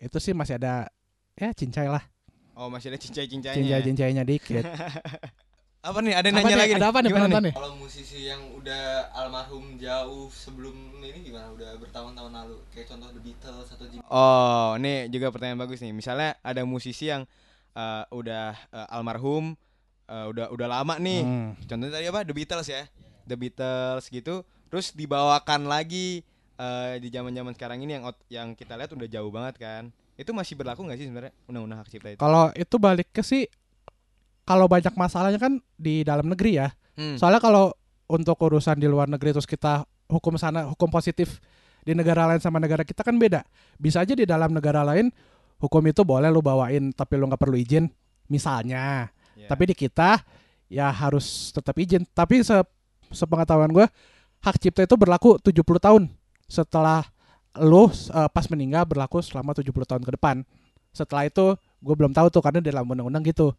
itu 0.00 0.16
sih 0.16 0.32
masih 0.32 0.56
ada 0.56 0.88
ya 1.36 1.52
cincai 1.52 1.92
lah, 1.92 2.00
Oh, 2.54 2.70
masih 2.70 2.94
ada 2.94 2.98
cincai-cincainya. 3.02 3.58
cincai-cincainya 3.58 4.22
dikit. 4.24 4.62
Apa 5.84 6.00
nih? 6.00 6.16
Ada 6.16 6.26
yang 6.32 6.36
Apa 6.40 6.46
nanya 6.48 6.56
nih? 6.56 6.62
lagi 6.64 6.74
Ada 6.80 6.86
apa 6.88 6.98
nih 7.04 7.10
Gimana 7.12 7.24
penonton 7.28 7.42
nih? 7.44 7.54
Kalau 7.60 7.70
musisi 7.76 8.18
yang 8.24 8.40
udah 8.56 8.84
almarhum 9.12 9.64
jauh 9.76 10.32
sebelum 10.32 10.72
ini 11.04 11.28
gimana? 11.28 11.52
Udah 11.52 11.76
bertahun-tahun 11.76 12.32
lalu. 12.32 12.56
Kayak 12.72 12.86
contoh 12.96 13.08
The 13.12 13.20
Beatles 13.20 13.68
atau 13.68 13.84
Jimmy 13.92 14.00
Oh, 14.08 14.80
nih 14.80 15.12
juga 15.12 15.28
pertanyaan 15.28 15.60
bagus 15.60 15.84
nih. 15.84 15.92
Misalnya 15.92 16.40
ada 16.40 16.64
musisi 16.64 17.12
yang 17.12 17.28
eh, 17.76 18.04
udah 18.08 18.56
eh, 18.72 18.86
almarhum, 18.96 19.60
eh, 20.08 20.26
udah 20.30 20.46
udah 20.52 20.68
lama 20.68 20.94
nih. 21.00 21.20
Hmm. 21.22 21.48
Contohnya 21.64 21.92
tadi 22.00 22.06
apa? 22.08 22.20
The 22.24 22.34
Beatles 22.34 22.68
ya. 22.68 22.84
The 23.24 23.36
Beatles 23.36 24.04
gitu. 24.08 24.44
Terus 24.68 24.92
dibawakan 24.92 25.66
lagi 25.70 26.22
eh, 26.58 26.94
di 27.00 27.08
zaman-zaman 27.10 27.52
sekarang 27.54 27.82
ini 27.82 27.98
yang 28.00 28.04
yang 28.30 28.48
kita 28.52 28.74
lihat 28.78 28.90
udah 28.92 29.08
jauh 29.08 29.30
banget 29.32 29.54
kan. 29.60 29.84
Itu 30.14 30.30
masih 30.30 30.54
berlaku 30.54 30.86
nggak 30.86 30.98
sih 30.98 31.06
sebenarnya 31.10 31.32
undang-undang 31.50 31.78
hak 31.82 31.88
cipta 31.90 32.08
itu? 32.14 32.20
Kalau 32.22 32.54
itu 32.54 32.76
balik 32.78 33.10
ke 33.10 33.22
sih 33.24 33.50
kalau 34.44 34.68
banyak 34.68 34.92
masalahnya 34.94 35.40
kan 35.40 35.58
di 35.74 36.04
dalam 36.04 36.28
negeri 36.28 36.60
ya. 36.60 36.68
Hmm. 36.94 37.18
Soalnya 37.18 37.42
kalau 37.42 37.74
untuk 38.06 38.36
urusan 38.38 38.78
di 38.78 38.86
luar 38.86 39.08
negeri 39.08 39.34
terus 39.34 39.48
kita 39.48 39.88
hukum 40.06 40.36
sana 40.36 40.68
hukum 40.68 40.92
positif 40.92 41.40
di 41.84 41.96
negara 41.96 42.28
lain 42.28 42.40
sama 42.40 42.60
negara 42.60 42.84
kita 42.84 43.00
kan 43.02 43.16
beda. 43.16 43.42
Bisa 43.80 44.04
aja 44.04 44.12
di 44.12 44.28
dalam 44.28 44.52
negara 44.52 44.84
lain 44.84 45.08
hukum 45.58 45.82
itu 45.88 46.04
boleh 46.04 46.28
lu 46.28 46.44
bawain 46.44 46.92
tapi 46.92 47.16
lu 47.16 47.26
nggak 47.26 47.40
perlu 47.40 47.56
izin 47.56 47.88
misalnya. 48.28 49.10
Ya. 49.34 49.48
Tapi 49.50 49.70
di 49.70 49.74
kita 49.74 50.22
ya 50.70 50.90
harus 50.90 51.50
tetap 51.54 51.74
izin. 51.78 52.06
Tapi 52.14 52.42
se 52.42 52.56
sepengetahuan 53.14 53.70
gue 53.70 53.86
hak 54.42 54.56
cipta 54.58 54.84
itu 54.84 54.96
berlaku 54.98 55.38
70 55.38 55.62
tahun 55.78 56.02
setelah 56.50 57.06
lu 57.62 57.88
eh, 57.90 58.28
pas 58.30 58.46
meninggal 58.50 58.82
berlaku 58.84 59.22
selama 59.22 59.54
70 59.54 59.70
tahun 59.70 60.02
ke 60.02 60.12
depan. 60.18 60.42
Setelah 60.94 61.26
itu 61.26 61.54
gue 61.58 61.94
belum 61.94 62.14
tahu 62.14 62.30
tuh 62.30 62.42
karena 62.42 62.62
di 62.62 62.70
dalam 62.70 62.86
undang-undang 62.86 63.22
gitu. 63.26 63.54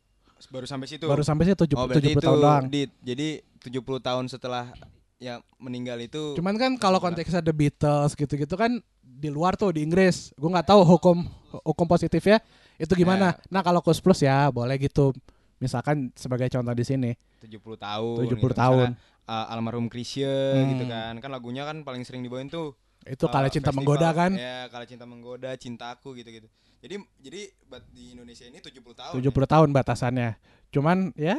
baru 0.52 0.68
sampai 0.68 0.88
situ. 0.92 1.08
Baru 1.08 1.24
sampai 1.24 1.48
sih 1.48 1.56
70, 1.56 1.74
oh, 1.80 1.88
berarti 1.88 2.12
70 2.12 2.12
itu 2.12 2.20
tahun 2.22 2.40
doang. 2.44 2.64
Dit. 2.68 2.92
Jadi 3.02 3.28
70 3.64 3.82
tahun 4.04 4.26
setelah 4.28 4.76
ya 5.16 5.40
meninggal 5.58 5.96
itu 6.04 6.36
Cuman 6.36 6.60
kan 6.60 6.76
kalau 6.76 7.00
konteksnya 7.00 7.40
The 7.40 7.56
Beatles 7.56 8.14
gitu-gitu 8.20 8.52
kan 8.60 8.84
di 9.00 9.30
luar 9.32 9.56
tuh 9.56 9.72
di 9.72 9.82
Inggris. 9.82 10.36
Gue 10.36 10.52
nggak 10.52 10.76
tahu 10.76 10.84
hukum 10.84 11.24
hukum 11.64 11.86
positifnya 11.88 12.44
itu 12.76 12.92
gimana. 12.94 13.40
Nah 13.48 13.64
kalau 13.64 13.80
Kus 13.80 14.04
Plus 14.04 14.20
ya 14.20 14.52
boleh 14.52 14.76
gitu. 14.76 15.16
Misalkan 15.58 16.12
sebagai 16.14 16.52
contoh 16.52 16.74
di 16.74 16.84
sini 16.84 17.12
70 17.40 17.62
tahun 17.78 18.16
70 18.28 18.32
gitu. 18.36 18.48
tahun. 18.52 18.88
Misalnya, 18.92 19.26
uh, 19.26 19.54
almarhum 19.54 19.88
Chrisye 19.88 20.28
Hmm. 20.28 20.70
gitu 20.76 20.84
kan. 20.86 21.14
Kan 21.20 21.30
lagunya 21.32 21.64
kan 21.64 21.82
paling 21.82 22.04
sering 22.04 22.22
dibawain 22.22 22.48
tuh 22.48 22.76
itu 23.06 23.22
uh, 23.22 23.30
kalau 23.30 23.48
cinta 23.48 23.70
festival. 23.70 23.78
menggoda 23.86 24.10
kan. 24.12 24.32
Ya, 24.34 24.66
kalau 24.68 24.86
cinta 24.86 25.06
menggoda, 25.06 25.52
cintaku 25.56 26.18
gitu-gitu. 26.18 26.50
Jadi 26.82 26.96
jadi 27.20 27.42
buat 27.66 27.82
di 27.90 28.14
Indonesia 28.14 28.46
ini 28.46 28.60
70 28.60 28.82
tahun. 28.94 29.14
70 29.18 29.32
tahun 29.48 29.70
batasannya. 29.72 30.30
Cuman 30.70 31.14
ya 31.16 31.38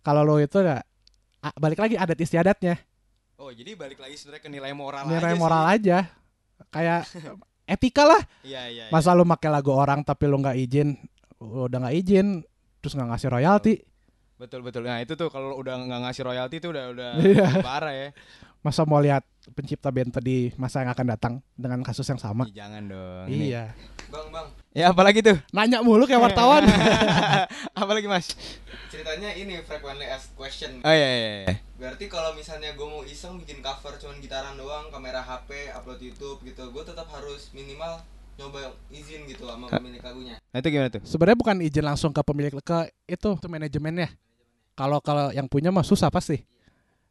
kalau 0.00 0.24
lo 0.24 0.40
itu 0.40 0.58
ya 0.58 0.80
balik 1.56 1.80
lagi 1.80 1.96
adat 1.96 2.16
istiadatnya. 2.16 2.76
ya. 2.76 2.84
Oh, 3.36 3.48
jadi 3.48 3.72
balik 3.72 3.96
lagi 3.96 4.20
sebenarnya 4.20 4.44
ke 4.44 4.50
nilai 4.52 4.72
moral 4.72 5.08
Nilai 5.08 5.32
aja 5.32 5.40
moral 5.40 5.64
sih. 5.64 5.74
aja. 5.80 5.98
Kayak 6.68 7.00
etika 7.72 8.04
lah. 8.04 8.20
Iya, 8.44 8.62
iya. 8.68 8.84
iya. 8.88 8.92
Masa 8.92 9.16
lu 9.16 9.24
pakai 9.24 9.48
lagu 9.48 9.72
orang 9.72 10.04
tapi 10.04 10.28
lu 10.28 10.36
nggak 10.38 10.56
izin, 10.60 10.92
udah 11.40 11.78
nggak 11.88 11.96
izin, 11.96 12.26
terus 12.80 12.96
nggak 12.96 13.08
ngasih 13.12 13.28
royalti. 13.30 13.74
Betul 14.40 14.64
betul. 14.64 14.88
Nah, 14.88 15.04
itu 15.04 15.12
tuh 15.14 15.28
kalau 15.28 15.52
udah 15.60 15.76
nggak 15.76 16.00
ngasih 16.08 16.24
royalti 16.24 16.56
itu 16.58 16.72
udah 16.72 16.84
udah 16.96 17.10
Iya. 17.20 17.60
parah 17.60 17.92
ya. 17.92 18.08
Masa 18.60 18.84
mau 18.84 19.00
lihat 19.00 19.24
pencipta 19.56 19.88
band 19.88 20.16
di 20.20 20.52
masa 20.56 20.84
yang 20.84 20.92
akan 20.92 21.06
datang 21.08 21.34
dengan 21.56 21.80
kasus 21.80 22.04
yang 22.08 22.20
sama? 22.20 22.44
Ih, 22.48 22.56
jangan 22.56 22.88
dong. 22.88 23.24
Iya. 23.28 23.72
Bang, 24.10 24.26
bang, 24.32 24.46
Ya 24.74 24.90
apalagi 24.90 25.22
tuh? 25.22 25.38
Nanya 25.52 25.80
mulu 25.80 26.04
kayak 26.04 26.32
wartawan. 26.32 26.64
apalagi 27.80 28.08
Mas? 28.08 28.32
ceritanya 28.90 29.30
ini 29.32 29.54
frequently 29.62 30.04
asked 30.04 30.34
question. 30.34 30.82
Oh 30.82 30.92
iya 30.92 31.08
iya. 31.08 31.30
iya. 31.46 31.54
Berarti 31.78 32.10
kalau 32.10 32.34
misalnya 32.34 32.74
gue 32.74 32.84
mau 32.84 33.06
iseng 33.06 33.38
bikin 33.38 33.62
cover 33.62 33.94
cuman 33.96 34.18
gitaran 34.18 34.58
doang, 34.58 34.90
kamera 34.90 35.22
HP, 35.22 35.70
upload 35.72 36.02
YouTube 36.02 36.42
gitu, 36.42 36.68
gue 36.68 36.84
tetap 36.84 37.06
harus 37.08 37.54
minimal 37.54 38.02
nyoba 38.40 38.72
izin 38.88 39.28
gitu 39.28 39.44
sama 39.44 39.68
pemilik 39.68 40.00
lagunya. 40.00 40.34
Nah, 40.40 40.58
itu 40.64 40.68
gimana 40.72 40.88
tuh? 40.88 41.02
Sebenarnya 41.04 41.38
bukan 41.38 41.56
izin 41.60 41.84
langsung 41.84 42.10
ke 42.10 42.22
pemilik 42.24 42.52
ke 42.64 42.78
itu 43.04 43.28
tuh 43.36 43.50
manajemennya. 43.52 44.08
Kalau 44.72 44.98
kalau 45.04 45.28
yang 45.36 45.44
punya 45.44 45.68
mah 45.68 45.84
susah 45.84 46.08
pasti. 46.08 46.40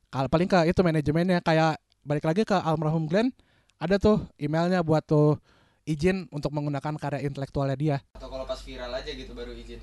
Kalau 0.10 0.26
paling 0.26 0.50
ke 0.50 0.74
itu 0.74 0.82
manajemennya 0.82 1.38
kayak 1.46 1.78
balik 2.02 2.26
lagi 2.26 2.42
ke 2.42 2.58
almarhum 2.58 3.06
Glenn 3.06 3.30
ada 3.78 4.02
tuh 4.02 4.26
emailnya 4.42 4.82
buat 4.82 5.06
tuh 5.06 5.38
izin 5.86 6.26
untuk 6.30 6.50
menggunakan 6.50 6.98
karya 6.98 7.26
intelektualnya 7.30 7.78
dia. 7.78 7.98
Atau 8.18 8.30
kalau 8.30 8.46
pas 8.46 8.58
viral 8.62 8.90
aja 8.90 9.12
gitu 9.14 9.32
baru 9.38 9.54
izin. 9.54 9.78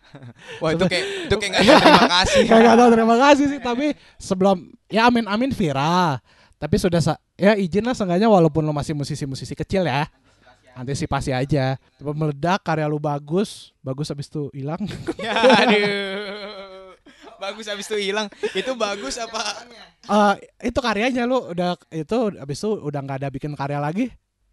Wah, 0.64 0.72
itu 0.72 0.84
kayak 0.88 1.04
itu 1.28 1.36
kayak 1.36 1.52
nggak 1.52 1.80
terima 1.84 2.08
kasih. 2.20 2.42
Kayak 2.48 2.62
gak 2.64 2.76
tahu 2.76 2.90
terima 2.92 3.16
kasih 3.16 3.46
sih 3.48 3.60
tapi 3.60 3.86
sebelum 4.16 4.56
ya 4.88 5.08
amin 5.08 5.28
amin 5.28 5.52
viral. 5.52 6.20
Tapi 6.58 6.76
sudah 6.80 7.00
sa- 7.04 7.20
ya 7.38 7.54
izin 7.54 7.84
lah 7.84 7.92
seenggaknya 7.92 8.26
walaupun 8.26 8.64
lo 8.64 8.72
masih 8.72 8.96
musisi-musisi 8.96 9.52
kecil 9.52 9.84
ya. 9.84 10.08
Antisipasi 10.78 11.34
aja. 11.34 11.74
Tiba 11.98 12.14
meledak 12.14 12.62
karya 12.62 12.86
lu 12.86 13.02
bagus, 13.02 13.74
bagus 13.82 14.06
habis 14.06 14.30
itu 14.30 14.46
hilang. 14.54 14.78
Ya, 15.18 15.34
aduh. 15.66 16.94
Bagus 17.38 17.66
habis 17.66 17.86
itu 17.86 17.98
hilang. 17.98 18.30
Itu 18.50 18.74
bagus 18.74 19.18
apa? 19.18 19.42
Eh 20.06 20.70
itu 20.70 20.78
karyanya 20.78 21.26
lu 21.26 21.50
udah 21.50 21.74
itu 21.90 22.18
habis 22.34 22.58
itu 22.58 22.70
udah 22.78 22.98
nggak 22.98 23.18
ada 23.18 23.28
bikin 23.28 23.54
karya 23.54 23.78
lagi. 23.78 24.10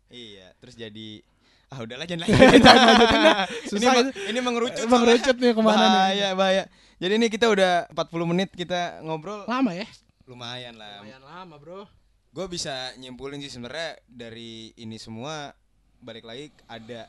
Iya, 0.10 0.54
terus 0.58 0.74
jadi 0.74 1.22
ah 1.66 1.82
udahlah 1.82 2.06
jangan 2.06 2.26
Jangan 2.30 2.62
lagi. 2.62 2.86
lanjutin 2.90 3.20
dah. 3.22 3.38
ini 3.46 3.70
Susah 3.70 3.94
itu. 3.94 4.12
ini 4.30 4.40
mengerucut. 4.42 4.86
Mengerucut 4.86 5.36
nih 5.36 5.52
ke 5.52 5.62
mana 5.62 5.78
nih? 5.78 5.90
bahaya, 5.94 6.28
bahaya. 6.34 6.64
Jadi 6.96 7.14
ini 7.18 7.28
kita 7.28 7.46
udah 7.50 7.74
40 7.92 8.32
menit 8.32 8.50
kita 8.50 9.02
ngobrol 9.02 9.46
Lama 9.46 9.74
ya? 9.74 9.86
lumayan 10.26 10.74
lah. 10.74 11.06
lama 11.22 11.58
bro. 11.58 11.86
Gue 12.32 12.46
bisa 12.48 12.74
nyimpulin 12.98 13.38
sih 13.40 13.50
sebenarnya 13.50 14.02
dari 14.06 14.74
ini 14.76 14.98
semua 14.98 15.54
balik 16.00 16.24
lagi 16.24 16.52
ada 16.66 17.08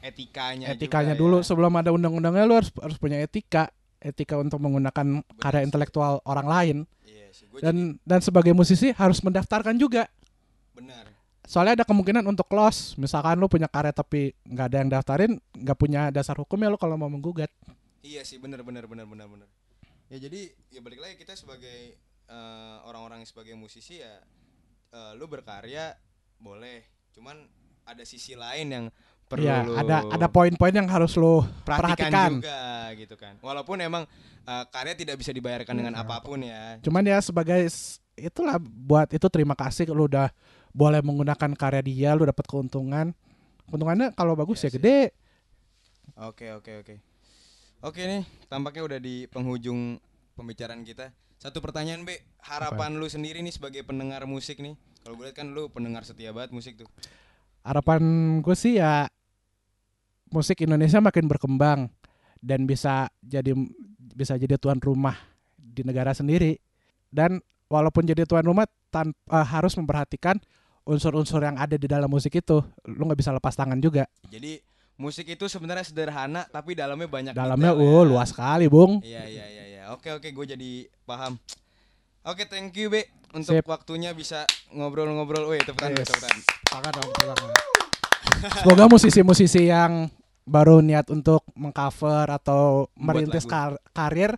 etikanya 0.00 0.72
Etikanya 0.72 1.14
juga 1.16 1.22
dulu 1.24 1.36
ya. 1.40 1.44
sebelum 1.46 1.72
ada 1.74 1.90
undang-undangnya 1.90 2.44
lu 2.44 2.54
harus 2.60 2.70
harus 2.80 2.96
punya 3.00 3.20
etika. 3.20 3.72
Etika 4.04 4.36
untuk 4.36 4.60
menggunakan 4.60 5.24
karya 5.40 5.64
sih. 5.64 5.68
intelektual 5.68 6.20
orang 6.28 6.44
lain 6.44 6.76
Iya 7.08 7.32
sih, 7.32 7.48
gue 7.48 7.56
jadi 7.56 7.64
dan 7.64 7.76
dan 8.04 8.20
sebagai 8.20 8.52
musisi 8.52 8.92
harus 8.92 9.24
mendaftarkan 9.24 9.80
juga. 9.80 10.04
benar. 10.76 11.08
Soalnya 11.44 11.80
ada 11.80 11.86
kemungkinan 11.88 12.24
untuk 12.24 12.48
loss. 12.52 12.96
Misalkan 12.96 13.36
lu 13.40 13.48
punya 13.48 13.64
karya 13.68 13.92
tapi 13.96 14.32
nggak 14.44 14.66
ada 14.68 14.76
yang 14.80 14.90
daftarin, 14.92 15.32
nggak 15.56 15.78
punya 15.80 16.08
dasar 16.12 16.36
hukumnya 16.36 16.68
lu 16.68 16.76
kalau 16.76 16.96
mau 17.00 17.08
menggugat. 17.08 17.48
Iya 18.04 18.24
sih, 18.28 18.36
benar 18.36 18.60
benar 18.60 18.84
benar 18.84 19.08
benar 19.08 19.24
benar. 19.28 19.48
Ya 20.12 20.20
jadi 20.20 20.52
ya 20.68 20.84
balik 20.84 21.00
lagi 21.00 21.16
kita 21.16 21.32
sebagai 21.32 21.96
eh, 22.28 22.76
orang-orang 22.84 23.24
sebagai 23.24 23.56
musisi 23.56 24.04
ya 24.04 24.20
eh, 24.92 25.12
lu 25.16 25.24
berkarya 25.28 25.96
boleh, 26.36 26.84
cuman 27.16 27.48
ada 27.84 28.02
sisi 28.02 28.32
lain 28.34 28.66
yang 28.68 28.84
perlu 29.24 29.44
lu 29.44 29.72
ada 29.72 30.04
ada 30.08 30.26
poin-poin 30.28 30.72
yang 30.72 30.84
harus 30.84 31.16
lu 31.16 31.40
perhatikan, 31.64 32.12
perhatikan. 32.12 32.30
juga 32.38 32.60
gitu 32.96 33.14
kan. 33.16 33.34
Walaupun 33.40 33.80
emang 33.80 34.04
eh, 34.44 34.64
karya 34.68 34.92
tidak 34.92 35.16
bisa 35.16 35.32
dibayarkan 35.32 35.74
dengan 35.74 35.94
Iya. 35.96 36.04
apa 36.04 36.16
pun 36.20 36.40
ya. 36.44 36.76
Cuman 36.84 37.02
ya 37.04 37.18
sebagai 37.24 37.64
itulah 38.14 38.60
buat 38.60 39.08
itu 39.10 39.26
terima 39.32 39.56
kasih 39.56 39.88
lu 39.90 40.06
udah 40.06 40.28
boleh 40.70 41.00
menggunakan 41.00 41.50
karya 41.56 41.82
dia, 41.82 42.10
lu 42.12 42.26
dapat 42.28 42.44
keuntungan. 42.44 43.16
Keuntungannya 43.64 44.12
kalau 44.12 44.36
bagus 44.36 44.60
Iya 44.60 44.68
ya 44.68 44.70
sih. 44.70 44.76
gede. 44.76 44.98
Oke 46.20 46.52
oke 46.52 46.72
oke. 46.84 46.94
Oke 47.84 48.00
nih, 48.00 48.22
tampaknya 48.48 48.82
udah 48.84 48.98
di 49.00 49.28
penghujung 49.28 50.00
pembicaraan 50.36 50.84
kita. 50.84 51.12
Satu 51.36 51.60
pertanyaan, 51.60 52.08
Be. 52.08 52.24
Harapan 52.40 52.96
lu 52.96 53.04
sendiri 53.04 53.44
nih 53.44 53.52
sebagai 53.52 53.84
pendengar 53.84 54.24
musik 54.24 54.56
nih. 54.56 54.72
Kalau 55.04 55.20
gue 55.20 55.28
lihat 55.28 55.36
kan 55.36 55.52
lu 55.52 55.68
pendengar 55.68 56.00
setia 56.00 56.32
banget 56.32 56.56
musik 56.56 56.80
tuh. 56.80 56.88
Harapan 57.64 58.02
gue 58.44 58.52
sih 58.52 58.76
ya 58.76 59.08
musik 60.28 60.60
Indonesia 60.60 61.00
makin 61.00 61.24
berkembang 61.24 61.88
dan 62.44 62.68
bisa 62.68 63.08
jadi 63.24 63.56
bisa 63.96 64.36
jadi 64.36 64.60
tuan 64.60 64.76
rumah 64.78 65.16
di 65.56 65.80
negara 65.80 66.12
sendiri. 66.12 66.60
Dan 67.08 67.40
walaupun 67.72 68.04
jadi 68.04 68.28
tuan 68.28 68.44
rumah 68.44 68.68
tanpa 68.92 69.40
harus 69.42 69.74
memperhatikan 69.80 70.36
unsur-unsur 70.84 71.40
yang 71.40 71.56
ada 71.56 71.80
di 71.80 71.88
dalam 71.88 72.12
musik 72.12 72.36
itu, 72.36 72.60
lu 72.84 73.02
nggak 73.08 73.18
bisa 73.18 73.32
lepas 73.32 73.56
tangan 73.56 73.80
juga. 73.80 74.04
Jadi 74.28 74.60
musik 75.00 75.24
itu 75.26 75.48
sebenarnya 75.48 75.88
sederhana 75.88 76.44
tapi 76.52 76.76
dalamnya 76.76 77.08
banyak 77.08 77.32
Dalamnya 77.32 77.72
detail 77.74 77.88
uh 77.88 78.02
ya. 78.04 78.10
luas 78.12 78.28
sekali, 78.30 78.66
Bung. 78.68 79.00
Iya 79.00 79.24
iya 79.24 79.44
iya 79.48 79.64
iya. 79.64 79.82
Oke 79.96 80.12
oke 80.12 80.28
gue 80.28 80.46
jadi 80.52 80.70
paham. 81.08 81.40
Oke, 82.24 82.48
thank 82.48 82.72
you, 82.80 82.88
Be. 82.88 83.04
Untuk 83.34 83.58
Sip. 83.58 83.66
waktunya 83.66 84.14
bisa 84.14 84.46
ngobrol-ngobrol. 84.70 85.50
Wih, 85.50 85.58
tepuk 85.58 85.82
tangan, 85.82 85.98
Yes. 85.98 86.06
tepuk 86.06 86.22
tangan. 86.22 86.40
Sepakat 86.40 86.92
dong, 86.94 87.08
sepakat. 87.10 87.38
Semoga 88.62 88.84
musisi-musisi 88.86 89.62
yang 89.66 90.06
baru 90.44 90.78
niat 90.78 91.08
untuk 91.08 91.42
mengcover 91.52 92.28
atau 92.28 92.86
merintis 92.94 93.42
kar- 93.44 93.80
karir 93.90 94.36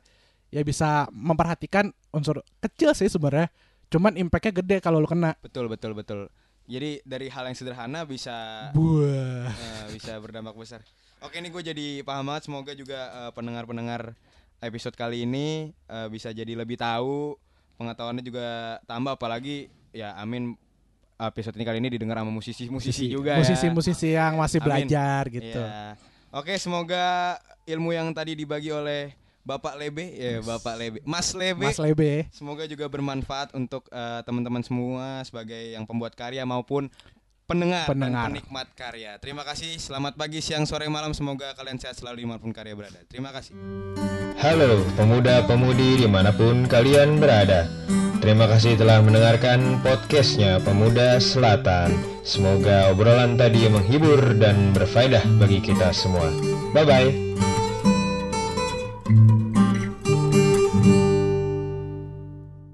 ya 0.49 0.63
bisa 0.63 1.11
memperhatikan 1.11 1.91
unsur 2.09 2.41
kecil 2.59 2.95
sih 2.95 3.11
sebenarnya. 3.11 3.51
Cuman 3.87 4.15
impactnya 4.15 4.57
gede 4.57 4.77
kalau 4.81 4.99
lu 4.99 5.07
kena. 5.07 5.35
Betul 5.39 5.67
betul 5.67 5.93
betul. 5.93 6.31
Jadi 6.67 6.99
dari 7.03 7.31
hal 7.31 7.47
yang 7.47 7.55
sederhana 7.55 8.03
bisa 8.03 8.69
Buah. 8.73 9.47
Eh, 9.47 9.85
bisa 9.93 10.19
berdampak 10.19 10.55
besar. 10.55 10.83
Oke 11.21 11.39
nih 11.39 11.51
gue 11.51 11.63
jadi 11.65 11.87
paham 12.03 12.27
banget. 12.27 12.49
Semoga 12.49 12.73
juga 12.73 13.01
eh, 13.11 13.31
pendengar-pendengar 13.31 14.15
episode 14.59 14.95
kali 14.95 15.23
ini 15.23 15.71
eh, 15.87 16.09
bisa 16.09 16.31
jadi 16.31 16.55
lebih 16.55 16.75
tahu 16.75 17.39
pengetahuannya 17.77 18.25
juga 18.25 18.81
tambah 18.89 19.15
apalagi 19.15 19.69
ya 19.93 20.17
amin 20.19 20.57
episode 21.17 21.57
ini 21.57 21.65
kali 21.65 21.79
ini 21.81 21.89
didengar 21.97 22.21
sama 22.21 22.33
musisi-musisi 22.33 23.09
juga 23.09 23.37
ya. 23.37 23.41
Musisi-musisi 23.41 24.09
yang 24.13 24.37
masih 24.37 24.61
Amin. 24.61 24.67
belajar 24.69 25.23
gitu. 25.33 25.61
Iya. 25.61 25.97
Oke 26.29 26.61
semoga 26.61 27.37
ilmu 27.65 27.97
yang 27.97 28.13
tadi 28.13 28.37
dibagi 28.37 28.69
oleh 28.69 29.17
Bapak 29.47 29.79
Lebe 29.79 30.05
ya 30.13 30.43
Bapak 30.43 30.75
Lebe 30.77 30.99
Mas 31.09 31.33
Lebe 31.33 31.65
Mas 31.71 31.81
Lebe. 31.81 32.29
Semoga 32.35 32.69
juga 32.69 32.85
bermanfaat 32.91 33.57
untuk 33.57 33.89
eh, 33.89 34.21
teman-teman 34.29 34.61
semua 34.61 35.25
sebagai 35.25 35.73
yang 35.73 35.89
pembuat 35.89 36.13
karya 36.13 36.45
maupun 36.45 36.93
pendengar, 37.47 37.87
Pendengar. 37.87 38.27
dan 38.29 38.31
penikmat 38.35 38.67
karya. 38.75 39.13
Terima 39.23 39.47
kasih. 39.47 39.79
Selamat 39.79 40.19
pagi, 40.19 40.43
siang, 40.43 40.67
sore, 40.67 40.91
malam. 40.91 41.15
Semoga 41.15 41.55
kalian 41.55 41.79
sehat 41.79 41.95
selalu 41.97 42.23
di 42.23 42.27
mana 42.27 42.39
pun 42.43 42.51
karya 42.51 42.75
berada. 42.75 43.01
Terima 43.07 43.31
kasih. 43.31 43.55
Halo 44.37 44.85
pemuda-pemudi 45.01 46.05
di 46.05 46.09
mana 46.11 46.29
pun 46.29 46.69
kalian 46.69 47.17
berada 47.17 47.65
Terima 48.21 48.45
kasih 48.45 48.77
telah 48.77 49.01
mendengarkan 49.01 49.81
podcastnya 49.81 50.61
Pemuda 50.61 51.17
Selatan 51.17 51.97
Semoga 52.21 52.93
obrolan 52.93 53.41
tadi 53.41 53.65
menghibur 53.65 54.37
dan 54.37 54.77
berfaedah 54.77 55.25
bagi 55.41 55.65
kita 55.65 55.89
semua 55.97 56.29
Bye-bye 56.77 57.17